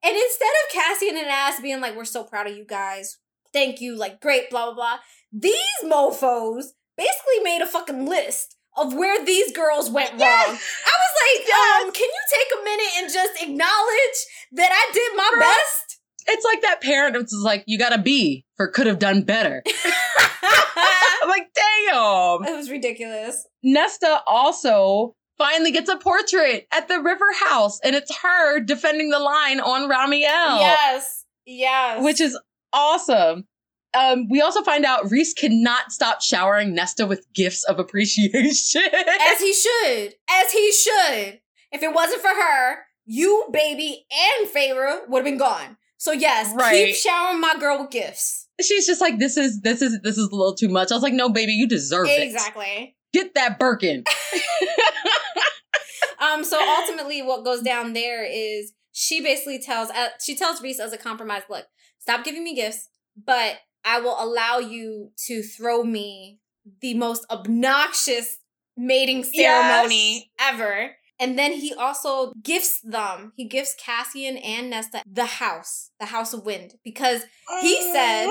And 0.04 0.14
instead 0.14 0.48
of 0.66 0.72
Cassian 0.72 1.16
and 1.16 1.28
Az 1.28 1.60
being 1.60 1.80
like, 1.80 1.96
we're 1.96 2.04
so 2.04 2.22
proud 2.24 2.46
of 2.46 2.56
you 2.56 2.64
guys, 2.66 3.18
thank 3.54 3.80
you, 3.80 3.96
like, 3.96 4.20
great, 4.20 4.50
blah, 4.50 4.66
blah, 4.66 4.74
blah, 4.74 4.98
these 5.32 5.80
mofos 5.82 6.64
basically 6.98 7.40
made 7.42 7.62
a 7.62 7.66
fucking 7.66 8.04
list 8.06 8.56
of 8.76 8.92
where 8.92 9.24
these 9.24 9.50
girls 9.52 9.88
went 9.90 10.10
wrong. 10.12 10.20
Yes. 10.20 10.62
I 10.86 10.92
was 11.02 11.38
like, 11.38 11.48
Yes. 11.48 11.84
um, 11.86 11.92
can 11.92 12.04
you 12.04 12.22
take 12.30 12.60
a 12.60 12.64
minute 12.64 12.92
and 12.98 13.12
just 13.12 13.42
acknowledge 13.42 14.18
that 14.52 14.70
I 14.70 14.92
did 14.92 15.16
my 15.16 15.30
Girl. 15.32 15.40
best? 15.40 16.00
It's 16.26 16.44
like 16.44 16.60
that 16.62 16.80
parent 16.82 17.14
that's 17.14 17.32
like, 17.42 17.64
you 17.66 17.78
got 17.78 17.92
a 17.94 17.98
B 18.02 18.44
for 18.56 18.68
could 18.68 18.86
have 18.86 18.98
done 18.98 19.22
better. 19.22 19.62
I'm 20.42 21.28
like, 21.28 21.48
damn. 21.54 22.44
It 22.44 22.56
was 22.56 22.70
ridiculous. 22.70 23.46
Nesta 23.62 24.20
also 24.26 25.14
finally 25.38 25.70
gets 25.70 25.88
a 25.88 25.96
portrait 25.96 26.66
at 26.72 26.88
the 26.88 27.00
river 27.00 27.26
house, 27.40 27.78
and 27.84 27.94
it's 27.96 28.14
her 28.22 28.60
defending 28.60 29.10
the 29.10 29.18
line 29.18 29.60
on 29.60 29.88
Ramiel. 29.90 30.60
Yes. 30.60 31.24
Yes. 31.46 32.02
which 32.02 32.20
is 32.22 32.38
awesome. 32.74 33.46
Um, 33.94 34.28
we 34.28 34.40
also 34.40 34.62
find 34.62 34.84
out 34.84 35.10
Rhys 35.10 35.32
cannot 35.32 35.92
stop 35.92 36.20
showering 36.20 36.74
Nesta 36.74 37.06
with 37.06 37.26
gifts 37.32 37.62
of 37.64 37.78
appreciation. 37.78 38.82
as 39.20 39.40
he 39.40 39.52
should. 39.54 40.14
As 40.28 40.50
he 40.52 40.72
should. 40.72 41.40
If 41.70 41.82
it 41.82 41.94
wasn't 41.94 42.20
for 42.20 42.28
her, 42.28 42.78
you, 43.06 43.46
baby, 43.52 44.06
and 44.12 44.48
Feyre 44.50 45.08
would 45.08 45.18
have 45.18 45.24
been 45.24 45.38
gone. 45.38 45.76
So 45.96 46.12
yes, 46.12 46.52
Right. 46.54 46.86
keep 46.86 46.96
showering 46.96 47.40
my 47.40 47.54
girl 47.58 47.80
with 47.80 47.90
gifts. 47.90 48.48
She's 48.60 48.86
just 48.86 49.00
like, 49.00 49.18
this 49.18 49.36
is 49.36 49.60
this 49.62 49.80
is 49.82 50.00
this 50.02 50.18
is 50.18 50.28
a 50.28 50.34
little 50.34 50.54
too 50.54 50.68
much. 50.68 50.90
I 50.92 50.94
was 50.94 51.02
like, 51.02 51.14
no, 51.14 51.28
baby, 51.28 51.52
you 51.52 51.66
deserve 51.66 52.06
it. 52.08 52.22
Exactly. 52.22 52.96
Get 53.12 53.34
that 53.34 53.58
Birkin. 53.58 54.04
um. 56.20 56.44
So 56.44 56.60
ultimately, 56.60 57.22
what 57.22 57.44
goes 57.44 57.62
down 57.62 57.92
there 57.92 58.24
is 58.24 58.72
she 58.92 59.20
basically 59.20 59.58
tells 59.60 59.90
uh, 59.90 60.08
she 60.24 60.36
tells 60.36 60.62
Rhys 60.62 60.78
as 60.80 60.92
a 60.92 60.98
compromise, 60.98 61.42
look, 61.48 61.64
stop 62.04 62.22
giving 62.22 62.44
me 62.44 62.54
gifts, 62.54 62.90
but 63.16 63.56
I 63.82 64.00
will 64.00 64.16
allow 64.22 64.58
you 64.58 65.10
to 65.26 65.42
throw 65.42 65.82
me 65.82 66.38
the 66.82 66.94
most 66.94 67.24
obnoxious 67.30 68.38
mating 68.76 69.24
ceremony 69.24 70.14
yes. 70.14 70.24
ever. 70.38 70.90
And 71.18 71.38
then 71.38 71.52
he 71.52 71.72
also 71.72 72.34
gifts 72.42 72.80
them. 72.82 73.32
He 73.36 73.46
gifts 73.46 73.74
Cassian 73.78 74.36
and 74.36 74.68
Nesta 74.68 75.02
the 75.10 75.24
house, 75.24 75.90
the 75.98 76.06
house 76.06 76.34
of 76.34 76.44
wind, 76.44 76.74
because 76.84 77.22
he 77.62 77.92
said 77.92 78.28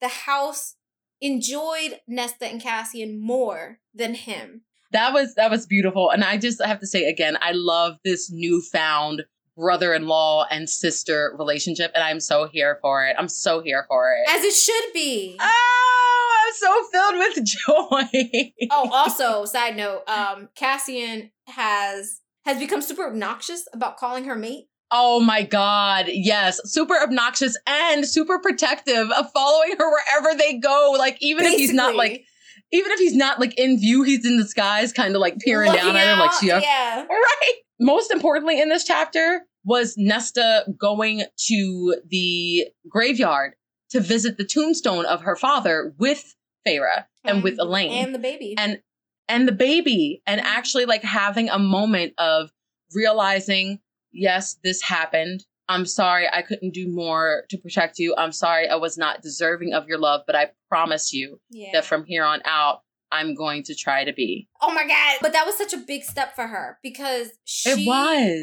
the 0.00 0.08
house 0.08 0.76
enjoyed 1.20 1.98
Nesta 2.06 2.46
and 2.46 2.60
Cassian 2.60 3.20
more 3.20 3.80
than 3.92 4.14
him. 4.14 4.62
That 4.92 5.12
was 5.12 5.34
that 5.34 5.50
was 5.50 5.66
beautiful. 5.66 6.10
And 6.10 6.22
I 6.22 6.36
just 6.36 6.62
have 6.64 6.78
to 6.80 6.86
say 6.86 7.08
again, 7.08 7.38
I 7.40 7.52
love 7.52 7.96
this 8.04 8.30
newfound 8.30 9.24
brother-in-law 9.56 10.46
and 10.50 10.68
sister 10.68 11.34
relationship 11.38 11.90
and 11.94 12.04
I'm 12.04 12.20
so 12.20 12.46
here 12.46 12.78
for 12.82 13.06
it. 13.06 13.16
I'm 13.18 13.28
so 13.28 13.60
here 13.60 13.84
for 13.88 14.12
it. 14.12 14.30
As 14.30 14.44
it 14.44 14.54
should 14.54 14.92
be. 14.92 15.36
Oh, 15.40 16.44
I'm 16.46 16.54
so 16.54 16.84
filled 16.92 17.18
with 17.18 17.44
joy. 17.44 18.52
oh, 18.70 18.90
also, 18.92 19.44
side 19.44 19.76
note, 19.76 20.02
um 20.08 20.48
Cassian 20.54 21.30
has 21.46 22.20
has 22.44 22.58
become 22.58 22.80
super 22.80 23.06
obnoxious 23.06 23.66
about 23.72 23.96
calling 23.96 24.24
her 24.24 24.36
mate. 24.36 24.66
Oh 24.90 25.20
my 25.20 25.42
God. 25.42 26.06
Yes. 26.08 26.60
Super 26.64 26.94
obnoxious 26.94 27.58
and 27.66 28.06
super 28.06 28.38
protective 28.38 29.10
of 29.10 29.30
following 29.32 29.74
her 29.78 29.90
wherever 29.90 30.38
they 30.38 30.58
go. 30.58 30.94
Like, 30.96 31.18
even 31.20 31.44
Basically. 31.44 31.64
if 31.64 31.70
he's 31.70 31.74
not 31.74 31.96
like, 31.96 32.24
even 32.72 32.92
if 32.92 32.98
he's 33.00 33.16
not 33.16 33.40
like 33.40 33.58
in 33.58 33.80
view, 33.80 34.04
he's 34.04 34.24
in 34.24 34.36
the 34.36 34.46
skies, 34.46 34.92
kind 34.92 35.14
of 35.14 35.20
like 35.20 35.38
peering 35.38 35.72
Looking 35.72 35.86
down 35.86 35.96
at 35.96 36.14
her, 36.14 36.20
like 36.20 36.32
she. 36.40 36.46
Yeah. 36.46 37.04
Right. 37.10 37.52
Most 37.78 38.10
importantly, 38.10 38.60
in 38.60 38.68
this 38.68 38.84
chapter 38.84 39.42
was 39.64 39.94
Nesta 39.96 40.64
going 40.78 41.24
to 41.48 41.96
the 42.08 42.68
graveyard 42.88 43.54
to 43.90 44.00
visit 44.00 44.38
the 44.38 44.44
tombstone 44.44 45.04
of 45.04 45.22
her 45.22 45.36
father 45.36 45.94
with 45.98 46.34
Feyre 46.66 47.04
and 47.24 47.42
with 47.42 47.58
Elain 47.58 47.90
and 47.90 48.14
the 48.14 48.18
baby 48.18 48.54
and 48.58 48.80
and 49.28 49.46
the 49.46 49.52
baby 49.52 50.22
and 50.26 50.40
actually 50.40 50.84
like 50.84 51.02
having 51.02 51.48
a 51.48 51.58
moment 51.58 52.14
of 52.18 52.50
realizing 52.94 53.80
yes, 54.12 54.56
this 54.64 54.82
happened. 54.82 55.44
I'm 55.68 55.84
sorry 55.84 56.28
I 56.32 56.42
couldn't 56.42 56.74
do 56.74 56.88
more 56.88 57.44
to 57.50 57.58
protect 57.58 57.98
you. 57.98 58.14
I'm 58.16 58.32
sorry 58.32 58.68
I 58.68 58.76
was 58.76 58.96
not 58.96 59.22
deserving 59.22 59.74
of 59.74 59.88
your 59.88 59.98
love, 59.98 60.22
but 60.26 60.36
I 60.36 60.50
promise 60.68 61.12
you 61.12 61.40
yeah. 61.50 61.70
that 61.72 61.84
from 61.84 62.04
here 62.04 62.24
on 62.24 62.40
out, 62.44 62.82
I'm 63.10 63.34
going 63.34 63.62
to 63.64 63.74
try 63.74 64.04
to 64.04 64.12
be. 64.12 64.48
Oh 64.60 64.72
my 64.72 64.86
God. 64.86 65.18
But 65.20 65.32
that 65.32 65.46
was 65.46 65.56
such 65.56 65.72
a 65.72 65.78
big 65.78 66.02
step 66.02 66.34
for 66.34 66.48
her 66.48 66.78
because 66.82 67.30
she 67.44 67.84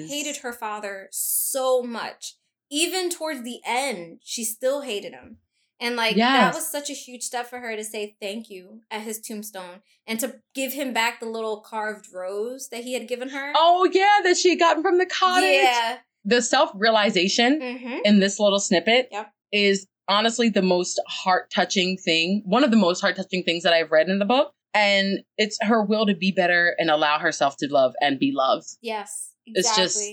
hated 0.07 0.38
her 0.38 0.53
father 0.53 1.09
so 1.11 1.84
much. 1.84 2.38
Even 2.72 3.09
towards 3.09 3.43
the 3.43 3.59
end, 3.66 4.20
she 4.24 4.43
still 4.43 4.82
hated 4.82 5.14
him. 5.14 5.38
And 5.80 5.95
like 5.97 6.16
yes. 6.16 6.32
that 6.32 6.55
was 6.55 6.68
such 6.68 6.89
a 6.89 6.93
huge 6.93 7.24
step 7.24 7.47
for 7.47 7.59
her 7.59 7.76
to 7.76 7.84
say 7.84 8.16
thank 8.22 8.49
you 8.49 8.82
at 8.89 9.01
his 9.01 9.20
tombstone 9.20 9.82
and 10.07 10.20
to 10.22 10.36
give 10.55 10.72
him 10.72 10.93
back 10.93 11.20
the 11.20 11.26
little 11.26 11.59
carved 11.59 12.07
rose 12.14 12.70
that 12.70 12.86
he 12.86 12.93
had 12.93 13.07
given 13.07 13.30
her. 13.30 13.51
Oh 13.55 13.89
yeah, 13.91 14.20
that 14.24 14.38
she 14.38 14.51
had 14.51 14.59
gotten 14.59 14.82
from 14.82 14.97
the 14.97 15.05
cottage. 15.05 15.61
Yeah. 15.61 15.97
The 16.24 16.41
self-realization 16.41 17.59
mm-hmm. 17.59 17.97
in 18.05 18.20
this 18.20 18.39
little 18.39 18.59
snippet 18.59 19.09
yep. 19.11 19.34
is 19.51 19.86
honestly 20.07 20.49
the 20.49 20.61
most 20.61 21.01
heart-touching 21.07 21.97
thing, 21.97 22.43
one 22.45 22.63
of 22.63 22.71
the 22.71 22.77
most 22.77 23.01
heart-touching 23.01 23.43
things 23.43 23.63
that 23.63 23.73
I've 23.73 23.91
read 23.91 24.09
in 24.09 24.19
the 24.19 24.25
book. 24.25 24.53
And 24.73 25.19
it's 25.37 25.57
her 25.61 25.83
will 25.83 26.07
to 26.07 26.15
be 26.15 26.31
better 26.31 26.75
and 26.79 26.89
allow 26.89 27.19
herself 27.19 27.57
to 27.57 27.67
love 27.71 27.93
and 28.01 28.17
be 28.17 28.31
loved. 28.33 28.65
Yes. 28.81 29.33
Exactly. 29.45 29.83
It's 29.83 29.95
just 29.95 30.11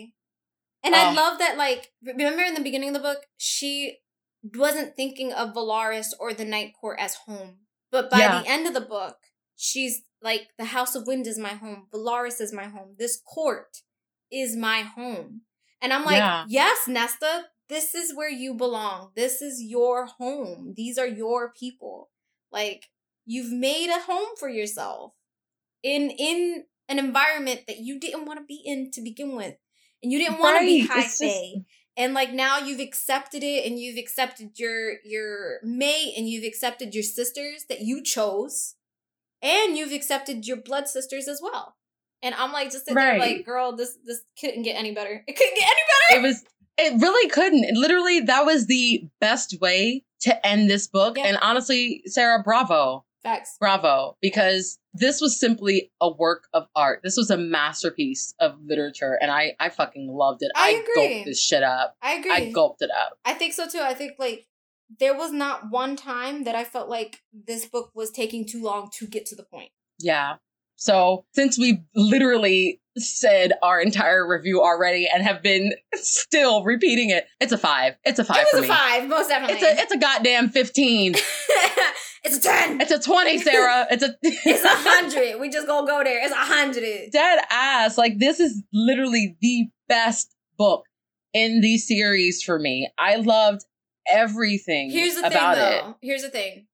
and 0.83 0.95
I 0.95 1.11
oh. 1.11 1.15
love 1.15 1.39
that, 1.39 1.57
like, 1.57 1.93
remember 2.03 2.43
in 2.43 2.55
the 2.55 2.63
beginning 2.63 2.89
of 2.89 2.95
the 2.95 3.01
book, 3.01 3.27
she 3.37 3.99
wasn't 4.43 4.97
thinking 4.97 5.33
of 5.33 5.55
Velaris 5.55 6.09
or 6.19 6.33
the 6.33 6.45
Night 6.45 6.73
Court 6.81 6.99
as 6.99 7.17
home. 7.27 7.59
But 7.93 8.11
by 8.11 8.19
yeah. 8.19 8.41
the 8.41 8.49
end 8.49 8.67
of 8.67 8.75
the 8.75 8.81
book, 8.81 9.17
she's 9.57 10.03
like, 10.23 10.49
the 10.59 10.67
House 10.67 10.95
of 10.95 11.07
Wind 11.07 11.27
is 11.27 11.39
my 11.39 11.51
home. 11.51 11.87
Velaris 11.93 12.41
is 12.41 12.53
my 12.53 12.65
home. 12.65 12.95
This 12.99 13.21
court 13.21 13.79
is 14.33 14.57
my 14.57 14.81
home. 14.81 15.43
And 15.83 15.93
I'm 15.93 16.05
like, 16.05 16.17
yeah. 16.17 16.45
yes, 16.49 16.89
Nesta, 16.89 17.47
this 17.71 17.95
is 17.95 18.15
where 18.15 18.29
you 18.29 18.53
belong. 18.53 19.13
This 19.17 19.41
is 19.41 19.63
your 19.63 20.07
home. 20.07 20.75
These 20.77 20.99
are 20.99 21.07
your 21.07 21.53
people. 21.53 22.11
Like, 22.53 22.91
you've 23.25 23.53
made 23.53 23.89
a 23.89 24.03
home 24.03 24.37
for 24.39 24.51
yourself 24.51 25.15
in 25.83 26.11
in 26.11 26.65
an 26.89 26.99
environment 26.99 27.63
that 27.69 27.79
you 27.79 27.99
didn't 27.99 28.27
want 28.27 28.41
to 28.41 28.45
be 28.45 28.61
in 28.65 28.91
to 28.91 29.01
begin 29.01 29.35
with. 29.35 29.55
And 30.03 30.13
you 30.13 30.19
didn't 30.19 30.41
want 30.41 30.57
right. 30.57 30.61
to 30.61 30.67
be 30.67 30.87
high 30.87 31.03
fae 31.03 31.65
and 31.97 32.15
like 32.15 32.33
now 32.33 32.59
you've 32.59 32.81
accepted 32.81 33.43
it 33.43 33.67
and 33.67 33.79
you've 33.79 33.99
accepted 33.99 34.59
your 34.59 34.95
your 35.05 35.61
mate 35.63 36.15
and 36.17 36.29
you've 36.29 36.45
accepted 36.45 36.95
your 36.95 37.03
sisters 37.03 37.67
that 37.69 37.81
you 37.81 38.03
chose 38.03 38.75
and 39.43 39.77
you've 39.77 39.93
accepted 39.93 40.47
your 40.47 40.57
blood 40.57 40.89
sisters 40.89 41.29
as 41.29 41.41
well 41.43 41.77
and 42.23 42.35
i'm 42.37 42.53
like 42.53 42.71
just 42.71 42.91
right. 42.91 42.95
there 42.95 43.19
like 43.19 43.47
girl 43.47 43.77
this 43.77 43.99
this 44.05 44.23
couldn't 44.41 44.63
get 44.63 44.77
any 44.77 44.93
better 44.93 45.23
it 45.27 45.37
couldn't 45.37 45.55
get 45.55 45.65
any 45.65 46.19
better 46.19 46.27
it 46.27 46.29
was 46.29 46.43
it 46.81 47.01
really 47.01 47.29
couldn't 47.31 47.77
literally 47.77 48.21
that 48.21 48.45
was 48.45 48.67
the 48.67 49.07
best 49.21 49.61
way 49.61 50.05
to 50.21 50.47
end 50.47 50.69
this 50.69 50.87
book 50.87 51.17
yeah. 51.17 51.27
and 51.27 51.39
honestly 51.41 52.03
sarah 52.07 52.43
bravo 52.43 53.05
Facts. 53.23 53.57
Bravo. 53.61 54.17
Because 54.21 54.79
this 54.95 55.21
was 55.21 55.39
simply 55.39 55.93
a 56.01 56.11
work 56.11 56.49
of 56.53 56.67
art. 56.75 57.01
This 57.03 57.17
was 57.17 57.31
a 57.31 57.37
masterpiece 57.37 58.35
of 58.41 58.55
literature. 58.65 59.19
And 59.21 59.31
I, 59.31 59.55
I 59.61 59.69
fucking 59.69 60.09
loved 60.09 60.43
it. 60.43 60.51
I, 60.57 60.69
I 60.69 60.71
agree. 60.71 60.95
gulped 60.95 61.27
this 61.27 61.43
shit 61.43 61.63
up. 61.63 61.97
I 62.03 62.15
agree. 62.15 62.31
I 62.31 62.51
gulped 62.51 62.83
it 62.83 62.91
up. 62.91 63.19
I 63.25 63.35
think 63.35 63.53
so 63.53 63.69
too. 63.69 63.81
I 63.83 63.95
think 63.95 64.13
like 64.19 64.47
there 64.99 65.15
was 65.17 65.33
not 65.33 65.71
one 65.71 65.97
time 65.97 66.45
that 66.45 66.55
I 66.55 66.65
felt 66.65 66.89
like 66.89 67.21
this 67.33 67.67
book 67.67 67.91
was 67.95 68.11
taking 68.11 68.47
too 68.47 68.63
long 68.63 68.89
to 68.95 69.07
get 69.07 69.27
to 69.27 69.37
the 69.37 69.45
point. 69.45 69.71
Yeah. 69.99 70.37
So 70.81 71.27
since 71.35 71.59
we've 71.59 71.83
literally 71.95 72.81
said 72.97 73.53
our 73.63 73.81
entire 73.81 74.27
review 74.27 74.63
already 74.63 75.07
and 75.07 75.23
have 75.23 75.43
been 75.43 75.75
still 75.95 76.65
repeating 76.65 77.11
it, 77.11 77.27
it's 77.39 77.53
a 77.53 77.59
five. 77.59 77.97
It's 78.05 78.19
a 78.19 78.25
five. 78.25 78.39
It 78.39 78.47
was 78.55 78.59
a 78.61 78.63
me. 78.63 78.69
five, 78.69 79.07
most 79.07 79.29
definitely. 79.29 79.57
It's 79.57 79.79
a 79.79 79.83
it's 79.83 79.93
a 79.93 79.99
goddamn 79.99 80.49
fifteen. 80.49 81.15
it's 82.25 82.39
a 82.39 82.41
ten. 82.41 82.81
It's 82.81 82.91
a 82.91 82.99
twenty, 82.99 83.39
Sarah. 83.39 83.87
It's 83.91 84.03
a 84.03 84.17
it's 84.23 84.65
a 84.65 84.69
hundred. 84.71 85.39
We 85.39 85.51
just 85.51 85.67
gonna 85.67 85.87
go 85.87 86.03
there. 86.03 86.25
It's 86.25 86.33
a 86.33 86.37
hundred. 86.37 87.11
Dead 87.13 87.41
ass. 87.51 87.99
Like 87.99 88.19
this 88.19 88.41
is 88.41 88.63
literally 88.73 89.37
the 89.43 89.69
best 89.87 90.35
book 90.57 90.87
in 91.35 91.61
the 91.61 91.77
series 91.77 92.43
for 92.43 92.59
me. 92.59 92.91
I 92.97 93.17
loved 93.17 93.67
everything. 94.11 94.91
Here's 94.91 95.17
the 95.17 95.27
about 95.27 95.57
thing, 95.57 95.65
though. 95.65 95.91
It. 95.91 95.97
Here's 96.01 96.23
the 96.23 96.31
thing. 96.31 96.69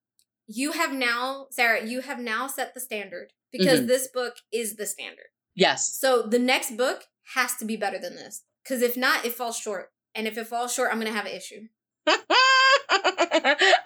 You 0.47 0.73
have 0.73 0.93
now, 0.93 1.49
Sarah. 1.51 1.85
You 1.85 2.03
have 2.03 2.21
now 2.21 2.47
set 2.47 2.73
the 2.73 2.79
standard 2.79 3.33
because 3.59 3.81
mm-hmm. 3.81 3.89
this 3.89 4.09
book 4.09 4.35
is 4.53 4.77
the 4.77 4.87
standard. 4.87 5.27
Yes. 5.55 5.99
So 5.99 6.23
the 6.23 6.39
next 6.39 6.77
book 6.77 7.05
has 7.35 7.55
to 7.57 7.65
be 7.65 7.77
better 7.77 7.99
than 7.99 8.17
this. 8.17 8.43
Because 8.63 8.83
if 8.83 8.97
not, 8.97 9.25
it 9.25 9.33
falls 9.33 9.59
short. 9.59 9.91
And 10.15 10.27
if 10.27 10.37
it 10.37 10.47
falls 10.47 10.75
short, 10.75 10.91
I'm 10.91 11.01
going 11.01 11.11
to 11.11 11.17
have 11.17 11.27
an 11.27 11.33
issue. 11.33 11.69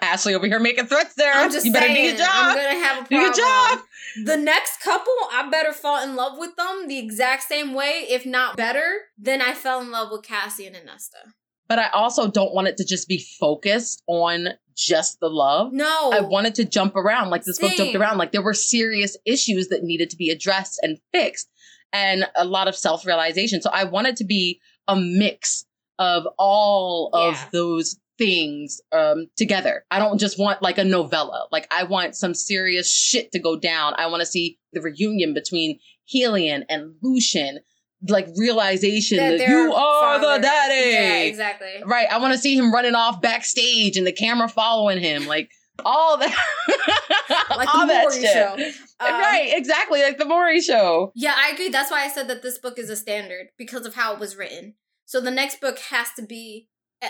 Ashley 0.01 0.35
over 0.35 0.47
here 0.47 0.59
making 0.59 0.87
threats 0.87 1.15
there. 1.15 1.33
I'm 1.33 1.51
just 1.51 1.65
you 1.65 1.71
better 1.71 1.87
saying, 1.87 1.95
do 1.95 2.01
your 2.01 2.17
job. 2.17 2.29
I'm 2.33 2.55
gonna 2.55 2.85
have 2.85 3.03
a 3.03 3.07
problem. 3.07 3.07
Do 3.09 3.15
your 3.15 3.33
job. 3.33 3.79
The 4.25 4.37
next 4.37 4.81
couple, 4.81 5.13
I 5.31 5.47
better 5.49 5.71
fall 5.71 6.03
in 6.03 6.15
love 6.15 6.37
with 6.37 6.55
them 6.55 6.87
the 6.87 6.99
exact 6.99 7.43
same 7.43 7.73
way, 7.73 8.05
if 8.09 8.25
not 8.25 8.57
better, 8.57 9.01
than 9.17 9.41
I 9.41 9.53
fell 9.53 9.81
in 9.81 9.91
love 9.91 10.09
with 10.11 10.23
Cassian 10.23 10.75
and 10.75 10.85
Nesta. 10.85 11.17
But 11.67 11.79
I 11.79 11.89
also 11.89 12.29
don't 12.29 12.53
want 12.53 12.67
it 12.67 12.77
to 12.77 12.85
just 12.85 13.07
be 13.07 13.25
focused 13.39 14.03
on 14.07 14.49
just 14.75 15.19
the 15.19 15.29
love. 15.29 15.73
No. 15.73 16.11
I 16.13 16.21
wanted 16.21 16.55
to 16.55 16.65
jump 16.65 16.95
around 16.95 17.29
like 17.29 17.43
this 17.43 17.57
Same. 17.57 17.69
book 17.69 17.77
jumped 17.77 17.95
around. 17.95 18.17
Like 18.17 18.31
there 18.31 18.41
were 18.41 18.53
serious 18.53 19.17
issues 19.25 19.67
that 19.69 19.83
needed 19.83 20.09
to 20.11 20.17
be 20.17 20.29
addressed 20.29 20.79
and 20.81 20.99
fixed 21.13 21.49
and 21.93 22.25
a 22.35 22.45
lot 22.45 22.67
of 22.67 22.75
self 22.75 23.05
realization. 23.05 23.61
So 23.61 23.69
I 23.71 23.83
wanted 23.83 24.15
to 24.17 24.23
be 24.23 24.59
a 24.87 24.95
mix 24.95 25.65
of 25.99 26.27
all 26.37 27.11
yeah. 27.13 27.29
of 27.29 27.51
those 27.51 27.97
things 28.17 28.81
um, 28.91 29.27
together. 29.35 29.85
I 29.91 29.99
don't 29.99 30.19
just 30.19 30.39
want 30.39 30.61
like 30.61 30.77
a 30.77 30.83
novella. 30.83 31.47
Like 31.51 31.67
I 31.71 31.83
want 31.83 32.15
some 32.15 32.33
serious 32.33 32.93
shit 32.93 33.31
to 33.31 33.39
go 33.39 33.57
down. 33.57 33.93
I 33.97 34.07
want 34.07 34.21
to 34.21 34.25
see 34.25 34.59
the 34.73 34.81
reunion 34.81 35.33
between 35.33 35.79
Helion 36.13 36.63
and 36.69 36.95
Lucien 37.01 37.59
like 38.07 38.27
realization 38.35 39.17
that, 39.17 39.37
that 39.37 39.47
you 39.47 39.73
are 39.73 40.19
father. 40.19 40.37
the 40.37 40.41
daddy. 40.41 40.91
Yeah, 40.91 41.17
exactly. 41.19 41.83
Right. 41.85 42.07
I 42.11 42.17
want 42.17 42.33
to 42.33 42.39
see 42.39 42.55
him 42.55 42.73
running 42.73 42.95
off 42.95 43.21
backstage 43.21 43.97
and 43.97 44.05
the 44.05 44.11
camera 44.11 44.47
following 44.47 44.99
him. 44.99 45.27
Like 45.27 45.51
all 45.85 46.17
that. 46.17 46.35
like 47.55 47.73
all 47.73 47.87
the 47.87 47.93
Maury 47.93 48.21
show. 48.21 48.53
Um, 48.99 49.11
right, 49.19 49.51
exactly. 49.53 50.01
Like 50.01 50.17
the 50.17 50.25
Maury 50.25 50.61
show. 50.61 51.11
Yeah, 51.15 51.35
I 51.37 51.51
agree. 51.51 51.69
That's 51.69 51.91
why 51.91 52.03
I 52.03 52.07
said 52.07 52.27
that 52.27 52.41
this 52.41 52.57
book 52.57 52.77
is 52.77 52.89
a 52.89 52.95
standard 52.95 53.47
because 53.57 53.85
of 53.85 53.95
how 53.95 54.13
it 54.13 54.19
was 54.19 54.35
written. 54.35 54.75
So 55.05 55.19
the 55.19 55.31
next 55.31 55.59
book 55.59 55.79
has 55.79 56.07
to 56.17 56.21
be 56.21 56.69
eh, 57.01 57.09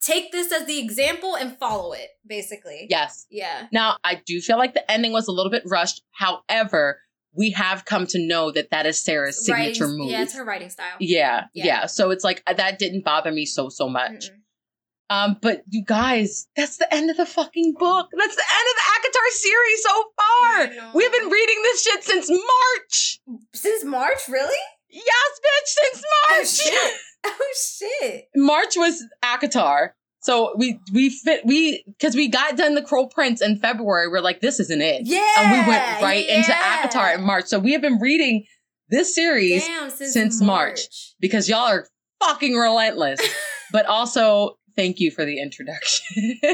take 0.00 0.32
this 0.32 0.52
as 0.52 0.66
the 0.66 0.78
example 0.78 1.36
and 1.36 1.56
follow 1.58 1.92
it, 1.92 2.08
basically. 2.26 2.86
Yes. 2.90 3.26
Yeah. 3.30 3.66
Now, 3.72 3.98
I 4.04 4.20
do 4.26 4.40
feel 4.40 4.58
like 4.58 4.74
the 4.74 4.90
ending 4.90 5.12
was 5.12 5.28
a 5.28 5.32
little 5.32 5.50
bit 5.50 5.62
rushed. 5.66 6.02
However, 6.12 7.00
we 7.34 7.50
have 7.52 7.84
come 7.84 8.06
to 8.08 8.18
know 8.18 8.50
that 8.50 8.70
that 8.70 8.86
is 8.86 9.02
Sarah's 9.02 9.44
signature 9.44 9.84
Writing- 9.84 9.98
move. 9.98 10.10
Yeah, 10.10 10.22
it's 10.22 10.34
her 10.34 10.44
writing 10.44 10.70
style. 10.70 10.96
yeah, 11.00 11.44
Yeah. 11.54 11.64
yeah. 11.64 11.86
So 11.86 12.10
it's 12.10 12.24
like 12.24 12.42
uh, 12.46 12.54
that 12.54 12.78
didn't 12.78 13.04
bother 13.04 13.32
me 13.32 13.46
so 13.46 13.68
so 13.68 13.88
much. 13.88 14.30
Mm-mm. 14.30 14.36
Um, 15.10 15.36
but 15.42 15.62
you 15.68 15.84
guys, 15.84 16.48
that's 16.56 16.78
the 16.78 16.92
end 16.94 17.10
of 17.10 17.18
the 17.18 17.26
fucking 17.26 17.74
book. 17.78 18.08
That's 18.16 18.34
the 18.36 18.42
end 18.42 18.66
of 18.70 18.76
the 18.76 19.08
ACOTAR 19.08 19.28
series 19.30 19.82
so 19.82 20.04
far. 20.16 20.92
We've 20.94 21.12
been 21.12 21.28
reading 21.28 21.60
this 21.64 21.82
shit 21.82 22.04
since 22.04 22.30
March. 22.30 23.20
Since 23.52 23.84
March, 23.84 24.20
really? 24.30 24.56
Yes, 24.88 25.40
bitch, 25.44 25.66
since 25.92 26.02
Oh 26.04 26.34
March. 26.38 26.48
shit! 26.48 26.94
oh 27.26 27.54
shit! 28.00 28.24
March 28.36 28.74
was 28.76 29.04
ACOTAR. 29.22 29.90
So 30.22 30.54
we 30.56 30.78
we 30.92 31.10
fit 31.10 31.44
we 31.44 31.84
because 31.86 32.14
we 32.14 32.28
got 32.28 32.56
done 32.56 32.74
the 32.74 32.82
Cruel 32.82 33.08
Prince 33.08 33.42
in 33.42 33.58
February. 33.58 34.08
We're 34.08 34.20
like, 34.20 34.40
this 34.40 34.60
isn't 34.60 34.80
it. 34.80 35.02
Yeah, 35.04 35.26
and 35.38 35.52
we 35.52 35.68
went 35.68 36.02
right 36.02 36.26
into 36.26 36.52
ACOTAR 36.52 37.16
in 37.16 37.24
March. 37.24 37.46
So 37.46 37.58
we 37.58 37.72
have 37.72 37.82
been 37.82 37.98
reading 37.98 38.44
this 38.88 39.14
series 39.14 39.66
Damn, 39.66 39.90
since, 39.90 40.12
since 40.12 40.40
March. 40.40 41.14
because 41.20 41.48
y'all 41.48 41.68
are 41.68 41.86
fucking 42.20 42.54
relentless. 42.54 43.20
but 43.72 43.86
also, 43.86 44.58
thank 44.76 45.00
you 45.00 45.10
for 45.10 45.24
the 45.24 45.40
introduction. 45.40 46.38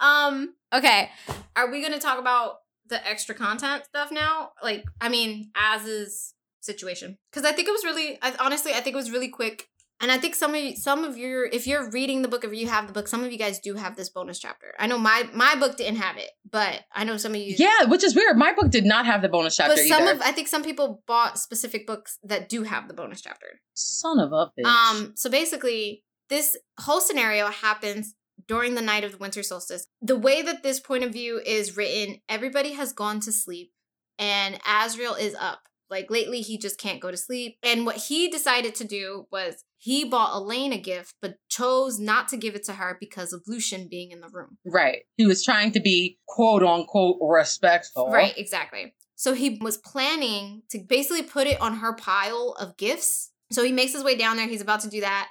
Um. 0.00 0.54
Okay. 0.72 1.10
Are 1.54 1.70
we 1.70 1.80
going 1.80 1.92
to 1.92 1.98
talk 1.98 2.18
about 2.18 2.56
the 2.88 3.06
extra 3.06 3.34
content 3.34 3.84
stuff 3.84 4.10
now? 4.10 4.50
Like, 4.62 4.84
I 5.00 5.08
mean, 5.08 5.50
as 5.54 5.84
is 5.84 6.34
situation 6.62 7.16
because 7.30 7.44
I 7.44 7.52
think 7.52 7.68
it 7.68 7.72
was 7.72 7.84
really. 7.84 8.18
I, 8.22 8.34
honestly, 8.40 8.72
I 8.72 8.80
think 8.80 8.94
it 8.94 8.96
was 8.96 9.10
really 9.10 9.28
quick, 9.28 9.68
and 10.00 10.10
I 10.10 10.18
think 10.18 10.34
some 10.34 10.54
of 10.54 10.60
you, 10.60 10.76
some 10.76 11.04
of 11.04 11.18
your, 11.18 11.44
if 11.44 11.66
you're 11.66 11.90
reading 11.90 12.22
the 12.22 12.28
book, 12.28 12.44
if 12.44 12.54
you 12.54 12.68
have 12.68 12.86
the 12.86 12.92
book, 12.92 13.06
some 13.06 13.22
of 13.22 13.30
you 13.30 13.38
guys 13.38 13.58
do 13.58 13.74
have 13.74 13.96
this 13.96 14.08
bonus 14.08 14.38
chapter. 14.38 14.74
I 14.78 14.86
know 14.86 14.98
my 14.98 15.28
my 15.34 15.54
book 15.56 15.76
didn't 15.76 15.96
have 15.96 16.16
it, 16.16 16.30
but 16.50 16.80
I 16.94 17.04
know 17.04 17.16
some 17.16 17.32
of 17.32 17.38
you. 17.38 17.54
yeah, 17.58 17.84
which 17.86 18.02
is 18.02 18.14
weird. 18.14 18.36
My 18.36 18.52
book 18.52 18.70
did 18.70 18.84
not 18.84 19.06
have 19.06 19.22
the 19.22 19.28
bonus 19.28 19.56
chapter 19.56 19.74
But 19.74 19.84
some 19.84 20.02
either. 20.02 20.12
of 20.12 20.22
I 20.22 20.32
think 20.32 20.48
some 20.48 20.62
people 20.62 21.02
bought 21.06 21.38
specific 21.38 21.86
books 21.86 22.18
that 22.22 22.48
do 22.48 22.62
have 22.62 22.88
the 22.88 22.94
bonus 22.94 23.20
chapter. 23.20 23.60
Son 23.74 24.18
of 24.18 24.32
a 24.32 24.50
bitch. 24.58 24.64
Um, 24.64 25.12
so 25.16 25.28
basically, 25.28 26.02
this 26.28 26.56
whole 26.78 27.00
scenario 27.00 27.48
happens 27.48 28.14
during 28.48 28.74
the 28.74 28.82
night 28.82 29.04
of 29.04 29.12
the 29.12 29.18
winter 29.18 29.42
solstice. 29.42 29.86
The 30.00 30.16
way 30.16 30.42
that 30.42 30.62
this 30.62 30.80
point 30.80 31.04
of 31.04 31.12
view 31.12 31.40
is 31.44 31.76
written, 31.76 32.20
everybody 32.28 32.72
has 32.72 32.92
gone 32.92 33.20
to 33.20 33.32
sleep 33.32 33.70
and 34.18 34.60
Azriel 34.62 35.18
is 35.18 35.34
up. 35.34 35.60
Like 35.90 36.10
lately, 36.10 36.40
he 36.40 36.58
just 36.58 36.78
can't 36.78 37.00
go 37.00 37.10
to 37.10 37.16
sleep. 37.16 37.56
And 37.62 37.84
what 37.84 37.96
he 37.96 38.28
decided 38.28 38.74
to 38.76 38.84
do 38.84 39.26
was 39.32 39.64
he 39.76 40.04
bought 40.04 40.34
Elain 40.36 40.72
a 40.72 40.78
gift, 40.78 41.14
but 41.20 41.36
chose 41.48 41.98
not 41.98 42.28
to 42.28 42.36
give 42.36 42.54
it 42.54 42.64
to 42.64 42.74
her 42.74 42.96
because 43.00 43.32
of 43.32 43.42
Lucien 43.46 43.88
being 43.90 44.10
in 44.10 44.20
the 44.20 44.28
room. 44.32 44.58
right. 44.64 45.02
He 45.16 45.26
was 45.26 45.44
trying 45.44 45.72
to 45.72 45.80
be 45.80 46.18
quote 46.28 46.62
unquote 46.62 47.18
respectful. 47.20 48.10
Right, 48.10 48.36
exactly. 48.36 48.94
So 49.16 49.34
he 49.34 49.58
was 49.60 49.76
planning 49.76 50.62
to 50.70 50.78
basically 50.78 51.22
put 51.22 51.46
it 51.46 51.60
on 51.60 51.76
her 51.76 51.94
pile 51.94 52.54
of 52.58 52.76
gifts. 52.76 53.32
So 53.52 53.62
he 53.64 53.72
makes 53.72 53.92
his 53.92 54.04
way 54.04 54.16
down 54.16 54.36
there. 54.36 54.46
He's 54.46 54.62
about 54.62 54.80
to 54.80 54.88
do 54.88 55.00
that. 55.00 55.28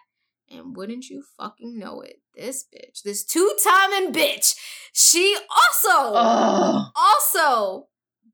And 0.52 0.76
wouldn't 0.76 1.06
you 1.10 1.24
fucking 1.38 1.78
know 1.78 2.02
it, 2.02 2.18
this 2.36 2.66
bitch, 2.74 3.04
this 3.04 3.24
two-timing 3.24 4.12
bitch, 4.12 4.56
she 4.94 5.36
also 5.36 6.14
Ugh. 6.16 6.92
also 6.96 7.88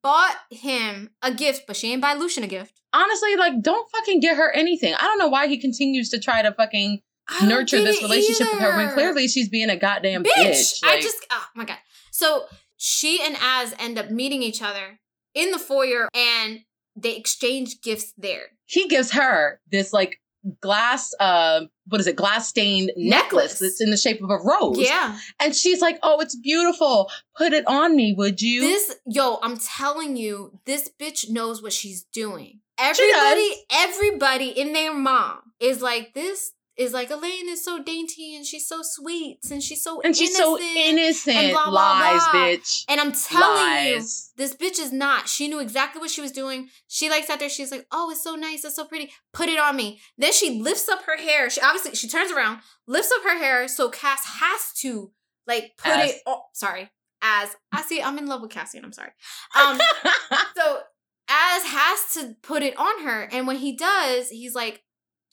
bought 0.05 0.35
him 0.51 1.09
a 1.23 1.33
gift, 1.33 1.63
but 1.65 1.75
she 1.75 1.91
ain't 1.91 1.99
buy 1.99 2.13
Lucien 2.13 2.43
a 2.43 2.47
gift. 2.47 2.79
Honestly, 2.93 3.35
like, 3.37 3.59
don't 3.63 3.89
fucking 3.89 4.19
get 4.19 4.37
her 4.37 4.51
anything. 4.51 4.93
I 4.93 5.01
don't 5.01 5.17
know 5.17 5.29
why 5.29 5.47
he 5.47 5.57
continues 5.57 6.09
to 6.11 6.19
try 6.19 6.43
to 6.43 6.53
fucking 6.53 7.01
nurture 7.43 7.81
this 7.81 8.03
relationship 8.03 8.53
with 8.53 8.61
her 8.61 8.77
when 8.77 8.93
clearly 8.93 9.27
she's 9.27 9.49
being 9.49 9.71
a 9.71 9.75
goddamn 9.75 10.23
bitch. 10.23 10.35
bitch. 10.37 10.79
I 10.83 11.01
just 11.01 11.25
oh 11.31 11.45
my 11.55 11.65
god. 11.65 11.79
So 12.11 12.45
she 12.77 13.19
and 13.19 13.35
Az 13.41 13.73
end 13.79 13.97
up 13.97 14.11
meeting 14.11 14.43
each 14.43 14.61
other 14.61 14.99
in 15.33 15.49
the 15.49 15.57
foyer 15.57 16.07
and 16.13 16.59
they 16.95 17.15
exchange 17.15 17.81
gifts 17.81 18.13
there. 18.15 18.43
he 18.65 18.87
gives 18.87 19.11
her 19.11 19.59
this 19.71 19.91
like 19.91 20.21
glass 20.61 21.15
uh 21.19 21.61
what 21.87 22.01
is 22.01 22.07
it 22.07 22.15
glass 22.15 22.47
stained 22.49 22.91
necklace. 22.97 23.21
Necklace. 23.21 23.59
that's 23.59 23.81
in 23.81 23.91
the 23.91 23.97
shape 23.97 24.21
of 24.23 24.29
a 24.29 24.37
rose 24.37 24.77
Yeah. 24.79 25.17
and 25.39 25.55
she's 25.55 25.81
like 25.81 25.99
oh 26.03 26.19
it's 26.19 26.35
beautiful 26.35 27.09
put 27.37 27.53
it 27.53 27.65
on 27.67 27.95
me 27.95 28.13
would 28.17 28.41
you 28.41 28.61
This 28.61 28.95
yo, 29.05 29.37
I'm 29.43 29.57
telling 29.57 30.17
you, 30.17 30.59
this 30.65 30.89
bitch 30.99 31.29
knows 31.29 31.61
what 31.61 31.73
she's 31.73 32.03
doing. 32.11 32.59
Everybody, 32.77 33.49
everybody 33.71 34.49
in 34.49 34.73
their 34.73 34.93
mom 34.93 35.39
is 35.59 35.81
like 35.81 36.13
this. 36.13 36.51
Is 36.77 36.91
like 36.91 37.09
Elain 37.09 37.47
is 37.47 37.63
so 37.63 37.81
dainty 37.81 38.35
and 38.35 38.45
she's 38.45 38.67
so 38.67 38.81
sweet 38.81 39.39
and 39.49 39.63
she's 39.63 39.81
so 39.81 40.01
and 40.01 40.15
she's 40.15 40.35
so 40.35 40.59
innocent." 40.59 40.77
innocent 40.77 41.35
and 41.37 41.51
blah, 41.53 41.69
blah, 41.69 41.99
lies 41.99 42.21
blah. 42.31 42.41
bitch 42.41 42.85
And 42.89 42.99
I'm 42.99 43.13
telling 43.13 43.85
you, 43.87 43.95
this 44.35 44.55
bitch 44.55 44.79
is 44.79 44.91
not. 44.91 45.29
She 45.29 45.47
knew 45.47 45.59
exactly 45.59 45.99
what 46.01 46.11
she 46.11 46.21
was 46.21 46.31
doing. 46.31 46.69
She 46.87 47.09
like 47.09 47.23
sat 47.23 47.39
there. 47.39 47.49
She's 47.49 47.71
like, 47.71 47.87
"Oh, 47.91 48.11
it's 48.11 48.23
so 48.23 48.35
nice. 48.35 48.65
It's 48.65 48.75
so 48.75 48.85
pretty. 48.85 49.11
Put 49.33 49.49
it 49.49 49.57
on 49.57 49.75
me." 49.75 50.01
Then 50.17 50.33
she 50.33 50.59
lifts 50.61 50.89
up 50.89 51.03
her 51.03 51.17
hair. 51.17 51.49
She 51.49 51.61
obviously 51.61 51.95
she 51.95 52.07
turns 52.09 52.31
around, 52.31 52.59
lifts 52.87 53.11
up 53.15 53.23
her 53.23 53.37
hair, 53.37 53.67
so 53.67 53.89
Cass 53.89 54.25
has 54.25 54.73
to 54.81 55.11
like 55.47 55.73
put 55.77 55.93
As. 55.93 56.09
it. 56.11 56.21
Oh, 56.25 56.41
sorry, 56.53 56.91
as 57.21 57.55
I 57.71 57.81
see, 57.83 58.01
I'm 58.01 58.17
in 58.17 58.27
love 58.27 58.41
with 58.41 58.51
Cassian. 58.51 58.83
I'm 58.83 58.93
sorry. 58.93 59.11
Um, 59.57 59.79
so 60.55 60.79
Az 61.29 61.63
has 61.63 62.13
to 62.13 62.35
put 62.43 62.61
it 62.63 62.77
on 62.77 63.03
her, 63.03 63.29
and 63.31 63.47
when 63.47 63.57
he 63.57 63.75
does, 63.75 64.29
he's 64.29 64.53
like 64.53 64.83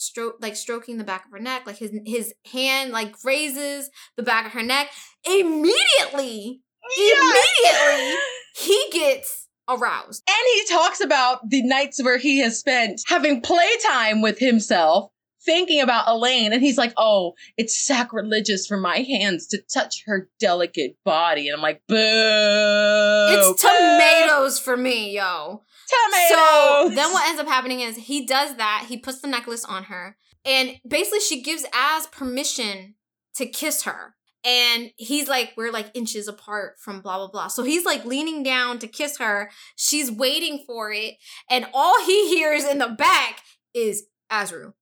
stroke 0.03 0.37
like 0.41 0.57
stroking 0.57 0.99
the 0.99 1.05
back 1.05 1.25
of 1.25 1.31
her 1.31 1.39
neck, 1.39 1.67
like 1.67 1.77
his 1.77 1.93
his 2.05 2.35
hand 2.53 2.91
like 2.91 3.15
raises 3.25 3.91
the 4.17 4.23
back 4.23 4.47
of 4.47 4.53
her 4.53 4.63
neck. 4.63 4.91
Immediately, 5.25 6.61
immediately 6.97 8.15
he 8.57 8.89
gets 8.93 9.49
aroused. 9.69 10.23
And 10.29 10.47
he 10.55 10.75
talks 10.75 11.01
about 11.01 11.49
the 11.49 11.63
nights 11.63 12.03
where 12.03 12.19
he 12.19 12.41
has 12.41 12.59
spent 12.59 13.03
having 13.07 13.41
playtime 13.41 14.21
with 14.21 14.39
himself, 14.39 15.11
thinking 15.45 15.81
about 15.81 16.09
Elain. 16.09 16.53
And 16.53 16.63
he's 16.63 16.79
like, 16.79 16.93
oh, 16.97 17.35
it's 17.57 17.79
sacrilegious 17.79 18.67
for 18.67 18.77
my 18.77 18.99
hands 18.99 19.47
to 19.49 19.63
touch 19.73 20.03
her 20.07 20.29
delicate 20.41 20.97
body. 21.05 21.49
And 21.49 21.57
I'm 21.57 21.63
like, 21.63 21.83
boo. 21.89 21.97
It's 21.97 23.49
boo, 23.49 23.69
tomatoes 23.69 24.59
for 24.59 24.77
me, 24.77 25.15
yo. 25.15 25.63
Tomatoes. 25.93 26.28
So 26.28 26.88
then 26.95 27.12
what 27.12 27.28
ends 27.28 27.40
up 27.40 27.49
happening 27.49 27.80
is 27.80 27.97
he 27.97 28.26
does 28.26 28.57
that. 28.57 28.86
He 28.88 28.97
puts 28.97 29.20
the 29.20 29.28
necklace 29.28 29.64
on 29.64 29.84
her. 29.84 30.16
And 30.45 30.72
basically 30.86 31.20
she 31.20 31.43
gives 31.43 31.64
Az 31.74 32.07
permission 32.09 32.95
to 33.34 33.47
kiss 33.47 33.82
her. 33.84 34.14
And 34.45 34.90
he's 34.97 35.28
like, 35.28 35.53
we're 35.57 35.70
like 35.70 35.90
inches 35.95 36.26
apart 36.26 36.74
from 36.80 37.01
blah, 37.01 37.18
blah, 37.18 37.28
blah. 37.28 37.49
So 37.49 37.62
he's 37.62 37.84
like 37.84 38.05
leaning 38.05 38.43
down 38.43 38.80
to 38.80 38.88
kiss 38.88 39.18
her. 39.18 39.51
She's 39.76 40.11
waiting 40.11 40.64
for 40.66 40.90
it. 40.93 41.14
And 41.49 41.66
all 41.72 42.05
he 42.05 42.34
hears 42.34 42.64
in 42.64 42.78
the 42.78 42.88
back 42.88 43.40
is 43.72 44.05
Azru. 44.30 44.72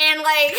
And 0.00 0.20
like 0.20 0.56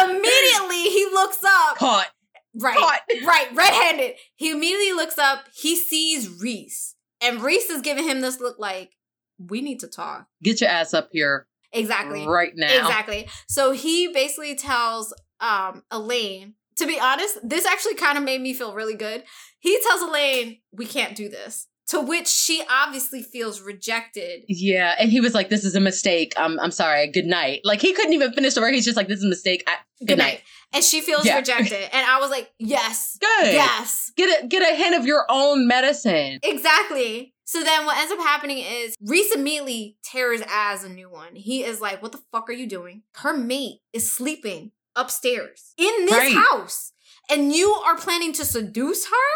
immediately 0.04 0.84
he 0.90 1.04
looks 1.12 1.44
up. 1.44 1.76
Caught. 1.76 2.08
Right. 2.54 2.78
Caught. 2.78 3.00
Right. 3.26 3.48
Red-handed. 3.54 4.14
He 4.36 4.50
immediately 4.52 4.92
looks 4.92 5.18
up. 5.18 5.44
He 5.54 5.76
sees 5.76 6.28
Rhys. 6.40 6.94
And 7.20 7.42
Rhys 7.42 7.70
is 7.70 7.82
giving 7.82 8.04
him 8.04 8.20
this 8.20 8.40
look 8.40 8.58
like, 8.58 8.90
we 9.38 9.60
need 9.60 9.80
to 9.80 9.88
talk. 9.88 10.26
Get 10.42 10.60
your 10.60 10.70
ass 10.70 10.94
up 10.94 11.08
here 11.12 11.46
Exactly. 11.72 12.26
right 12.26 12.52
now. 12.54 12.86
Exactly. 12.86 13.28
So 13.48 13.72
he 13.72 14.08
basically 14.12 14.54
tells 14.56 15.12
um 15.40 15.82
Elain, 15.90 16.54
to 16.76 16.86
be 16.86 16.98
honest, 16.98 17.38
this 17.42 17.66
actually 17.66 17.94
kind 17.94 18.16
of 18.18 18.24
made 18.24 18.40
me 18.40 18.54
feel 18.54 18.74
really 18.74 18.94
good. 18.94 19.24
He 19.58 19.78
tells 19.86 20.02
Elain, 20.02 20.58
we 20.72 20.86
can't 20.86 21.16
do 21.16 21.28
this. 21.28 21.66
To 21.88 22.00
which 22.00 22.28
she 22.28 22.62
obviously 22.70 23.22
feels 23.22 23.60
rejected. 23.60 24.44
Yeah, 24.48 24.94
and 24.98 25.10
he 25.10 25.20
was 25.20 25.34
like, 25.34 25.50
"This 25.50 25.64
is 25.64 25.74
a 25.74 25.80
mistake. 25.80 26.32
I'm, 26.36 26.58
I'm 26.60 26.70
sorry. 26.70 27.08
Good 27.08 27.26
night." 27.26 27.60
Like 27.64 27.80
he 27.82 27.92
couldn't 27.92 28.14
even 28.14 28.32
finish 28.32 28.54
the 28.54 28.62
word. 28.62 28.72
He's 28.74 28.84
just 28.86 28.96
like, 28.96 29.08
"This 29.08 29.18
is 29.18 29.24
a 29.24 29.28
mistake. 29.28 29.64
I, 29.66 29.76
good, 30.04 30.18
night. 30.18 30.40
And 30.72 30.82
she 30.82 31.00
feels 31.02 31.24
Yeah. 31.24 31.36
rejected. 31.36 31.88
And 31.94 32.04
I 32.06 32.18
was 32.18 32.30
like, 32.30 32.52
yes. 32.58 33.16
Good. 33.20 33.52
Yes. 33.52 34.10
Get 34.16 34.42
a 34.42 34.46
get 34.48 34.62
a 34.62 34.74
hint 34.74 34.96
of 34.96 35.06
your 35.06 35.24
own 35.28 35.68
medicine. 35.68 36.40
Exactly. 36.42 37.32
So 37.44 37.62
then 37.62 37.84
what 37.86 37.96
ends 37.98 38.10
up 38.10 38.18
happening 38.18 38.58
is 38.58 38.96
Rhys 39.00 39.30
immediately 39.32 39.98
tears 40.02 40.40
Az 40.50 40.82
a 40.82 40.88
new 40.88 41.08
one. 41.10 41.36
He 41.36 41.62
is 41.62 41.80
like, 41.80 42.02
What 42.02 42.10
the 42.12 42.20
fuck 42.32 42.48
are 42.48 42.52
you 42.54 42.66
doing? 42.66 43.02
Her 43.16 43.36
mate 43.36 43.80
is 43.92 44.10
sleeping 44.10 44.72
upstairs 44.96 45.74
in 45.76 46.06
this 46.06 46.14
Right. 46.16 46.34
house. 46.50 46.92
And 47.30 47.52
you 47.54 47.70
are 47.70 47.96
planning 47.96 48.32
to 48.32 48.44
seduce 48.44 49.06
her? 49.06 49.30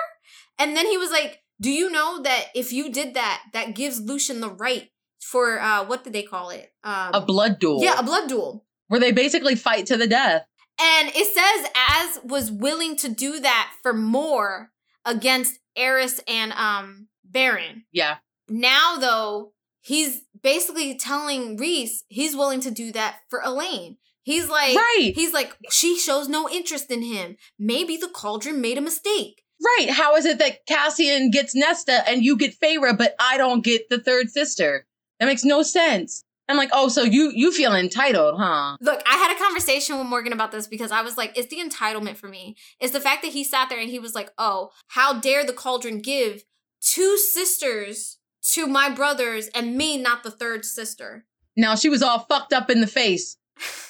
And 0.58 0.76
then 0.76 0.86
he 0.86 0.96
was 0.98 1.10
like, 1.10 1.42
Do 1.60 1.70
you 1.70 1.90
know 1.90 2.22
that 2.22 2.46
if 2.54 2.72
you 2.72 2.90
did 2.92 3.14
that, 3.14 3.42
that 3.52 3.74
gives 3.74 4.00
Lucien 4.00 4.40
the 4.40 4.50
right 4.50 4.88
for 5.20 5.58
uh 5.60 5.84
what 5.84 6.04
did 6.04 6.12
they 6.12 6.22
call 6.22 6.50
it? 6.50 6.72
Um 6.84 7.10
A 7.14 7.20
blood 7.20 7.58
duel. 7.58 7.82
Yeah, 7.82 7.98
a 7.98 8.02
blood 8.02 8.28
duel. 8.28 8.64
where 8.88 9.00
they 9.00 9.12
basically 9.12 9.54
fight 9.56 9.86
to 9.86 9.96
the 9.96 10.06
death. 10.06 10.42
And 10.80 11.10
it 11.14 11.26
says 11.34 11.70
Az 11.74 12.20
was 12.24 12.52
willing 12.52 12.96
to 12.98 13.08
do 13.08 13.40
that 13.40 13.72
for 13.82 13.92
Mor 13.92 14.70
against 15.04 15.58
Eris 15.76 16.20
and 16.28 16.52
um 16.52 17.08
Beron. 17.24 17.84
Yeah. 17.92 18.16
Now, 18.48 18.96
though, 18.98 19.52
he's 19.82 20.22
basically 20.42 20.96
telling 20.96 21.56
Rhys 21.58 22.04
he's 22.08 22.34
willing 22.36 22.60
to 22.60 22.70
do 22.70 22.92
that 22.92 23.18
for 23.28 23.40
Elain. 23.44 23.96
He's 24.22 24.48
like, 24.48 24.76
Right. 24.76 25.12
he's 25.14 25.32
like, 25.32 25.54
she 25.70 25.98
shows 25.98 26.28
no 26.28 26.48
interest 26.48 26.90
in 26.90 27.02
him. 27.02 27.36
Maybe 27.58 27.96
the 27.96 28.08
cauldron 28.08 28.60
made 28.60 28.78
a 28.78 28.82
mistake. 28.82 29.42
Right. 29.60 29.90
How 29.90 30.16
is 30.16 30.24
it 30.24 30.38
that 30.38 30.66
Cassian 30.66 31.30
gets 31.30 31.54
Nesta 31.54 32.08
and 32.08 32.24
you 32.24 32.36
get 32.36 32.58
Feyre, 32.58 32.96
but 32.96 33.14
I 33.18 33.36
don't 33.36 33.64
get 33.64 33.88
the 33.88 33.98
third 33.98 34.30
sister? 34.30 34.86
That 35.18 35.26
makes 35.26 35.44
no 35.44 35.62
sense. 35.62 36.24
I'm 36.48 36.56
like, 36.56 36.70
oh, 36.72 36.88
so 36.88 37.02
you 37.02 37.30
you 37.34 37.52
feel 37.52 37.74
entitled, 37.74 38.36
huh? 38.38 38.78
Look, 38.80 39.02
I 39.06 39.16
had 39.16 39.36
a 39.36 39.38
conversation 39.38 39.98
with 39.98 40.06
Morgan 40.06 40.32
about 40.32 40.50
this 40.50 40.66
because 40.66 40.90
I 40.90 41.02
was 41.02 41.18
like, 41.18 41.36
it's 41.36 41.48
the 41.48 41.60
entitlement 41.60 42.16
for 42.16 42.28
me. 42.28 42.56
It's 42.80 42.92
the 42.94 43.00
fact 43.00 43.22
that 43.22 43.32
he 43.32 43.44
sat 43.44 43.68
there 43.68 43.78
and 43.78 43.90
he 43.90 43.98
was 43.98 44.14
like, 44.14 44.30
oh, 44.38 44.70
how 44.88 45.20
dare 45.20 45.44
the 45.44 45.52
cauldron 45.52 46.00
give 46.00 46.44
two 46.80 47.18
sisters 47.18 48.18
to 48.52 48.66
my 48.66 48.88
brothers 48.88 49.48
and 49.48 49.76
me 49.76 49.98
not 49.98 50.22
the 50.22 50.30
third 50.30 50.64
sister. 50.64 51.26
Now 51.56 51.74
she 51.74 51.90
was 51.90 52.02
all 52.02 52.20
fucked 52.20 52.54
up 52.54 52.70
in 52.70 52.80
the 52.80 52.86
face. 52.86 53.36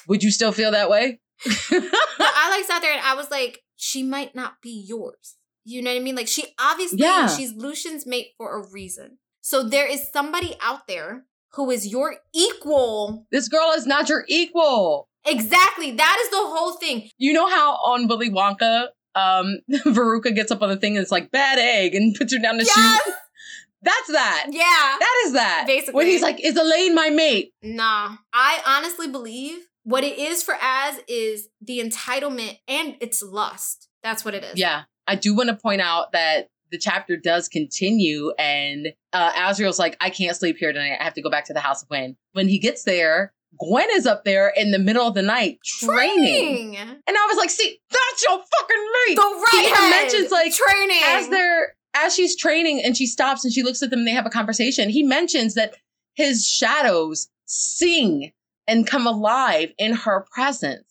Would 0.07 0.23
you 0.23 0.31
still 0.31 0.51
feel 0.51 0.71
that 0.71 0.89
way? 0.89 1.21
but 1.45 1.53
I 1.71 2.49
like 2.49 2.65
sat 2.65 2.81
there 2.81 2.91
and 2.91 3.05
I 3.05 3.13
was 3.13 3.31
like, 3.31 3.61
she 3.77 4.03
might 4.03 4.35
not 4.35 4.61
be 4.61 4.71
yours. 4.85 5.37
You 5.65 5.81
know 5.81 5.91
what 5.91 5.97
I 5.99 6.03
mean? 6.03 6.15
Like 6.15 6.27
she 6.27 6.45
obviously 6.59 6.99
Yeah. 6.99 7.27
she's 7.27 7.53
Lucien's 7.53 8.05
mate 8.05 8.29
for 8.37 8.55
a 8.59 8.67
reason. 8.71 9.17
So 9.41 9.63
there 9.63 9.87
is 9.87 10.09
somebody 10.11 10.55
out 10.61 10.87
there 10.87 11.25
who 11.53 11.69
is 11.71 11.87
your 11.87 12.17
equal. 12.33 13.25
This 13.31 13.47
girl 13.47 13.71
is 13.75 13.85
not 13.85 14.09
your 14.09 14.25
equal. 14.27 15.07
Exactly. 15.25 15.91
That 15.91 16.17
is 16.23 16.29
the 16.29 16.37
whole 16.37 16.73
thing. 16.73 17.09
You 17.17 17.33
know 17.33 17.49
how 17.49 17.73
on 17.75 18.07
Willy 18.07 18.29
Wonka, 18.29 18.87
um, 19.15 19.59
Veruca 19.85 20.33
gets 20.33 20.51
up 20.51 20.61
on 20.61 20.69
the 20.69 20.77
thing 20.77 20.95
and 20.95 21.01
it's 21.01 21.11
like 21.11 21.31
bad 21.31 21.59
egg 21.59 21.93
and 21.95 22.15
puts 22.15 22.33
her 22.33 22.39
down 22.39 22.57
the 22.57 22.63
Yes. 22.65 23.03
chute. 23.03 23.15
That's 23.81 24.07
that. 24.11 24.47
Yeah. 24.49 24.97
That 24.99 25.21
is 25.25 25.33
that. 25.33 25.63
Basically. 25.65 25.93
When 25.93 26.05
he's 26.07 26.21
like, 26.21 26.43
is 26.43 26.57
Elain 26.57 26.93
my 26.95 27.09
mate? 27.09 27.53
Nah. 27.63 28.17
I 28.33 28.61
honestly 28.65 29.07
believe 29.07 29.59
what 29.83 30.03
it 30.03 30.17
is 30.19 30.43
for 30.43 30.55
Az 30.61 30.99
is 31.07 31.47
the 31.61 31.79
entitlement 31.79 32.59
and 32.67 32.95
it's 32.99 33.21
lust. 33.23 33.87
That's 34.03 34.25
what 34.25 34.33
it 34.33 34.43
is. 34.43 34.59
Yeah. 34.59 34.83
I 35.09 35.15
do 35.15 35.35
want 35.35 35.49
to 35.49 35.55
point 35.55 35.81
out 35.81 36.11
that 36.13 36.49
the 36.71 36.77
chapter 36.77 37.17
does 37.17 37.47
continue 37.49 38.31
and 38.37 38.89
uh 39.11 39.31
Azriel's 39.33 39.79
like, 39.79 39.97
I 39.99 40.09
can't 40.11 40.37
sleep 40.37 40.57
here 40.57 40.71
tonight. 40.71 40.97
I 40.99 41.03
have 41.03 41.15
to 41.15 41.21
go 41.21 41.29
back 41.29 41.45
to 41.45 41.53
the 41.53 41.59
house 41.59 41.81
of 41.81 41.89
Gwen. 41.89 42.15
When 42.33 42.47
he 42.47 42.59
gets 42.59 42.83
there, 42.83 43.33
Gwyn 43.59 43.87
is 43.93 44.05
up 44.05 44.23
there 44.23 44.53
in 44.55 44.69
the 44.71 44.77
middle 44.77 45.07
of 45.07 45.15
the 45.15 45.23
night 45.23 45.57
training. 45.65 46.73
Training. 46.73 46.75
And 46.77 47.17
I 47.17 47.25
was 47.27 47.37
like, 47.37 47.49
see, 47.49 47.79
that's 47.89 48.23
your 48.23 48.37
fucking 48.37 48.87
mate. 49.07 49.15
The 49.15 49.21
right 49.21 49.49
He 49.65 49.69
head. 49.69 49.89
mentions, 49.89 50.31
like, 50.31 50.53
training. 50.53 51.01
as 51.03 51.29
they're 51.29 51.73
as 51.95 52.13
she's 52.13 52.35
training 52.37 52.83
and 52.85 52.95
she 52.95 53.07
stops 53.07 53.43
and 53.43 53.51
she 53.51 53.63
looks 53.63 53.81
at 53.81 53.89
them 53.89 53.99
and 53.99 54.07
they 54.07 54.11
have 54.11 54.27
a 54.27 54.29
conversation, 54.29 54.89
he 54.89 55.01
mentions 55.01 55.55
that 55.55 55.73
his 56.13 56.45
shadows 56.47 57.27
sing 57.45 58.31
and 58.67 58.85
come 58.85 59.07
alive 59.07 59.71
in 59.79 59.93
her 59.93 60.27
presence. 60.31 60.83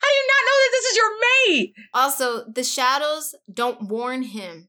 This 0.78 0.92
is 0.92 0.96
your 0.96 1.10
mate? 1.48 1.74
Also, 1.92 2.44
the 2.44 2.62
shadows 2.62 3.34
don't 3.52 3.82
warn 3.88 4.22
him 4.22 4.68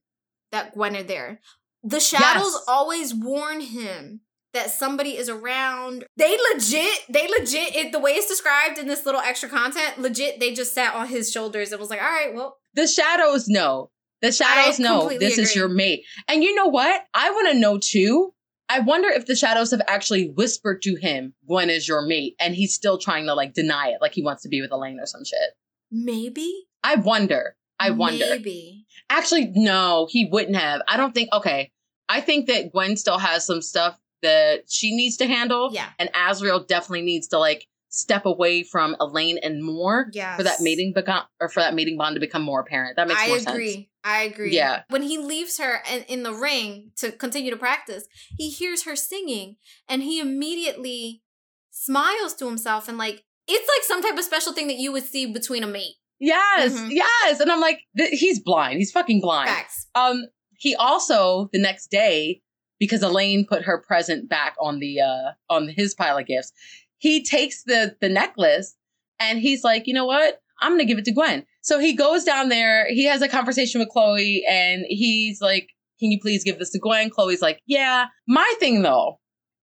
that 0.51 0.73
Gwyn 0.73 0.95
are 0.95 1.03
there. 1.03 1.39
The 1.83 1.99
shadows 1.99 2.53
Yes. 2.53 2.63
always 2.67 3.13
warn 3.13 3.61
him 3.61 4.21
that 4.53 4.71
somebody 4.71 5.15
is 5.15 5.29
around. 5.29 6.05
They 6.17 6.35
legit, 6.53 7.05
they 7.09 7.27
legit, 7.27 7.75
it, 7.75 7.91
the 7.91 7.99
way 7.99 8.11
it's 8.11 8.27
described 8.27 8.79
in 8.79 8.87
this 8.87 9.05
little 9.05 9.21
extra 9.21 9.47
content, 9.47 9.99
legit, 9.99 10.39
they 10.39 10.53
just 10.53 10.73
sat 10.73 10.95
on 10.95 11.07
his 11.07 11.31
shoulders 11.31 11.71
and 11.71 11.79
was 11.79 11.91
like, 11.91 12.01
all 12.01 12.09
right, 12.09 12.33
well, 12.33 12.57
The 12.73 12.87
shadows 12.87 13.47
know. 13.47 13.91
The 14.21 14.31
shadows 14.31 14.79
know 14.79 15.01
completely 15.01 15.27
this 15.27 15.37
is 15.37 15.55
your 15.55 15.69
mate. 15.69 16.03
And 16.27 16.43
you 16.43 16.53
know 16.55 16.65
what? 16.65 17.03
I 17.13 17.29
want 17.29 17.51
to 17.51 17.59
know 17.59 17.77
too. 17.77 18.33
I 18.67 18.79
wonder 18.79 19.07
if 19.07 19.25
the 19.25 19.35
shadows 19.35 19.71
have 19.71 19.81
actually 19.87 20.29
whispered 20.29 20.81
to 20.83 20.95
him, 20.95 21.33
Gwyn 21.47 21.69
is 21.69 21.87
your 21.87 22.01
mate, 22.01 22.35
and 22.39 22.53
he's 22.53 22.73
still 22.73 22.97
trying 22.97 23.25
to 23.27 23.33
like 23.33 23.53
deny 23.53 23.89
it, 23.89 24.01
like 24.01 24.13
he 24.13 24.23
wants 24.23 24.43
to 24.43 24.49
be 24.49 24.61
with 24.61 24.71
Elain 24.71 24.99
or 24.99 25.05
some 25.05 25.23
shit. 25.23 25.51
Maybe. 25.91 26.67
I 26.83 26.95
wonder. 26.95 27.55
I 27.79 27.91
wonder. 27.91 28.25
Maybe. 28.29 28.85
Actually, 29.09 29.51
no, 29.55 30.07
he 30.09 30.25
wouldn't 30.25 30.55
have. 30.55 30.81
I 30.87 30.97
don't 30.97 31.13
think. 31.13 31.29
Okay, 31.33 31.71
I 32.07 32.21
think 32.21 32.47
that 32.47 32.71
Gwyn 32.71 32.97
still 32.97 33.17
has 33.17 33.45
some 33.45 33.61
stuff 33.61 33.97
that 34.21 34.63
she 34.69 34.95
needs 34.95 35.17
to 35.17 35.25
handle, 35.27 35.69
Yeah. 35.71 35.89
and 35.97 36.11
Azriel 36.13 36.67
definitely 36.67 37.03
needs 37.03 37.27
to 37.29 37.39
like 37.39 37.67
step 37.91 38.25
away 38.25 38.61
from 38.63 38.95
Elain 38.99 39.37
and 39.41 39.63
Mor 39.63 40.09
Yeah. 40.13 40.35
for 40.37 40.43
that 40.43 40.59
mating 40.61 40.93
become 40.93 41.23
or 41.39 41.49
for 41.49 41.61
that 41.61 41.73
mating 41.73 41.97
bond 41.97 42.15
to 42.15 42.19
become 42.19 42.41
more 42.43 42.59
apparent. 42.59 42.97
That 42.97 43.07
makes 43.07 43.19
sense. 43.21 43.47
I 43.47 43.49
more 43.49 43.55
agree. 43.55 43.73
sense. 43.73 43.85
I 44.03 44.21
agree. 44.23 44.53
Yeah. 44.55 44.83
When 44.89 45.01
he 45.03 45.17
leaves 45.17 45.57
her 45.57 45.81
in, 45.91 46.03
in 46.03 46.23
the 46.23 46.33
ring 46.33 46.91
to 46.97 47.11
continue 47.11 47.49
to 47.49 47.57
practice, 47.57 48.05
he 48.37 48.49
hears 48.49 48.83
her 48.83 48.95
singing 48.95 49.55
and 49.87 50.03
he 50.03 50.19
immediately 50.19 51.23
smiles 51.71 52.33
to 52.35 52.45
himself 52.45 52.87
and 52.87 52.97
like 52.97 53.23
it's 53.49 53.67
like 53.67 53.83
some 53.85 54.01
type 54.01 54.17
of 54.17 54.23
special 54.23 54.53
thing 54.53 54.67
that 54.67 54.77
you 54.77 54.91
would 54.91 55.03
see 55.03 55.25
between 55.31 55.63
a 55.63 55.67
mate. 55.67 55.95
Yes, 56.19 56.73
Mhm. 56.73 56.89
yes, 56.91 57.39
and 57.39 57.51
I'm 57.51 57.61
like, 57.61 57.79
th- 57.97 58.17
he's 58.19 58.39
blind. 58.39 58.77
He's 58.79 58.91
fucking 58.91 59.21
blind. 59.21 59.49
Facts. 59.49 59.87
Um, 59.95 60.25
he 60.57 60.75
also 60.75 61.49
the 61.53 61.59
next 61.59 61.87
day 61.91 62.41
because 62.79 63.01
Elain 63.03 63.45
put 63.45 63.63
her 63.63 63.81
present 63.85 64.29
back 64.29 64.55
on 64.59 64.79
the 64.79 64.99
uh 65.01 65.31
on 65.49 65.67
his 65.69 65.95
pile 65.95 66.17
of 66.17 66.25
gifts. 66.27 66.51
He 66.97 67.23
takes 67.23 67.63
the 67.63 67.95
the 68.01 68.09
necklace 68.09 68.75
and 69.19 69.39
he's 69.39 69.63
like, 69.63 69.87
you 69.87 69.93
know 69.93 70.05
what? 70.05 70.41
I'm 70.61 70.73
gonna 70.73 70.85
give 70.85 70.97
it 70.97 71.05
to 71.05 71.13
Gwyn. 71.13 71.45
So 71.61 71.79
he 71.79 71.93
goes 71.93 72.23
down 72.25 72.49
there. 72.49 72.85
He 72.89 73.05
has 73.05 73.21
a 73.21 73.29
conversation 73.29 73.79
with 73.79 73.87
Chloe, 73.89 74.43
and 74.49 74.83
he's 74.89 75.39
like, 75.41 75.69
"Can 76.01 76.11
you 76.11 76.19
please 76.19 76.43
give 76.43 76.59
this 76.59 76.71
to 76.71 76.79
Gwyn?" 76.79 77.09
Chloe's 77.09 77.41
like, 77.41 77.61
"Yeah." 77.65 78.07
My 78.27 78.53
thing 78.59 78.81
though, 78.81 79.19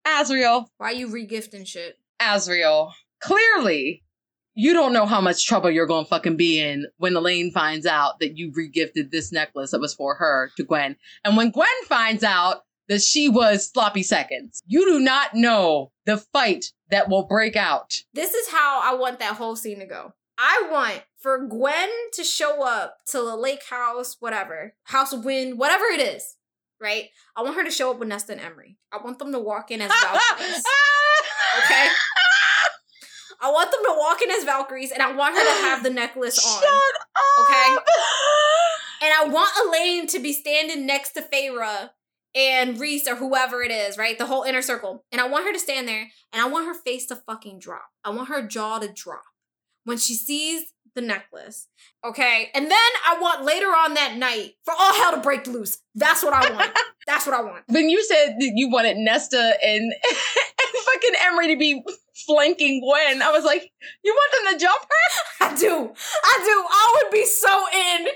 Azriel, 0.07 0.66
Why 0.78 0.91
you 0.91 1.09
regifting 1.09 1.66
shit? 1.66 1.99
Azriel, 2.20 2.93
clearly. 3.23 4.03
You 4.55 4.75
don't 4.75 4.93
know 4.93 5.07
how 5.07 5.23
much 5.23 5.47
trouble 5.47 5.70
you're 5.70 5.87
going 5.87 6.05
to 6.05 6.09
fucking 6.11 6.37
be 6.37 6.61
in 6.61 6.87
when 6.99 7.16
Elain 7.16 7.53
finds 7.53 7.87
out 7.87 8.20
that 8.20 8.37
you 8.37 8.53
regifted 8.53 9.11
this 9.11 9.33
necklace 9.33 9.70
that 9.70 9.81
was 9.81 9.95
for 9.95 10.14
her 10.16 10.51
to 10.59 10.64
Gwyn. 10.64 10.97
And 11.25 11.39
when 11.39 11.51
Gwyn 11.51 11.66
finds 11.89 12.23
out 12.23 12.64
that 12.89 13.01
she 13.01 13.31
was 13.31 13.70
sloppy 13.70 14.03
seconds, 14.03 14.62
you 14.66 14.85
do 14.85 15.01
not 15.01 15.35
know 15.35 15.91
the 16.05 16.18
fight 16.18 16.66
that 16.91 17.09
will 17.09 17.23
break 17.27 17.57
out. 17.57 18.03
This 18.12 18.35
is 18.35 18.49
how 18.51 18.83
I 18.85 18.95
want 18.95 19.20
that 19.20 19.37
whole 19.37 19.57
scene 19.57 19.79
to 19.79 19.87
go. 19.87 20.12
I 20.37 20.68
want 20.70 21.03
for 21.18 21.47
Gwyn 21.47 21.89
to 22.14 22.25
show 22.25 22.62
up 22.62 22.99
to 23.07 23.18
the 23.18 23.37
lake 23.37 23.62
house, 23.70 24.16
whatever, 24.20 24.75
House 24.85 25.14
of 25.14 25.25
Wind, 25.25 25.59
whatever 25.59 25.85
it 25.85 26.01
is, 26.01 26.37
right? 26.81 27.09
I 27.37 27.43
want 27.43 27.55
her 27.55 27.64
to 27.64 27.70
show 27.70 27.91
up 27.91 28.01
with 28.01 28.09
Nesta 28.09 28.33
and 28.33 28.41
Emerie. 28.41 28.77
I 28.93 28.99
want 29.03 29.18
them 29.18 29.33
to 29.33 29.39
walk 29.39 29.70
in 29.70 29.81
as 29.81 29.91
Valkyries. 30.03 30.62
Okay. 31.64 31.89
I 33.43 33.51
want 33.51 33.70
them 33.70 33.80
to 33.86 33.95
walk 33.99 34.22
in 34.22 34.30
as 34.30 34.45
Valkyries, 34.45 34.93
and 34.93 35.03
I 35.03 35.12
want 35.12 35.36
her 35.36 35.43
to 35.43 35.62
have 35.62 35.82
the 35.82 35.90
necklace 36.03 36.38
on. 36.38 36.62
Shut 36.62 36.70
up. 36.70 37.09
Okay. 37.40 37.76
And 39.03 39.12
I 39.12 39.24
want 39.28 39.51
Elain 39.66 40.07
to 40.09 40.20
be 40.20 40.32
standing 40.32 40.86
next 40.86 41.12
to 41.12 41.22
Feyre 41.22 41.90
and 42.34 42.78
Rhys 42.78 43.09
or 43.09 43.16
whoever 43.16 43.62
it 43.62 43.70
is, 43.70 43.99
right? 43.99 44.16
The 44.16 44.26
whole 44.26 44.45
inner 44.45 44.62
circle. 44.62 45.05
And 45.11 45.20
I 45.20 45.28
want 45.28 45.45
her 45.45 45.53
to 45.53 45.59
stand 45.59 45.88
there 45.88 46.09
and 46.32 46.40
I 46.40 46.47
want 46.47 46.66
her 46.66 46.74
face 46.74 47.07
to 47.07 47.16
fucking 47.16 47.59
drop. 47.59 47.88
I 48.05 48.11
want 48.11 48.28
her 48.28 48.47
jaw 48.47 48.78
to 48.78 48.88
drop 48.88 49.24
when 49.84 49.99
she 49.99 50.14
sees 50.14 50.72
the 50.95 51.01
necklace. 51.01 51.68
Okay. 52.05 52.51
And 52.55 52.70
then 52.70 52.90
I 53.07 53.18
want 53.20 53.45
later 53.45 53.66
on 53.66 53.95
that 53.95 54.16
night 54.16 54.53
for 54.64 54.74
all 54.78 54.95
hell 54.95 55.12
to 55.12 55.20
break 55.20 55.47
loose. 55.47 55.78
That's 55.95 56.22
what 56.22 56.32
I 56.32 56.53
want. 56.53 56.70
That's 57.07 57.26
what 57.26 57.34
I 57.34 57.43
want. 57.43 57.64
When 57.66 57.90
you 57.90 58.03
said 58.05 58.36
that 58.38 58.53
you 58.55 58.70
wanted 58.70 58.97
Nesta 58.99 59.55
and, 59.62 59.93
and 59.93 60.84
fucking 60.84 61.12
Emerie 61.26 61.49
to 61.49 61.57
be 61.59 61.84
flanking 62.27 62.81
Gwyn, 62.81 63.23
I 63.23 63.31
was 63.31 63.45
like, 63.45 63.71
you 64.05 64.13
want 64.13 64.45
them 64.45 64.59
to 64.59 64.65
jump 64.65 64.83
her? 64.83 65.47
I 65.47 65.55
do. 65.57 65.93
I 66.25 66.39
do. 66.45 66.65
I 66.71 67.01
would 67.03 67.13
be 67.13 67.25
so 67.25 67.65
in 67.75 68.07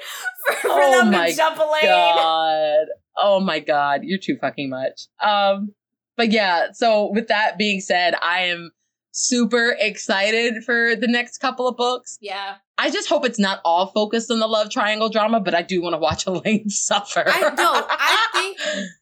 for, 0.46 0.54
for 0.56 0.68
Oh 0.72 0.90
them 1.00 1.10
my 1.10 1.30
to 1.30 1.36
jump 1.36 1.56
Elain. 1.56 1.68
Oh 1.84 2.14
my 2.14 2.14
god. 2.16 2.86
Oh 3.18 3.40
my 3.40 3.58
God. 3.60 4.00
You're 4.04 4.18
too 4.18 4.36
fucking 4.40 4.70
much. 4.70 5.06
Um, 5.22 5.72
but 6.16 6.30
yeah, 6.30 6.72
so 6.72 7.10
with 7.12 7.28
that 7.28 7.58
being 7.58 7.80
said, 7.80 8.14
I 8.22 8.42
am 8.42 8.70
super 9.12 9.74
excited 9.78 10.62
for 10.64 10.94
the 10.94 11.08
next 11.08 11.38
couple 11.38 11.66
of 11.66 11.76
books. 11.76 12.18
Yeah. 12.20 12.56
I 12.78 12.90
just 12.90 13.08
hope 13.08 13.24
it's 13.24 13.38
not 13.38 13.60
all 13.64 13.86
focused 13.86 14.30
on 14.30 14.38
the 14.38 14.46
love 14.46 14.70
triangle 14.70 15.08
drama, 15.08 15.40
but 15.40 15.54
I 15.54 15.62
do 15.62 15.82
want 15.82 15.94
to 15.94 15.98
watch 15.98 16.26
Elain 16.26 16.68
suffer. 16.68 17.24
I 17.26 17.40
no, 17.54 17.86
I 17.88 18.26
think 18.32 18.58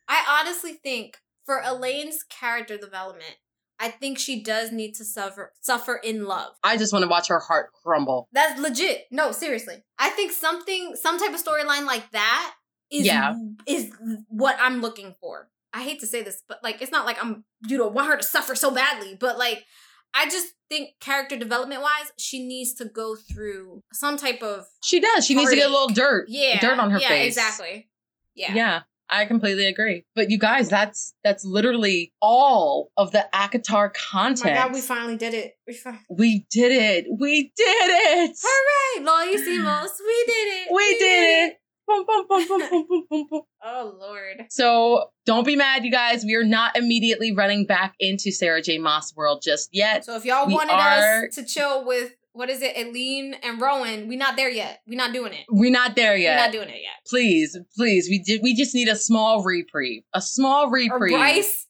I 0.08 0.40
honestly 0.40 0.74
think 0.74 1.18
for 1.44 1.60
Elain's 1.60 2.22
character 2.22 2.76
development, 2.78 3.36
I 3.80 3.88
think 3.88 4.18
she 4.18 4.42
does 4.42 4.70
need 4.72 4.94
to 4.94 5.04
suffer 5.04 5.52
suffer 5.60 5.96
in 5.96 6.24
love. 6.26 6.52
I 6.62 6.76
just 6.76 6.92
want 6.92 7.02
to 7.02 7.08
watch 7.08 7.28
her 7.28 7.40
heart 7.40 7.70
crumble. 7.82 8.28
That's 8.32 8.58
legit. 8.60 9.04
No, 9.10 9.32
seriously. 9.32 9.82
I 9.98 10.10
think 10.10 10.32
something 10.32 10.94
some 10.94 11.18
type 11.18 11.34
of 11.34 11.42
storyline 11.42 11.84
like 11.86 12.10
that 12.12 12.54
is 12.90 13.06
Yeah. 13.06 13.34
is 13.66 13.90
what 14.28 14.56
I'm 14.60 14.80
looking 14.80 15.14
for. 15.20 15.48
I 15.72 15.82
hate 15.82 16.00
to 16.00 16.06
say 16.06 16.22
this, 16.22 16.42
but 16.46 16.60
like 16.62 16.80
it's 16.82 16.92
not 16.92 17.04
like 17.04 17.22
I'm 17.22 17.44
you 17.68 17.76
know 17.78 17.88
want 17.88 18.08
her 18.08 18.16
to 18.16 18.22
suffer 18.22 18.54
so 18.54 18.70
badly, 18.70 19.16
but 19.18 19.38
like 19.38 19.64
I 20.14 20.26
just 20.26 20.54
think 20.70 20.90
character 21.00 21.36
development 21.36 21.82
wise, 21.82 22.12
she 22.16 22.46
needs 22.46 22.74
to 22.74 22.84
go 22.84 23.16
through 23.16 23.82
some 23.92 24.16
type 24.16 24.40
of 24.42 24.66
She 24.84 25.00
does. 25.00 25.26
She 25.26 25.34
needs 25.34 25.50
to 25.50 25.56
get 25.56 25.66
a 25.68 25.72
little 25.72 25.88
dirt. 25.88 26.26
yeah 26.28 26.60
Dirt 26.60 26.78
on 26.78 26.92
her 26.92 27.00
yeah, 27.00 27.08
face. 27.08 27.36
Exactly. 27.36 27.88
Yeah. 28.36 28.54
Yeah. 28.54 28.82
I 29.16 29.26
completely 29.26 29.66
agree. 29.66 30.04
But 30.14 30.30
you 30.30 30.38
guys, 30.38 30.68
that's 30.68 31.14
that's 31.22 31.44
literally 31.44 32.12
all 32.20 32.90
of 32.96 33.12
the 33.12 33.26
ACOTAR 33.34 33.88
Oh 33.88 33.92
content. 34.10 34.54
my 34.56 34.62
god, 34.62 34.72
we 34.72 34.80
finally 34.80 35.16
did 35.16 35.34
it. 35.34 35.54
We 35.66 35.74
fi- 35.74 36.00
We 36.10 36.46
did 36.50 36.72
it. 36.72 37.06
We 37.18 37.52
did 37.56 37.66
it. 37.66 38.36
Hooray! 38.42 39.04
Lo 39.04 39.12
hicimos. 39.32 39.90
We 40.06 40.24
did 40.26 40.48
it. 40.48 40.68
We 40.72 40.98
did 40.98 41.48
it. 41.52 41.58
Oh 43.66 43.96
Lord. 44.00 44.46
So 44.50 45.10
don't 45.26 45.44
be 45.46 45.56
mad, 45.56 45.84
you 45.84 45.90
guys. 45.90 46.24
We 46.24 46.34
are 46.34 46.44
not 46.44 46.76
immediately 46.76 47.32
running 47.34 47.66
back 47.66 47.94
into 48.00 48.30
Sarah 48.30 48.62
J. 48.62 48.78
Maas 48.78 49.12
world 49.16 49.42
just 49.44 49.68
yet. 49.72 50.04
So 50.04 50.16
if 50.16 50.24
y'all 50.24 50.46
We 50.46 50.54
wanted 50.54 50.72
are- 50.74 51.26
us 51.26 51.34
to 51.36 51.44
chill 51.44 51.84
with 51.84 52.12
what 52.34 52.50
is 52.50 52.60
it, 52.62 52.74
Aelin 52.76 53.36
and 53.42 53.60
Rowan, 53.60 54.08
we 54.08 54.16
not 54.16 54.36
there 54.36 54.50
yet. 54.50 54.82
We 54.86 54.96
not 54.96 55.12
doing 55.12 55.32
it. 55.32 55.46
We're 55.48 55.70
not 55.70 55.94
there 55.96 56.16
yet. 56.16 56.36
We're 56.36 56.42
not 56.44 56.52
doing 56.52 56.68
it 56.68 56.82
yet. 56.82 56.94
please, 57.06 57.56
please. 57.76 58.08
We 58.10 58.18
did. 58.18 58.40
We 58.42 58.54
just 58.54 58.74
need 58.74 58.88
a 58.88 58.96
small 58.96 59.42
reprieve. 59.44 60.02
A 60.12 60.20
small 60.20 60.66
Or 60.66 60.72
reprieve. 60.72 61.12
Bryce, 61.16 61.66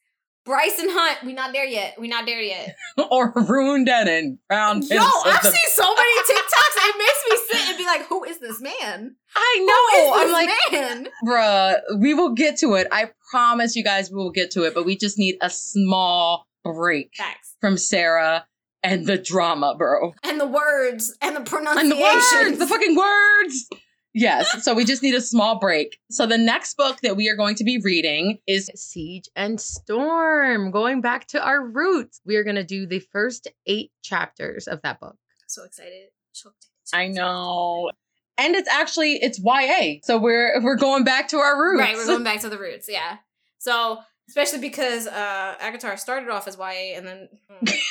Bryce 0.47 0.79
and 0.79 0.91
Hunt, 0.91 1.19
we 1.25 1.35
not 1.35 1.53
there 1.53 1.67
yet. 1.67 1.95
We 2.01 2.09
not 2.09 2.25
there 2.27 2.41
yet. 2.41 2.77
or 3.11 3.33
Ruhn 3.35 3.87
Danaan. 3.87 4.39
Crown 4.51 4.83
Yo, 4.83 4.97
I've 4.99 5.43
the- 5.43 5.51
seen 5.51 5.71
so 5.73 5.95
many 5.95 6.19
TikToks. 6.21 6.61
It 6.87 6.97
makes 6.99 7.25
me 7.31 7.57
sit 7.59 7.69
and 7.69 7.79
be 7.79 7.85
like, 7.87 8.03
"Who 8.09 8.25
is 8.25 8.41
this 8.41 8.61
man? 8.61 9.17
I 9.37 9.59
know. 9.61 10.23
I'm 10.23 10.33
like, 10.33 10.51
man?" 10.73 11.09
bruh, 11.27 11.81
we 11.99 12.15
will 12.15 12.35
get 12.35 12.59
to 12.59 12.75
it. 12.75 12.89
I 12.91 13.11
promise 13.31 13.75
you 13.77 13.85
guys 13.85 14.11
we 14.11 14.17
will 14.17 14.31
get 14.33 14.51
to 14.53 14.65
it, 14.65 14.75
but 14.75 14.85
we 14.85 14.97
just 14.97 15.19
need 15.19 15.37
a 15.41 15.49
small 15.51 16.47
break 16.63 17.11
Facts 17.17 17.57
from 17.61 17.77
Sarah 17.77 18.47
and 18.85 19.07
the 19.07 19.19
drama, 19.19 19.75
bro. 19.77 20.15
and 20.23 20.41
the 20.41 20.47
words 20.47 21.17
and 21.21 21.35
the 21.35 21.41
pronunciation. 21.41 21.81
And 21.81 21.93
the 21.93 21.97
words, 22.01 22.59
the 22.59 22.67
fucking 22.67 22.95
words. 22.95 23.69
Yes, 24.17 24.63
so 24.65 24.75
we 24.75 24.85
just 24.85 25.03
need 25.03 25.17
a 25.17 25.21
small 25.21 25.59
break. 25.59 25.99
So 26.09 26.25
the 26.25 26.39
next 26.39 26.77
book 26.77 27.01
that 27.03 27.17
we 27.17 27.29
are 27.29 27.35
going 27.35 27.57
to 27.57 27.65
be 27.65 27.81
reading 27.83 28.39
is 28.47 28.71
Siege 28.77 29.29
and 29.35 29.61
Storm. 29.61 30.71
Going 30.71 31.01
back 31.01 31.27
to 31.29 31.45
our 31.45 31.61
roots, 31.67 32.21
we 32.25 32.37
are 32.37 32.45
going 32.45 32.55
to 32.55 32.63
do 32.65 32.87
the 32.87 33.01
first 33.01 33.49
eight 33.67 33.91
chapters 34.03 34.69
of 34.69 34.83
that 34.83 35.01
book. 35.01 35.17
so 35.49 35.65
excited. 35.65 36.11
Choked. 36.33 36.67
I 36.93 37.09
know. 37.09 37.91
And 38.39 38.55
it's 38.55 38.69
actually 38.69 39.15
it's 39.15 39.41
YA. 39.41 39.99
So 40.05 40.19
we're 40.19 40.63
we're 40.63 40.77
going 40.77 41.03
back 41.03 41.29
to 41.29 41.39
our 41.39 41.61
roots. 41.61 41.81
Right, 41.81 41.97
we're 41.97 42.07
going 42.07 42.25
back 42.25 42.41
to 42.41 42.49
the 42.49 42.59
roots. 42.59 42.89
Yeah. 42.89 43.19
So 43.59 43.99
especially 44.29 44.61
because 44.61 45.07
uh 45.07 45.55
ACOTAR 45.61 45.99
started 45.99 46.29
off 46.31 46.47
as 46.49 46.57
YA 46.57 46.97
and 46.97 47.07
then 47.07 47.29
mm. 47.51 47.75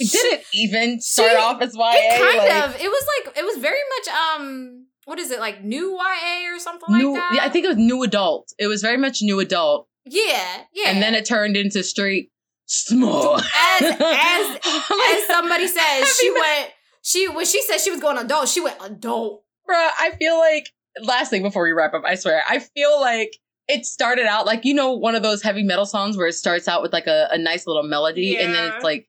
It 0.00 0.10
didn't 0.10 0.42
even 0.52 1.00
start 1.00 1.30
She- 1.30 1.36
off 1.36 1.62
as 1.62 1.74
YA. 1.74 1.90
it 1.94 2.20
kind 2.20 2.38
like, 2.38 2.68
of 2.68 2.80
it 2.80 2.88
was 2.88 3.06
like 3.26 3.38
it 3.38 3.44
was 3.44 3.56
very 3.58 3.78
much 3.96 4.14
um 4.14 4.86
what 5.04 5.18
is 5.18 5.30
it 5.30 5.38
like 5.38 5.62
new 5.62 5.92
YA 5.92 6.54
or 6.54 6.58
something 6.58 6.96
new, 6.96 7.12
like 7.12 7.20
that? 7.20 7.32
yeah, 7.36 7.44
I 7.44 7.48
think 7.50 7.64
it 7.66 7.68
was 7.68 7.76
new 7.76 8.02
adult. 8.02 8.52
It 8.58 8.66
was 8.68 8.80
very 8.80 8.96
much 8.96 9.20
new 9.20 9.38
adult. 9.38 9.86
Yeah, 10.06 10.62
yeah. 10.72 10.88
And 10.88 11.02
then 11.02 11.14
it 11.14 11.26
turned 11.26 11.56
into 11.56 11.82
straight 11.82 12.30
small. 12.66 13.36
as 13.36 13.82
as 13.82 14.58
as 14.64 15.26
somebody 15.26 15.66
says, 15.78 16.16
she 16.18 16.30
went 16.30 16.70
she 17.02 17.28
when 17.28 17.44
she 17.46 17.62
said 17.62 17.78
she 17.78 17.90
was 17.90 18.00
going 18.00 18.18
adult, 18.18 18.48
she 18.48 18.60
went 18.60 18.76
adult. 18.82 19.44
Bruh, 19.68 19.90
I 19.98 20.12
feel 20.18 20.38
like 20.38 20.70
last 21.02 21.30
thing 21.30 21.42
before 21.42 21.62
we 21.64 21.72
wrap 21.72 21.94
up, 21.94 22.02
I 22.06 22.14
swear, 22.16 22.42
I 22.48 22.58
feel 22.58 22.98
like 23.00 23.36
it 23.68 23.86
started 23.86 24.26
out 24.26 24.46
like 24.46 24.64
you 24.64 24.74
know 24.74 24.92
one 24.92 25.14
of 25.14 25.22
those 25.22 25.42
heavy 25.42 25.62
metal 25.62 25.86
songs 25.86 26.16
where 26.16 26.26
it 26.26 26.34
starts 26.34 26.68
out 26.68 26.82
with 26.82 26.92
like 26.92 27.06
a, 27.06 27.28
a 27.30 27.38
nice 27.38 27.66
little 27.66 27.82
melody 27.82 28.36
and 28.36 28.54
then 28.54 28.72
it's 28.72 28.84
like 28.84 29.08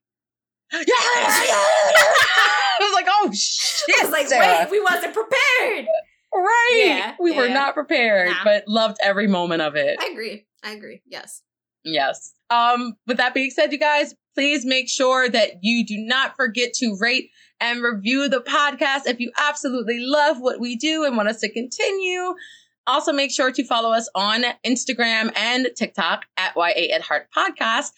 "Yeah!" 0.72 0.82
I 0.88 2.78
was 2.82 2.94
like, 2.94 3.08
oh 3.10 3.32
shit. 3.34 3.96
I 4.00 4.04
was 4.04 4.12
like, 4.12 4.28
Sarah. 4.28 4.60
wait, 4.64 4.72
we 4.72 4.82
wasn't 4.82 5.14
prepared. 5.14 5.86
Right. 6.34 6.84
Yeah, 6.86 7.16
we 7.20 7.32
were 7.32 7.48
not 7.48 7.74
prepared, 7.76 8.30
Nah. 8.30 8.44
but 8.44 8.64
loved 8.68 8.98
every 9.02 9.28
moment 9.28 9.62
of 9.62 9.76
it. 9.76 9.98
I 10.02 10.08
agree. 10.12 10.46
I 10.64 10.72
agree. 10.72 11.02
Yes. 11.08 11.42
Yes. 11.86 12.34
Um, 12.50 12.96
with 13.08 13.18
that 13.18 13.34
being 13.34 13.52
said, 13.52 13.72
you 13.72 13.78
guys, 13.80 14.14
please 14.34 14.66
make 14.66 14.90
sure 14.90 15.30
that 15.30 15.52
you 15.62 15.86
do 15.86 15.98
not 15.98 16.36
forget 16.36 16.74
to 16.76 16.98
rate 17.00 17.30
and 17.62 17.82
review 17.82 18.28
the 18.28 18.42
podcast 18.42 19.04
if 19.06 19.20
you 19.22 19.32
absolutely 19.38 20.00
love 20.02 20.42
what 20.42 20.60
we 20.60 20.76
do 20.76 21.06
and 21.06 21.16
want 21.16 21.30
us 21.30 21.40
to 21.40 21.50
continue. 21.52 22.34
Also, 22.88 23.12
make 23.12 23.32
sure 23.32 23.52
to 23.52 23.64
follow 23.64 23.92
us 23.92 24.08
on 24.14 24.44
Instagram 24.66 25.32
and 25.36 25.68
TikTok 25.76 26.26
at 26.38 26.54
YA 26.56 26.94
at 26.94 27.02
Heart 27.02 27.28
Podcast. 27.36 27.92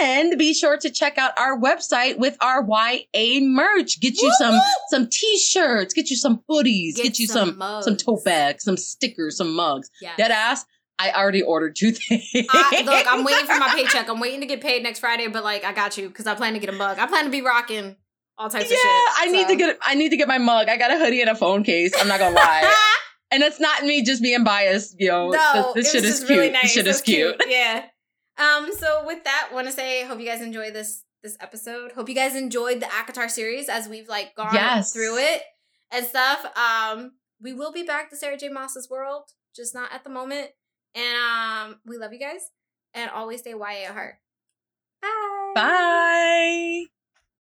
And 0.00 0.38
be 0.38 0.54
sure 0.54 0.78
to 0.78 0.88
check 0.88 1.18
out 1.18 1.38
our 1.38 1.58
website 1.58 2.18
with 2.18 2.36
our 2.40 2.66
YA 2.66 3.40
merch. 3.40 4.00
Get 4.00 4.20
you 4.22 4.32
some 4.38 4.52
Woo-hoo! 4.54 4.86
some 4.88 5.08
t-shirts, 5.10 5.92
get 5.92 6.08
you 6.08 6.16
some 6.16 6.42
hoodies, 6.48 6.96
get, 6.96 7.18
you 7.18 7.26
some 7.26 7.58
mugs. 7.58 7.84
some 7.84 7.96
tote 7.96 8.24
bags, 8.24 8.64
some 8.64 8.78
stickers, 8.78 9.36
some 9.36 9.54
mugs. 9.54 9.90
Yes. 10.00 10.16
Dead 10.16 10.30
ass. 10.30 10.64
I 10.98 11.12
already 11.12 11.42
ordered 11.42 11.76
two 11.76 11.92
things. 11.92 12.24
I, 12.50 12.82
look, 12.84 13.06
I'm 13.08 13.24
waiting 13.24 13.46
for 13.46 13.58
my 13.58 13.68
paycheck. 13.74 14.08
I'm 14.08 14.20
waiting 14.20 14.40
to 14.40 14.46
get 14.46 14.60
paid 14.60 14.82
next 14.82 15.00
Friday, 15.00 15.28
but 15.28 15.44
like 15.44 15.64
I 15.64 15.72
got 15.72 15.98
you 15.98 16.08
because 16.08 16.26
I 16.26 16.34
plan 16.34 16.54
to 16.54 16.58
get 16.58 16.70
a 16.70 16.72
mug. 16.72 16.98
I 16.98 17.06
plan 17.06 17.24
to 17.24 17.30
be 17.30 17.42
rocking 17.42 17.96
all 18.38 18.48
types 18.48 18.70
yeah, 18.70 18.76
of 18.76 18.80
shit. 18.80 18.90
I 19.18 19.28
need 19.30 19.48
to 19.48 19.56
get 19.56 19.78
I 19.82 19.94
need 19.94 20.08
to 20.10 20.16
get 20.16 20.28
my 20.28 20.38
mug. 20.38 20.68
I 20.68 20.76
got 20.76 20.90
a 20.90 20.98
hoodie 20.98 21.20
and 21.20 21.30
a 21.30 21.34
phone 21.34 21.62
case. 21.62 21.92
I'm 21.98 22.08
not 22.08 22.18
gonna 22.18 22.34
lie. 22.34 22.74
and 23.30 23.42
it's 23.42 23.60
not 23.60 23.84
me 23.84 24.02
just 24.02 24.22
being 24.22 24.44
biased, 24.44 24.96
yo. 24.98 25.30
no, 25.30 25.72
this, 25.74 25.86
this 25.92 25.94
it 25.94 25.96
shit 25.98 26.04
is 26.04 26.10
just 26.10 26.26
cute. 26.26 26.38
really 26.38 26.50
nice. 26.50 26.62
This 26.62 26.72
shit 26.72 26.86
It 26.86 26.90
is 26.90 26.96
was 26.96 27.02
cute. 27.02 27.42
Yeah. 27.48 27.84
Um. 28.38 28.70
So 28.72 29.04
with 29.06 29.24
that, 29.24 29.50
want 29.52 29.66
to 29.66 29.72
say, 29.72 30.04
hope 30.04 30.20
you 30.20 30.26
guys 30.26 30.40
enjoy 30.42 30.70
this 30.70 31.02
this 31.22 31.36
episode. 31.40 31.92
Hope 31.92 32.08
you 32.08 32.14
guys 32.14 32.36
enjoyed 32.36 32.80
the 32.80 32.86
ACOTAR 32.86 33.28
series 33.30 33.68
as 33.68 33.88
we've 33.88 34.08
like 34.08 34.34
gone 34.36 34.54
Yes. 34.54 34.92
through 34.92 35.18
it 35.18 35.42
and 35.90 36.06
stuff. 36.06 36.44
Um. 36.56 37.12
We 37.40 37.52
will 37.52 37.70
be 37.70 37.84
back 37.84 38.10
to 38.10 38.16
Sarah 38.16 38.36
J. 38.36 38.48
Maas's 38.48 38.90
world, 38.90 39.22
just 39.54 39.72
not 39.72 39.92
at 39.92 40.02
the 40.02 40.10
moment. 40.10 40.48
And 40.96 41.16
um, 41.16 41.80
we 41.86 41.96
love 41.96 42.12
you 42.12 42.18
guys, 42.18 42.40
and 42.94 43.08
always 43.12 43.42
stay 43.42 43.50
YA 43.52 43.86
at 43.86 43.92
heart. 43.92 44.14
Bye. 45.00 45.52
Bye. 45.54 46.97